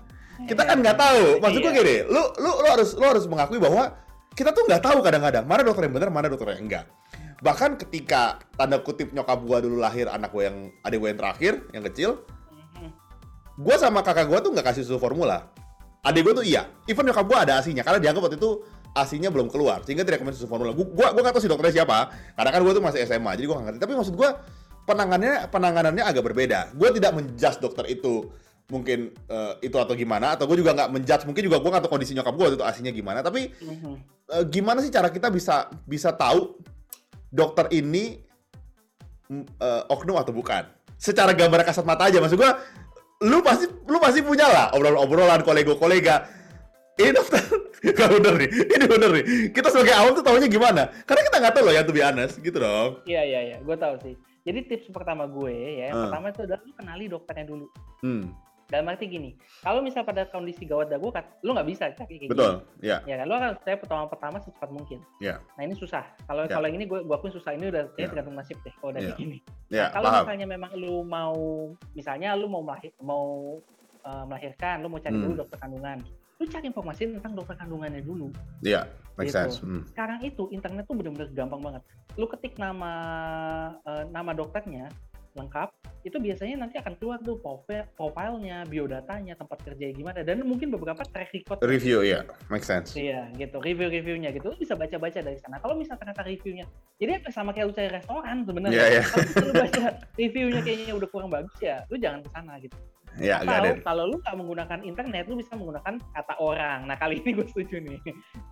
Kita 0.46 0.64
kan 0.64 0.80
nggak 0.80 0.96
tahu. 0.96 1.24
Maksud 1.44 1.60
gue 1.60 1.72
Iya. 1.72 1.80
gini, 1.84 1.96
lu 2.08 2.24
lu 2.40 2.52
lu 2.64 2.68
harus 2.72 2.96
lu 2.96 3.04
harus 3.04 3.26
mengakui 3.28 3.60
bahwa 3.60 3.92
kita 4.36 4.56
tuh 4.56 4.64
nggak 4.68 4.80
tahu 4.80 5.04
kadang-kadang 5.04 5.44
mana 5.44 5.62
dokter 5.68 5.84
yang 5.88 5.96
benar, 6.00 6.10
mana 6.12 6.28
dokter 6.32 6.56
yang 6.56 6.64
enggak. 6.64 6.86
Bahkan 7.44 7.80
ketika 7.80 8.40
tanda 8.56 8.80
kutip 8.80 9.12
nyokap 9.12 9.40
gua 9.44 9.60
dulu 9.60 9.80
lahir 9.80 10.08
anak 10.08 10.32
gua 10.32 10.48
yang 10.52 10.72
adik 10.84 10.98
gua 11.00 11.10
yang 11.12 11.20
terakhir, 11.20 11.54
yang 11.76 11.84
kecil, 11.92 12.10
gua 13.60 13.76
sama 13.76 14.00
kakak 14.04 14.28
gua 14.32 14.40
tuh 14.40 14.52
nggak 14.56 14.72
kasih 14.72 14.84
susu 14.88 15.00
formula. 15.00 15.52
Adik 16.04 16.24
gua 16.24 16.34
tuh 16.40 16.46
iya. 16.48 16.68
Even 16.88 17.04
nyokap 17.04 17.28
gua 17.28 17.44
ada 17.44 17.60
asinya 17.60 17.84
karena 17.84 18.00
dianggap 18.00 18.32
waktu 18.32 18.40
itu 18.40 18.64
asinya 19.02 19.30
belum 19.32 19.48
keluar 19.48 19.82
sehingga 19.88 20.04
tidak 20.04 20.22
rekomend 20.22 20.36
susu 20.36 20.48
formula. 20.52 20.76
Gua 20.76 20.88
gua, 20.92 21.08
gua 21.16 21.22
gak 21.30 21.34
tahu 21.40 21.44
si 21.44 21.50
dokternya 21.50 21.84
siapa 21.84 22.12
karena 22.36 22.50
kan 22.52 22.62
gua 22.62 22.74
tuh 22.76 22.84
masih 22.84 23.00
SMA 23.08 23.32
jadi 23.40 23.46
gua 23.48 23.56
gak 23.62 23.66
ngerti. 23.72 23.80
Tapi 23.84 23.94
maksud 23.96 24.16
gua 24.20 24.30
penanganannya 24.84 25.38
penanganannya 25.50 26.04
agak 26.04 26.24
berbeda. 26.24 26.60
Gua 26.76 26.90
tidak 26.92 27.12
menjudge 27.16 27.60
dokter 27.64 27.86
itu 27.88 28.28
mungkin 28.70 29.10
eh, 29.16 29.54
itu 29.66 29.74
atau 29.82 29.98
gimana 29.98 30.38
atau 30.38 30.46
gue 30.46 30.62
juga 30.62 30.78
nggak 30.78 30.94
menjudge 30.94 31.26
mungkin 31.26 31.42
juga 31.42 31.58
gue 31.58 31.74
nggak 31.74 31.90
tahu 31.90 31.94
kondisi 31.98 32.14
nyokap 32.14 32.38
gue 32.38 32.46
waktu 32.46 32.58
itu 32.62 32.68
asinya 32.70 32.92
gimana 32.94 33.26
tapi 33.26 33.50
eh, 34.30 34.44
gimana 34.46 34.78
sih 34.86 34.94
cara 34.94 35.10
kita 35.10 35.34
bisa 35.34 35.74
bisa 35.90 36.14
tahu 36.14 36.54
dokter 37.34 37.66
ini 37.74 38.22
eh, 39.30 39.84
oknum 39.90 40.18
atau 40.18 40.34
bukan? 40.34 40.66
Secara 41.00 41.32
gambar 41.32 41.64
kasat 41.64 41.88
mata 41.88 42.12
aja, 42.12 42.20
maksud 42.20 42.36
gua, 42.36 42.60
lu 43.24 43.40
pasti 43.40 43.66
lu 43.88 43.98
pasti 44.02 44.20
punya 44.20 44.50
lah 44.50 44.66
obrolan-obrolan 44.76 45.46
kolega-kolega. 45.48 46.39
Ini 47.00 47.12
dokter 47.12 47.42
nggak 47.96 48.10
bener 48.12 48.34
nih 48.38 48.50
ini 48.70 48.86
bener 48.86 49.10
nih 49.16 49.26
kita 49.50 49.68
sebagai 49.70 49.96
awam 49.96 50.12
tuh 50.12 50.22
tahunya 50.22 50.48
gimana 50.48 50.92
karena 51.04 51.22
kita 51.24 51.38
nggak 51.40 51.54
tahu 51.56 51.64
loh 51.64 51.74
ya 51.74 51.82
be 51.82 52.02
honest 52.02 52.36
gitu 52.38 52.58
dong 52.60 53.00
Iya 53.04 53.22
iya 53.24 53.40
iya, 53.46 53.58
gue 53.58 53.76
tahu 53.76 53.96
sih. 54.02 54.16
Jadi 54.40 54.60
tips 54.66 54.88
pertama 54.90 55.24
gue 55.26 55.52
ya, 55.52 55.70
yang 55.86 55.94
Hmm. 55.94 56.04
pertama 56.08 56.26
itu 56.30 56.42
adalah 56.42 56.62
lu 56.62 56.74
kenali 56.74 57.06
dokternya 57.06 57.46
dulu. 57.46 57.66
hmm, 58.02 58.24
Dalam 58.66 58.86
arti 58.86 59.06
gini, 59.06 59.34
kalau 59.60 59.82
misal 59.82 60.06
pada 60.06 60.26
kondisi 60.26 60.62
gawat 60.62 60.88
darurat, 60.88 61.26
lu 61.42 61.52
nggak 61.52 61.66
bisa 61.66 61.90
cari 61.92 62.16
kayak 62.18 62.30
betul 62.30 62.54
ya 62.80 63.02
gini. 63.02 63.10
Ya 63.10 63.16
kan, 63.18 63.26
lu 63.26 63.34
akan 63.34 63.52
saya 63.60 63.76
pertama 63.76 64.04
pertama 64.06 64.38
secepat 64.38 64.70
mungkin. 64.70 65.00
Ya. 65.18 65.42
Nah 65.58 65.64
ini 65.64 65.74
susah. 65.74 66.06
Kalau 66.24 66.46
Ya. 66.46 66.54
kalau 66.54 66.70
yang 66.70 66.78
ini 66.78 66.86
gue 66.86 67.02
gua 67.02 67.18
akuin 67.18 67.34
susah. 67.34 67.52
Ini 67.52 67.66
udah 67.68 67.84
kayaknya 67.90 68.00
Ya. 68.00 68.10
tergantung 68.14 68.38
nasib 68.38 68.58
deh. 68.60 68.74
Kalau 68.76 68.90
udah 68.92 69.02
kayak 69.04 69.18
gini. 69.18 69.38
ya 69.70 69.86
Kalau 69.90 70.08
paham 70.08 70.22
misalnya 70.22 70.48
memang 70.48 70.72
lu 70.76 70.94
mau, 71.02 71.38
misalnya 71.92 72.30
lu 72.34 72.46
mau 72.46 72.62
melahir, 72.62 72.94
mau 73.02 73.26
eh, 74.00 74.24
melahirkan, 74.24 74.76
lu 74.80 74.88
mau 74.88 74.98
cari 74.98 75.12
Hmm. 75.12 75.24
dulu 75.26 75.34
dokter 75.36 75.58
kandungan. 75.60 75.98
Lu 76.40 76.48
cari 76.48 76.66
informasi 76.72 77.20
tentang 77.20 77.36
dokter 77.36 77.56
kandungannya 77.60 78.00
dulu. 78.00 78.32
ya 78.64 78.88
make 79.20 79.28
Gitu. 79.28 79.36
sense 79.36 79.60
hmm. 79.60 79.84
sekarang 79.92 80.24
itu 80.24 80.48
internet 80.56 80.88
tuh 80.88 80.96
bener-bener 80.96 81.28
gampang 81.36 81.60
banget. 81.60 81.84
Lu 82.16 82.26
ketik 82.32 82.56
nama 82.56 82.94
eh, 83.84 84.04
nama 84.08 84.32
dokternya 84.32 84.88
lengkap, 85.36 85.70
itu 86.02 86.18
biasanya 86.18 86.56
nanti 86.66 86.80
akan 86.80 86.96
keluar 86.98 87.20
tuh 87.22 87.38
profil 87.38 87.86
profilnya, 87.94 88.64
biodatanya, 88.66 89.36
tempat 89.36 89.62
kerja 89.62 89.92
gimana, 89.92 90.24
dan 90.24 90.42
mungkin 90.42 90.72
beberapa 90.74 91.04
track 91.06 91.30
record. 91.36 91.60
review 91.62 92.02
ya 92.02 92.24
make 92.50 92.64
sense 92.64 92.96
Iya, 92.96 93.30
gitu. 93.36 93.62
Review-reviewnya 93.62 94.32
gitu. 94.32 94.50
Lu 94.50 94.58
bisa 94.58 94.74
baca-baca 94.74 95.20
dari 95.20 95.38
sana. 95.38 95.60
Kalau 95.60 95.76
misalnya 95.78 96.02
ternyata 96.02 96.24
reviewnya, 96.26 96.66
jadi 96.98 97.22
sama 97.30 97.54
kayak 97.54 97.70
lu 97.70 97.74
cari 97.76 97.90
restoran 97.92 98.38
sebenarnya. 98.48 98.74
Iya, 98.76 98.86
iya. 98.90 99.04
Kalau 99.06 99.46
lu 99.46 99.54
baca 99.54 99.84
reviewnya 100.18 100.62
kayaknya 100.66 100.94
udah 100.98 101.10
kurang 101.12 101.30
bagus 101.30 101.58
ya, 101.62 101.84
lu 101.92 101.96
jangan 102.00 102.20
ke 102.26 102.30
sana 102.34 102.54
gitu. 102.58 102.78
ya 103.20 103.42
Atau 103.42 103.82
kalau 103.84 104.04
lu 104.06 104.16
nggak 104.22 104.36
menggunakan 104.38 104.80
internet, 104.86 105.26
lu 105.28 105.36
bisa 105.42 105.52
menggunakan 105.58 105.98
kata 106.14 106.34
orang. 106.40 106.86
Nah 106.88 106.96
kali 106.96 107.20
ini 107.20 107.30
gue 107.42 107.46
setuju 107.50 107.82
nih. 107.84 108.00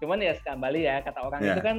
Cuman 0.02 0.18
ya 0.20 0.34
kembali 0.44 0.82
ya 0.84 0.96
kata 1.06 1.20
orang 1.24 1.40
Ya. 1.46 1.54
itu 1.56 1.62
kan 1.64 1.78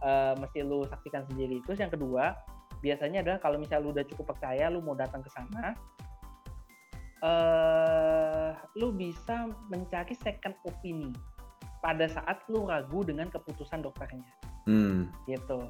eh, 0.00 0.32
mesti 0.40 0.58
lu 0.64 0.86
saksikan 0.88 1.26
sendiri. 1.28 1.60
Terus 1.68 1.78
yang 1.82 1.92
kedua, 1.92 2.32
biasanya 2.80 3.24
adalah 3.24 3.38
kalau 3.40 3.56
misalnya 3.60 3.84
lu 3.84 3.90
udah 3.92 4.06
cukup 4.08 4.36
percaya, 4.36 4.72
lu 4.72 4.80
mau 4.80 4.96
datang 4.96 5.20
ke 5.24 5.30
sana, 5.32 5.76
eh 7.20 8.50
lu 8.80 8.92
bisa 8.92 9.48
mencari 9.68 10.16
second 10.16 10.56
opinion 10.64 11.12
pada 11.80 12.08
saat 12.08 12.44
lu 12.52 12.68
ragu 12.68 13.00
dengan 13.04 13.28
keputusan 13.32 13.80
dokternya 13.80 14.28
hmm. 14.68 15.08
gitu. 15.28 15.64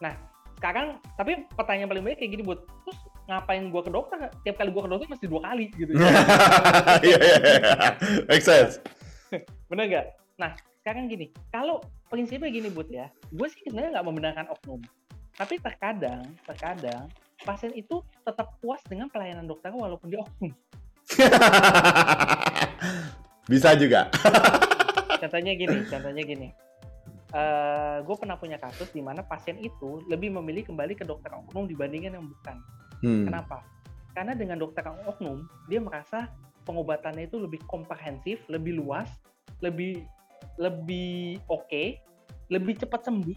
Nah, 0.00 0.16
sekarang 0.56 1.00
tapi 1.16 1.44
pertanyaan 1.52 1.88
paling 1.88 2.04
banyak 2.04 2.18
kayak 2.20 2.32
gini 2.36 2.42
buat 2.44 2.64
terus 2.84 2.98
ngapain 3.28 3.68
gua 3.68 3.82
ke 3.84 3.92
dokter? 3.92 4.18
Tiap 4.44 4.56
kali 4.56 4.70
gua 4.72 4.88
ke 4.88 4.90
dokter 4.92 5.08
mesti 5.08 5.26
dua 5.28 5.40
kali 5.44 5.68
gitu. 5.76 5.92
Iya, 7.00 7.16
iya, 7.16 7.38
iya. 7.40 7.88
make 8.28 8.44
sense 8.44 8.80
Bener 9.70 9.84
nggak? 9.86 10.06
Nah, 10.40 10.50
sekarang 10.82 11.06
gini, 11.06 11.30
kalau 11.54 11.78
prinsipnya 12.10 12.50
gini 12.50 12.68
Bud 12.72 12.90
ya, 12.90 13.06
gue 13.30 13.46
sih 13.46 13.60
sebenarnya 13.68 14.00
nggak 14.00 14.06
membenarkan 14.06 14.46
oknum. 14.50 14.80
Tapi 15.40 15.56
terkadang, 15.56 16.36
terkadang 16.44 17.08
pasien 17.48 17.72
itu 17.72 18.04
tetap 18.28 18.60
puas 18.60 18.84
dengan 18.84 19.08
pelayanan 19.08 19.48
dokter 19.48 19.72
walaupun 19.72 20.12
dia 20.12 20.20
oknum. 20.20 20.52
bisa 23.50 23.74
juga 23.74 24.06
Contohnya 25.20 25.52
gini, 25.56 25.80
contohnya 25.88 26.22
gini. 26.28 26.48
Eh 27.32 27.96
gue 28.04 28.16
pernah 28.20 28.36
punya 28.36 28.60
kasus 28.60 28.92
di 28.92 29.00
mana 29.00 29.24
pasien 29.24 29.56
itu 29.60 30.04
lebih 30.12 30.28
memilih 30.28 30.68
kembali 30.68 30.92
ke 30.96 31.08
dokter 31.08 31.32
oknum 31.32 31.64
dibandingkan 31.64 32.20
yang 32.20 32.26
bukan. 32.28 32.56
hmm. 33.04 33.24
Kenapa? 33.28 33.64
Karena 34.12 34.36
dengan 34.36 34.60
dokter 34.60 34.84
oknum, 35.08 35.48
dia 35.72 35.80
merasa 35.80 36.28
pengobatannya 36.68 37.28
itu 37.28 37.40
lebih 37.40 37.64
komprehensif, 37.64 38.44
lebih 38.52 38.76
luas, 38.76 39.08
lebih 39.64 40.04
lebih 40.56 41.40
oke, 41.48 41.84
lebih 42.52 42.74
cepat 42.80 43.08
sembuh, 43.08 43.36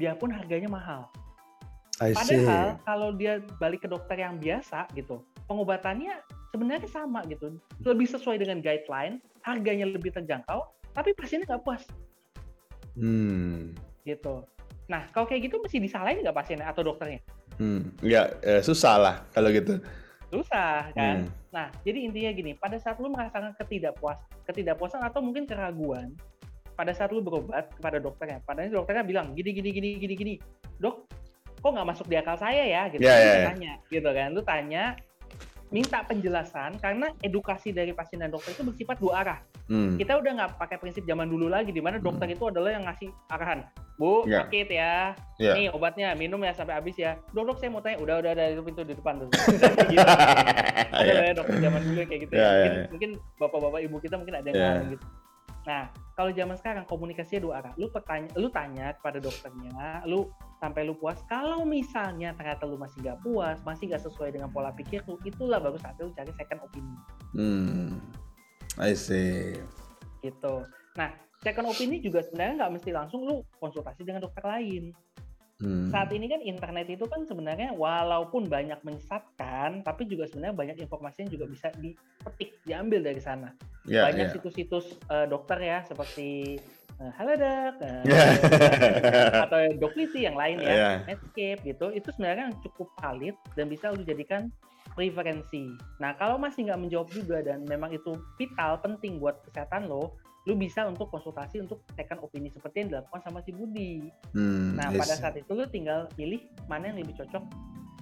biarpun 0.00 0.32
harganya 0.32 0.72
mahal. 0.72 1.08
I 2.02 2.10
see. 2.26 2.42
Padahal 2.42 2.66
kalau 2.82 3.08
dia 3.14 3.38
balik 3.62 3.86
ke 3.86 3.88
dokter 3.90 4.18
yang 4.18 4.40
biasa 4.42 4.90
gitu, 4.98 5.22
pengobatannya 5.46 6.18
sebenarnya 6.50 6.90
sama 6.90 7.22
gitu, 7.30 7.54
lebih 7.86 8.10
sesuai 8.10 8.42
dengan 8.42 8.58
guideline, 8.58 9.22
harganya 9.46 9.86
lebih 9.86 10.10
terjangkau, 10.10 10.66
tapi 10.94 11.14
pasiennya 11.14 11.46
nggak 11.50 11.62
puas 11.62 11.82
hmm. 12.98 13.74
gitu. 14.06 14.42
Nah, 14.90 15.06
kalau 15.14 15.26
kayak 15.26 15.50
gitu 15.50 15.62
mesti 15.62 15.78
disalahin 15.80 16.22
nggak 16.22 16.36
pasiennya 16.36 16.66
atau 16.70 16.82
dokternya? 16.82 17.20
Hmm. 17.54 17.94
ya 18.02 18.34
eh, 18.42 18.58
susah 18.66 18.98
lah 18.98 19.16
kalau 19.30 19.46
gitu 19.54 19.78
Susah 20.34 20.90
kan? 20.98 21.22
Hmm. 21.22 21.30
Nah, 21.54 21.66
jadi 21.86 22.10
intinya 22.10 22.30
gini, 22.34 22.52
pada 22.58 22.74
saat 22.82 22.98
lu 22.98 23.06
merasakan 23.14 23.54
ketidakpuas, 23.54 24.18
ketidakpuasan 24.50 25.06
atau 25.06 25.22
mungkin 25.22 25.46
keraguan, 25.46 26.10
pada 26.74 26.90
saat 26.90 27.14
lu 27.14 27.22
berobat 27.22 27.70
kepada 27.78 28.02
dokternya, 28.02 28.42
padahal 28.42 28.82
dokternya 28.82 29.06
bilang 29.06 29.30
gini 29.38 29.54
gini 29.54 29.70
gini 29.70 29.88
gini 30.02 30.14
gini, 30.18 30.34
dok, 30.82 31.06
kok 31.64 31.72
nggak 31.72 31.88
masuk 31.88 32.06
di 32.06 32.16
akal 32.20 32.36
saya 32.36 32.60
ya? 32.60 32.82
Gitu, 32.92 33.00
Ya, 33.00 33.14
Lu 33.16 33.24
ya, 33.24 33.32
ya. 33.32 33.44
tanya, 33.48 33.72
gitu 33.88 34.10
kan? 34.12 34.28
Lu 34.36 34.42
tanya, 34.44 34.84
minta 35.72 36.04
penjelasan 36.04 36.76
karena 36.78 37.08
edukasi 37.24 37.72
dari 37.72 37.90
pasien 37.90 38.20
dan 38.20 38.28
dokter 38.28 38.52
itu 38.52 38.62
bersifat 38.62 39.00
dua 39.00 39.24
arah. 39.24 39.38
Hmm. 39.64 39.96
Kita 39.96 40.20
udah 40.20 40.30
nggak 40.36 40.50
pakai 40.60 40.76
prinsip 40.76 41.08
zaman 41.08 41.24
dulu 41.24 41.48
lagi, 41.48 41.72
di 41.72 41.80
mana 41.80 41.96
dokter 41.96 42.28
itu 42.28 42.44
adalah 42.46 42.76
yang 42.76 42.84
ngasih 42.84 43.08
arahan, 43.32 43.64
bu, 43.96 44.28
Ya. 44.28 44.44
sakit 44.44 44.68
ya, 44.68 45.16
Ya. 45.40 45.52
nih 45.56 45.72
obatnya 45.72 46.12
minum 46.12 46.36
ya 46.44 46.52
sampai 46.52 46.76
habis 46.76 47.00
ya. 47.00 47.16
Dok, 47.32 47.48
dok 47.48 47.56
saya 47.58 47.72
mau 47.72 47.80
tanya, 47.80 47.96
udah 47.96 48.20
udah 48.20 48.30
ada 48.36 48.44
itu 48.52 48.60
pintu 48.60 48.84
di 48.84 48.92
depan 48.92 49.16
tuh. 49.24 49.28
gitu 49.88 50.04
ada 51.00 51.10
Ya. 51.10 51.32
dokter 51.32 51.56
zaman 51.58 51.80
dulu 51.80 52.00
kayak 52.04 52.20
gitu 52.28 52.32
ya. 52.36 52.38
ya, 52.38 52.48
Mungkin, 52.52 52.72
ya. 52.76 52.86
mungkin 52.92 53.10
bapak-bapak 53.40 53.80
ibu 53.82 53.96
kita 53.98 54.14
mungkin 54.20 54.34
ada 54.36 54.46
yang 54.46 54.54
Ya. 54.54 54.62
ngalamin 54.68 54.88
gitu. 54.94 55.06
Nah, 55.64 55.82
kalau 56.12 56.30
zaman 56.30 56.56
sekarang 56.60 56.84
komunikasinya 56.84 57.40
dua 57.40 57.54
arah. 57.64 57.72
Lu 57.80 57.88
pertanya, 57.88 58.28
lu 58.36 58.52
tanya 58.52 58.92
kepada 58.94 59.16
dokternya, 59.16 60.04
lu 60.04 60.28
sampai 60.64 60.88
lu 60.88 60.96
puas. 60.96 61.20
Kalau 61.28 61.68
misalnya 61.68 62.32
ternyata 62.32 62.64
lu 62.64 62.80
masih 62.80 63.04
nggak 63.04 63.20
puas, 63.20 63.60
masih 63.68 63.92
nggak 63.92 64.00
sesuai 64.08 64.32
dengan 64.32 64.48
pola 64.48 64.72
pikir 64.72 65.04
lu, 65.04 65.20
itulah 65.28 65.60
baru 65.60 65.76
saatnya 65.76 66.08
lu 66.08 66.12
cari 66.16 66.32
second 66.32 66.60
opinion 66.64 66.98
Hmm. 67.36 68.00
I 68.80 68.96
see. 68.96 69.60
gitu. 70.24 70.64
Nah, 70.96 71.12
second 71.44 71.68
opinion 71.68 72.00
juga 72.00 72.24
sebenarnya 72.24 72.64
nggak 72.64 72.72
mesti 72.80 72.90
langsung 72.96 73.28
lu 73.28 73.44
konsultasi 73.60 74.08
dengan 74.08 74.24
dokter 74.24 74.40
lain. 74.40 74.96
Hmm. 75.54 75.86
saat 75.86 76.10
ini 76.10 76.26
kan 76.26 76.42
internet 76.42 76.90
itu 76.90 77.06
kan 77.06 77.22
sebenarnya 77.30 77.78
walaupun 77.78 78.50
banyak 78.50 78.82
menyesatkan, 78.82 79.86
tapi 79.86 80.02
juga 80.10 80.26
sebenarnya 80.26 80.50
banyak 80.50 80.76
informasi 80.82 81.24
yang 81.24 81.30
juga 81.30 81.46
bisa 81.46 81.70
dipetik, 81.78 82.58
diambil 82.66 83.06
dari 83.06 83.22
sana. 83.22 83.54
Ya, 83.86 84.02
ya. 84.02 84.10
banyak 84.10 84.34
situs-situs 84.34 84.98
eh, 85.14 85.30
dokter 85.30 85.62
ya 85.62 85.86
seperti 85.86 86.58
Halo 86.98 87.32
Dok 87.34 87.74
eh, 87.82 88.00
Ya. 88.06 88.24
atau 89.44 89.58
Dokliti 89.76 90.24
yang 90.24 90.38
lain 90.38 90.62
ya, 90.62 90.72
Ya. 90.72 90.90
Netscape 91.10 91.60
gitu. 91.66 91.90
Itu 91.90 92.08
sebenarnya 92.14 92.54
cukup 92.62 92.90
valid 93.02 93.34
dan 93.58 93.66
bisa 93.66 93.90
lu 93.90 94.06
jadikan 94.06 94.48
preferensi. 94.94 95.74
Nah, 95.98 96.14
kalau 96.14 96.38
masih 96.38 96.70
nggak 96.70 96.80
menjawab 96.80 97.08
juga 97.10 97.42
dan 97.42 97.66
memang 97.66 97.90
itu 97.90 98.14
vital 98.38 98.78
penting 98.78 99.18
buat 99.18 99.42
kesehatan 99.50 99.90
lo, 99.90 100.14
lu 100.46 100.54
bisa 100.54 100.86
untuk 100.86 101.10
konsultasi 101.10 101.58
untuk 101.64 101.82
second 101.96 102.20
opini 102.22 102.52
seperti 102.52 102.84
yang 102.86 102.88
dilakukan 102.94 103.20
sama 103.26 103.42
si 103.42 103.50
Budi. 103.50 104.06
Hmm, 104.36 104.76
Nah, 104.78 104.92
I 104.92 105.00
pada 105.00 105.14
saat 105.18 105.34
itu 105.40 105.50
lu 105.50 105.66
tinggal 105.66 106.06
pilih 106.14 106.46
mana 106.70 106.92
yang 106.92 107.00
lebih 107.02 107.16
cocok. 107.18 107.42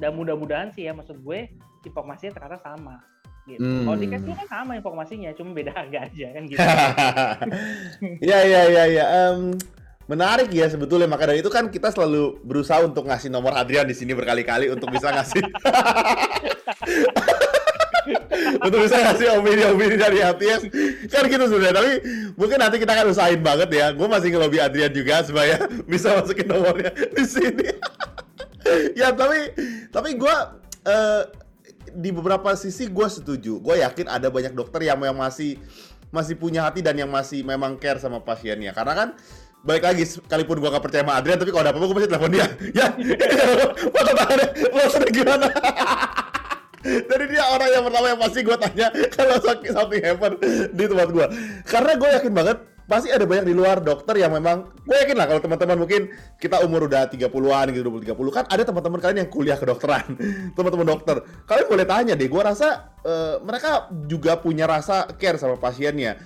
Dan 0.02 0.18
mudah-mudahan 0.18 0.74
sih 0.74 0.90
ya, 0.90 0.92
maksud 0.92 1.22
gue 1.22 1.48
informasinya 1.87 2.35
ternyata 2.35 2.59
sama. 2.61 2.98
Gitu. 3.42 3.59
Kalau 3.59 3.98
di 3.98 4.07
cash 4.07 4.22
Hmm. 4.22 4.31
lu 4.31 4.38
kan 4.38 4.46
sama 4.46 4.72
informasinya, 4.78 5.35
cuma 5.35 5.50
beda 5.50 5.74
harga 5.74 5.98
aja 6.07 6.26
kan 6.31 6.42
gitu. 6.46 6.59
ya 8.31 8.38
ya 8.38 8.62
ya 8.70 8.85
ya 8.87 9.05
Em, 9.26 9.59
menarik 10.07 10.46
ya 10.50 10.66
sebetulnya 10.66 11.07
maka 11.07 11.26
dari 11.26 11.42
itu 11.42 11.50
kan 11.50 11.66
kita 11.66 11.90
selalu 11.90 12.38
berusaha 12.43 12.82
untuk 12.82 13.03
ngasih 13.03 13.30
nomor 13.30 13.55
Adrian 13.55 13.86
di 13.86 13.95
sini 13.95 14.14
berkali-kali 14.14 14.70
untuk 14.70 14.90
bisa 14.90 15.11
ngasih 15.11 15.43
untuk 18.66 18.78
bisa 18.82 18.97
ngasih 18.99 19.26
opini-opini 19.38 19.95
dari 19.95 20.18
ATS 20.20 20.62
kan 21.07 21.22
gitu 21.26 21.45
sebenarnya 21.47 21.74
tapi 21.78 21.93
mungkin 22.34 22.59
nanti 22.59 22.76
kita 22.78 22.93
akan 22.95 23.07
usahain 23.11 23.40
banget 23.40 23.70
ya 23.70 23.86
gue 23.95 24.07
masih 24.07 24.28
ngelobi 24.34 24.59
Adrian 24.59 24.90
juga 24.90 25.22
supaya 25.22 25.55
bisa 25.90 26.18
masukin 26.18 26.47
nomornya 26.51 26.90
di 26.95 27.24
sini 27.24 27.68
ya 28.95 29.14
tapi 29.14 29.55
tapi 29.90 30.18
gue 30.18 30.36
eh, 30.86 31.22
di 31.95 32.11
beberapa 32.11 32.57
sisi 32.57 32.88
gue 32.88 33.09
setuju. 33.09 33.61
Gue 33.61 33.80
yakin 33.84 34.09
ada 34.09 34.32
banyak 34.32 34.57
dokter 34.57 34.88
yang 34.88 35.01
yang 35.05 35.16
masih 35.16 35.61
masih 36.12 36.36
punya 36.36 36.68
hati 36.68 36.84
dan 36.84 36.95
yang 36.95 37.09
masih 37.09 37.40
memang 37.40 37.80
care 37.80 37.97
sama 37.97 38.20
pasiennya. 38.20 38.76
Karena 38.76 38.93
kan 38.93 39.09
baik 39.62 39.82
lagi 39.82 40.05
sekalipun 40.05 40.59
gua 40.59 40.74
gak 40.74 40.84
percaya 40.84 41.03
sama 41.07 41.14
Adrian 41.16 41.38
tapi 41.38 41.51
kalau 41.55 41.62
ada 41.62 41.70
apa-apa 41.70 41.86
gua 41.88 41.97
pasti 41.97 42.11
telepon 42.11 42.30
dia. 42.34 42.47
Ya 42.78 42.86
foto 43.95 44.12
tangannya 44.12 44.47
maksudnya 44.70 45.11
gimana? 45.11 45.47
Jadi 46.82 47.24
dia 47.30 47.45
orang 47.47 47.70
yang 47.70 47.84
pertama 47.86 48.07
yang 48.11 48.20
pasti 48.20 48.38
gua 48.43 48.57
tanya 48.59 48.86
kalau 49.14 49.36
sakit 49.38 49.70
something 49.70 50.03
happen 50.03 50.32
di 50.74 50.84
tempat 50.84 51.09
gua. 51.14 51.26
Karena 51.64 51.93
gue 51.95 52.09
yakin 52.20 52.32
banget 52.34 52.59
pasti 52.91 53.09
ada 53.11 53.24
banyak 53.26 53.47
di 53.49 53.55
luar 53.55 53.78
dokter 53.80 54.18
yang 54.18 54.35
memang 54.35 54.70
gue 54.85 54.97
yakin 54.97 55.16
lah 55.16 55.26
kalau 55.30 55.41
teman-teman 55.41 55.76
mungkin 55.87 56.11
kita 56.37 56.61
umur 56.66 56.91
udah 56.91 57.07
30-an 57.09 57.66
gitu 57.70 57.87
20 57.89 58.11
30 58.11 58.37
kan 58.37 58.45
ada 58.51 58.62
teman-teman 58.66 58.99
kalian 58.99 59.18
yang 59.26 59.30
kuliah 59.30 59.59
kedokteran 59.59 60.18
teman-teman 60.59 60.87
dokter 60.87 61.22
kalian 61.47 61.66
boleh 61.70 61.87
tanya 61.87 62.14
deh 62.18 62.26
gue 62.26 62.43
rasa 62.43 62.93
eh, 63.07 63.37
mereka 63.41 63.91
juga 64.11 64.37
punya 64.37 64.66
rasa 64.66 65.07
care 65.16 65.39
sama 65.39 65.57
pasiennya 65.57 66.18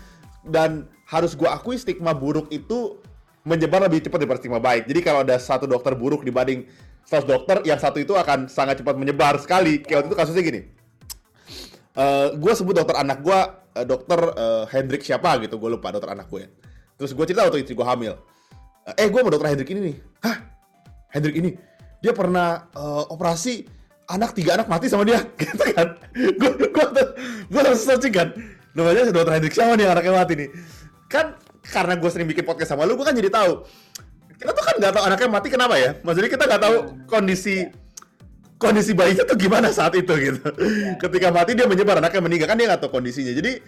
dan 0.46 0.86
harus 1.06 1.38
gue 1.38 1.46
akui 1.46 1.78
stigma 1.78 2.14
buruk 2.14 2.50
itu 2.50 2.98
menyebar 3.46 3.86
lebih 3.86 4.02
cepat 4.02 4.18
daripada 4.26 4.42
stigma 4.42 4.58
baik. 4.58 4.90
Jadi 4.90 5.00
kalau 5.06 5.22
ada 5.22 5.38
satu 5.38 5.70
dokter 5.70 5.94
buruk 5.94 6.26
dibanding 6.26 6.66
100 7.06 7.22
dokter, 7.22 7.56
yang 7.62 7.78
satu 7.78 8.02
itu 8.02 8.18
akan 8.18 8.50
sangat 8.50 8.82
cepat 8.82 8.98
menyebar 8.98 9.38
sekali. 9.38 9.78
Kayak 9.78 10.02
waktu 10.02 10.08
itu 10.10 10.18
kasusnya 10.18 10.42
gini. 10.42 10.60
Uh, 11.94 12.34
gue 12.34 12.52
sebut 12.52 12.74
dokter 12.74 12.98
anak 12.98 13.22
gue, 13.22 13.38
uh, 13.76 13.84
dokter 13.84 14.20
uh, 14.32 14.64
Hendrik 14.72 15.04
siapa 15.04 15.36
gitu, 15.44 15.60
gue 15.60 15.70
lupa 15.76 15.92
dokter 15.92 16.16
anak 16.16 16.32
gue. 16.32 16.48
Ya. 16.48 16.50
Terus 16.96 17.12
gue 17.12 17.24
cerita 17.28 17.44
waktu 17.44 17.60
istri 17.60 17.76
gue 17.76 17.84
hamil. 17.84 18.16
Uh, 18.88 18.94
eh 18.96 19.06
gue 19.12 19.20
mau 19.20 19.28
dokter 19.28 19.52
Hendrik 19.52 19.68
ini 19.76 19.92
nih. 19.92 19.96
Hah? 20.24 20.36
Hendrik 21.12 21.36
ini? 21.36 21.50
Dia 22.00 22.16
pernah 22.16 22.72
uh, 22.72 23.04
operasi 23.12 23.68
anak 24.08 24.32
tiga 24.32 24.56
anak 24.56 24.70
mati 24.70 24.88
sama 24.88 25.04
dia, 25.04 25.20
gitu 25.40 25.64
kan? 25.76 26.00
Gue 26.16 26.50
gue 26.56 27.04
gue 27.52 27.60
langsung 27.60 27.86
searching 27.92 28.14
kan. 28.14 28.32
Namanya 28.72 29.12
dokter 29.12 29.32
Hendrik 29.36 29.52
siapa 29.52 29.76
nih 29.76 29.86
anaknya 29.92 30.12
mati 30.16 30.32
nih? 30.36 30.48
Kan 31.12 31.36
karena 31.66 31.94
gue 31.98 32.10
sering 32.10 32.28
bikin 32.30 32.46
podcast 32.46 32.72
sama 32.72 32.88
lu, 32.88 32.96
gue 32.96 33.04
kan 33.04 33.12
jadi 33.12 33.28
tahu. 33.28 33.66
Kita 34.36 34.52
tuh 34.52 34.64
kan 34.64 34.74
nggak 34.76 34.92
tahu 34.92 35.04
anaknya 35.08 35.28
mati 35.32 35.48
kenapa 35.48 35.74
ya. 35.80 35.90
Maksudnya 36.04 36.30
kita 36.30 36.44
nggak 36.44 36.62
tahu 36.62 36.76
kondisi 37.08 37.85
kondisi 38.56 38.92
bayinya 38.96 39.24
tuh 39.28 39.36
gimana 39.36 39.68
saat 39.72 39.92
itu 39.96 40.12
gitu. 40.16 40.40
Ya. 40.40 40.96
Ketika 40.96 41.28
mati 41.32 41.52
dia 41.52 41.68
menyebar, 41.68 42.00
anaknya 42.00 42.22
meninggal 42.24 42.48
kan 42.52 42.56
dia 42.56 42.66
nggak 42.72 42.80
tahu 42.84 43.00
kondisinya. 43.00 43.32
Jadi 43.32 43.60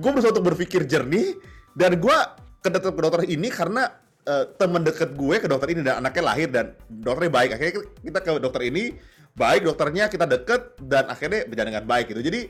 gue 0.00 0.10
berusaha 0.10 0.32
untuk 0.32 0.46
berpikir 0.54 0.86
jernih 0.86 1.36
dan 1.74 1.98
gue 1.98 2.16
ke 2.62 2.68
dokter, 2.70 2.90
ke 2.94 3.00
dokter 3.02 3.22
ini 3.26 3.48
karena 3.50 3.90
uh, 4.26 4.44
teman 4.56 4.86
deket 4.86 5.14
gue 5.18 5.36
ke 5.42 5.48
dokter 5.50 5.68
ini 5.74 5.80
dan 5.82 6.02
anaknya 6.02 6.22
lahir 6.22 6.48
dan 6.48 6.66
dokternya 6.86 7.32
baik. 7.32 7.50
Akhirnya 7.58 7.74
kita 8.02 8.18
ke 8.22 8.30
dokter 8.38 8.62
ini 8.66 8.94
baik 9.34 9.66
dokternya 9.66 10.10
kita 10.10 10.26
deket 10.26 10.78
dan 10.82 11.10
akhirnya 11.10 11.46
berjalan 11.46 11.68
dengan 11.76 11.86
baik 11.86 12.06
gitu. 12.14 12.22
Jadi 12.22 12.40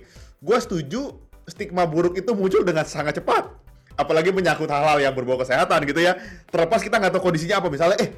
gue 0.41 0.59
setuju 0.61 1.17
stigma 1.49 1.89
buruk 1.89 2.17
itu 2.17 2.31
muncul 2.37 2.63
dengan 2.63 2.85
sangat 2.85 3.19
cepat 3.19 3.49
apalagi 3.99 4.33
menyangkut 4.33 4.71
hal-hal 4.71 4.97
yang 5.03 5.13
berbau 5.13 5.37
kesehatan 5.37 5.85
gitu 5.85 6.01
ya 6.01 6.17
terlepas 6.49 6.81
kita 6.81 6.97
nggak 6.97 7.13
tahu 7.13 7.29
kondisinya 7.29 7.61
apa 7.61 7.69
misalnya 7.69 7.99
eh 8.01 8.11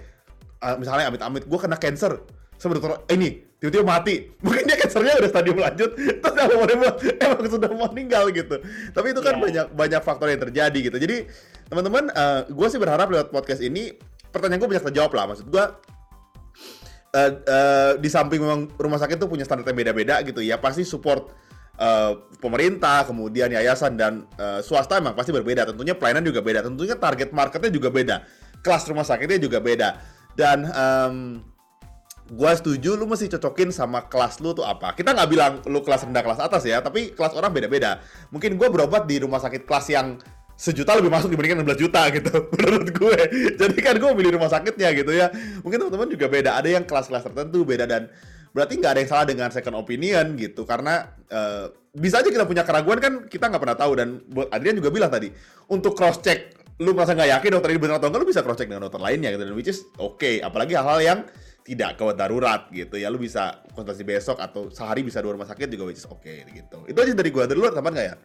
uh, 0.63 0.77
misalnya 0.79 1.11
amit-amit 1.11 1.43
gue 1.43 1.59
kena 1.59 1.75
cancer 1.75 2.23
dokter 2.71 3.03
eh, 3.11 3.17
ini 3.19 3.29
tiba-tiba 3.59 3.85
mati 3.87 4.15
mungkin 4.45 4.63
dia 4.67 4.77
cancernya 4.79 5.15
udah 5.19 5.31
stadium 5.31 5.59
lanjut 5.59 5.91
terus 5.99 6.35
yang 6.39 6.59
mau 6.59 6.67
emang 7.03 7.51
sudah 7.51 7.69
mau 7.75 7.89
meninggal 7.91 8.25
gitu 8.31 8.57
tapi 8.95 9.07
itu 9.11 9.21
kan 9.23 9.35
yeah. 9.39 9.43
banyak 9.43 9.67
banyak 9.75 10.01
faktor 10.03 10.27
yang 10.31 10.41
terjadi 10.43 10.79
gitu 10.79 10.97
jadi 11.03 11.17
teman-teman 11.67 12.11
uh, 12.15 12.47
gue 12.47 12.67
sih 12.71 12.79
berharap 12.79 13.11
lewat 13.11 13.35
podcast 13.35 13.63
ini 13.63 13.95
pertanyaan 14.31 14.63
gue 14.63 14.71
banyak 14.71 14.85
terjawab 14.93 15.13
lah 15.15 15.25
maksud 15.35 15.47
gue 15.51 15.65
uh, 17.17 17.31
uh, 17.43 17.93
di 17.99 18.09
samping 18.09 18.39
memang 18.39 18.71
rumah 18.79 18.99
sakit 19.03 19.19
tuh 19.19 19.27
punya 19.27 19.43
standar 19.43 19.67
yang 19.67 19.79
beda-beda 19.79 20.23
gitu 20.23 20.41
ya 20.43 20.59
pasti 20.59 20.87
support 20.87 21.31
uh, 21.79 22.13
pemerintah, 22.43 23.07
kemudian 23.07 23.49
yayasan 23.53 23.97
dan 23.97 24.27
uh, 24.37 24.61
swasta 24.61 24.99
memang 24.99 25.17
pasti 25.17 25.31
berbeda. 25.33 25.69
Tentunya 25.71 25.95
pelayanan 25.97 26.25
juga 26.27 26.41
beda. 26.45 26.67
Tentunya 26.67 26.97
target 26.99 27.31
marketnya 27.33 27.71
juga 27.73 27.89
beda. 27.89 28.17
Kelas 28.61 28.83
rumah 28.91 29.07
sakitnya 29.07 29.39
juga 29.43 29.59
beda. 29.63 29.99
Dan 30.33 30.65
um, 30.69 31.15
gua 32.33 32.57
setuju 32.57 32.97
lu 32.97 33.05
mesti 33.05 33.29
cocokin 33.29 33.69
sama 33.69 34.09
kelas 34.09 34.41
lu 34.41 34.57
tuh 34.57 34.65
apa. 34.65 34.97
Kita 34.97 35.13
nggak 35.13 35.29
bilang 35.29 35.53
lu 35.69 35.85
kelas 35.85 36.09
rendah 36.09 36.25
kelas 36.25 36.41
atas 36.41 36.65
ya, 36.65 36.81
tapi 36.81 37.13
kelas 37.13 37.37
orang 37.37 37.53
beda-beda. 37.53 38.01
Mungkin 38.33 38.57
gua 38.57 38.73
berobat 38.73 39.05
di 39.05 39.21
rumah 39.21 39.39
sakit 39.39 39.69
kelas 39.69 39.87
yang 39.93 40.17
sejuta 40.63 40.95
lebih 40.95 41.11
masuk 41.11 41.33
dibandingkan 41.33 41.67
16 41.67 41.83
juta 41.89 42.07
gitu 42.13 42.35
menurut 42.55 42.89
gue 42.95 43.19
jadi 43.59 43.77
kan 43.83 43.95
gue 43.99 44.11
pilih 44.15 44.39
rumah 44.39 44.47
sakitnya 44.47 44.95
gitu 44.95 45.11
ya 45.11 45.27
mungkin 45.65 45.83
teman-teman 45.83 46.07
juga 46.13 46.31
beda 46.31 46.55
ada 46.55 46.69
yang 46.71 46.85
kelas-kelas 46.87 47.27
tertentu 47.27 47.67
beda 47.67 47.83
dan 47.89 48.07
berarti 48.53 48.79
nggak 48.79 48.93
ada 48.95 49.01
yang 49.01 49.11
salah 49.11 49.27
dengan 49.27 49.49
second 49.49 49.75
opinion 49.81 50.37
gitu 50.37 50.69
karena 50.69 51.09
uh, 51.33 51.73
bisa 51.97 52.21
aja 52.21 52.29
kita 52.29 52.45
punya 52.45 52.63
keraguan 52.63 53.01
kan 53.01 53.13
kita 53.27 53.49
nggak 53.49 53.63
pernah 53.65 53.77
tahu 53.77 53.93
dan 53.97 54.09
buat 54.29 54.49
Adrian 54.53 54.77
juga 54.77 54.93
bilang 54.93 55.11
tadi 55.11 55.33
untuk 55.73 55.97
cross 55.97 56.21
check 56.21 56.53
lu 56.81 56.93
merasa 56.93 57.17
nggak 57.17 57.31
yakin 57.41 57.51
dokter 57.59 57.71
ini 57.73 57.81
benar 57.81 57.97
atau 58.01 58.09
enggak 58.13 58.21
lu 58.23 58.29
bisa 58.29 58.41
cross 58.45 58.61
check 58.61 58.69
dengan 58.69 58.89
dokter 58.89 59.01
lainnya 59.01 59.33
gitu 59.33 59.45
dan 59.49 59.55
which 59.57 59.73
is 59.73 59.89
oke 59.99 60.21
okay. 60.21 60.41
apalagi 60.45 60.77
hal-hal 60.77 61.01
yang 61.01 61.19
tidak 61.63 61.95
gawat 61.95 62.19
darurat 62.19 62.67
gitu 62.75 62.99
ya 62.99 63.07
lu 63.07 63.23
bisa 63.23 63.63
konsultasi 63.71 64.03
besok 64.03 64.43
atau 64.43 64.67
sehari 64.69 65.07
bisa 65.07 65.23
dua 65.23 65.39
rumah 65.39 65.47
sakit 65.47 65.71
juga 65.71 65.91
which 65.91 66.03
is 66.03 66.09
oke 66.11 66.19
okay, 66.19 66.43
gitu 66.51 66.83
itu 66.91 66.99
aja 66.99 67.15
dari 67.15 67.31
gua 67.31 67.47
dari 67.47 67.59
luar 67.59 67.71
teman 67.71 67.95
nggak 67.95 68.07
ya 68.11 68.17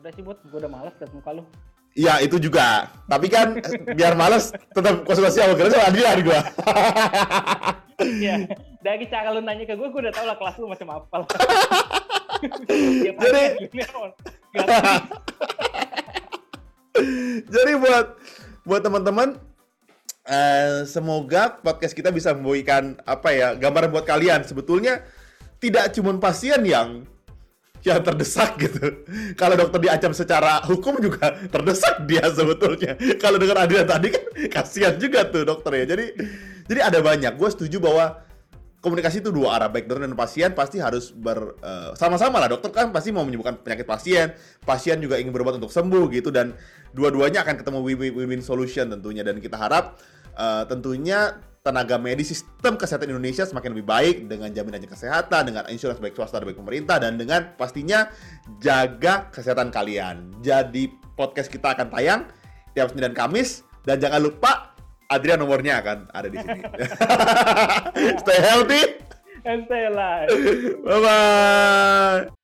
udah 0.00 0.12
sih 0.12 0.22
buat 0.22 0.38
gua 0.52 0.58
udah 0.64 0.72
malas 0.72 0.94
liat 1.00 1.12
muka 1.16 1.32
lu 1.32 1.44
Iya 1.96 2.20
itu 2.20 2.36
juga. 2.36 2.92
Tapi 3.08 3.24
kan 3.32 3.56
biar 3.96 4.12
males 4.12 4.52
tetap 4.52 5.00
konsultasi 5.08 5.40
sama 5.40 5.56
gue 5.56 5.72
sama 5.72 5.88
Adrian 5.88 6.20
gue. 6.20 6.40
Iya. 8.04 8.52
Dari 8.84 9.08
cara 9.08 9.32
lu 9.32 9.40
nanya 9.40 9.64
ke 9.64 9.72
gue, 9.72 9.88
gue 9.88 10.00
udah 10.04 10.12
tau 10.12 10.28
lah 10.28 10.36
kelas 10.36 10.60
lu 10.60 10.68
macam 10.68 10.92
apa 10.92 11.24
lah. 11.24 11.28
jadi, 13.08 13.56
jadi 17.56 17.72
buat 17.80 18.06
buat 18.68 18.84
teman-teman, 18.84 19.40
uh, 20.26 20.82
semoga 20.84 21.56
podcast 21.62 21.94
kita 21.94 22.10
bisa 22.10 22.34
memberikan 22.34 22.98
apa 23.06 23.32
ya 23.32 23.48
gambaran 23.54 23.90
buat 23.94 24.04
kalian. 24.04 24.42
Sebetulnya 24.44 25.06
tidak 25.62 25.94
cuma 25.96 26.12
pasien 26.18 26.60
yang 26.66 27.06
yang 27.86 28.02
terdesak 28.02 28.58
gitu. 28.58 29.06
Kalau 29.40 29.54
dokter 29.54 29.78
diancam 29.78 30.10
secara 30.10 30.58
hukum 30.66 30.98
juga 30.98 31.38
terdesak 31.54 32.02
dia 32.04 32.26
sebetulnya. 32.28 32.98
Kalau 33.22 33.38
dengar 33.38 33.62
Adrian 33.62 33.86
tadi 33.86 34.10
kan 34.10 34.24
kasihan 34.50 34.94
juga 34.98 35.26
tuh 35.30 35.46
dokter 35.46 35.72
ya. 35.82 35.94
Jadi 35.96 36.06
jadi 36.66 36.80
ada 36.90 36.98
banyak. 36.98 37.38
Gue 37.38 37.48
setuju 37.54 37.78
bahwa 37.78 38.26
komunikasi 38.86 39.18
itu 39.18 39.34
dua 39.34 39.58
arah 39.58 39.66
baik 39.66 39.90
dokter 39.90 40.06
dan 40.06 40.14
pasien 40.14 40.50
pasti 40.54 40.78
harus 40.78 41.10
eh, 41.10 41.90
uh, 41.90 42.30
lah 42.38 42.48
dokter 42.50 42.70
kan 42.70 42.94
pasti 42.94 43.10
mau 43.10 43.26
menyembuhkan 43.26 43.58
penyakit 43.58 43.82
pasien 43.82 44.30
pasien 44.62 45.02
juga 45.02 45.18
ingin 45.18 45.34
berobat 45.34 45.58
untuk 45.58 45.74
sembuh 45.74 46.06
gitu 46.14 46.30
dan 46.30 46.54
dua-duanya 46.94 47.42
akan 47.42 47.58
ketemu 47.58 47.78
win-win 47.82 48.42
solution 48.46 48.86
tentunya 48.86 49.26
dan 49.26 49.42
kita 49.42 49.58
harap 49.58 49.98
uh, 50.36 50.64
tentunya 50.68 51.40
tenaga 51.66 51.98
medis 51.98 52.30
sistem 52.30 52.78
kesehatan 52.78 53.10
Indonesia 53.10 53.42
semakin 53.42 53.74
lebih 53.74 53.86
baik 53.90 54.16
dengan 54.30 54.54
jaminan 54.54 54.86
kesehatan, 54.86 55.50
dengan 55.50 55.66
insurans 55.66 55.98
baik 55.98 56.14
swasta 56.14 56.38
dan 56.38 56.46
baik 56.46 56.62
pemerintah, 56.62 57.02
dan 57.02 57.18
dengan 57.18 57.58
pastinya 57.58 58.06
jaga 58.62 59.26
kesehatan 59.34 59.74
kalian. 59.74 60.30
Jadi 60.46 60.86
podcast 61.18 61.50
kita 61.50 61.74
akan 61.74 61.90
tayang 61.90 62.20
tiap 62.78 62.94
Senin 62.94 63.10
dan 63.10 63.14
Kamis, 63.18 63.66
dan 63.82 63.98
jangan 63.98 64.22
lupa 64.22 64.78
Adrian 65.10 65.42
nomornya 65.42 65.82
akan 65.82 66.06
ada 66.14 66.28
di 66.30 66.38
sini. 66.38 66.60
stay 68.22 68.38
healthy 68.38 68.82
and 69.42 69.66
stay 69.66 69.90
alive. 69.90 70.30
Bye 70.86 71.00
bye. 71.02 72.35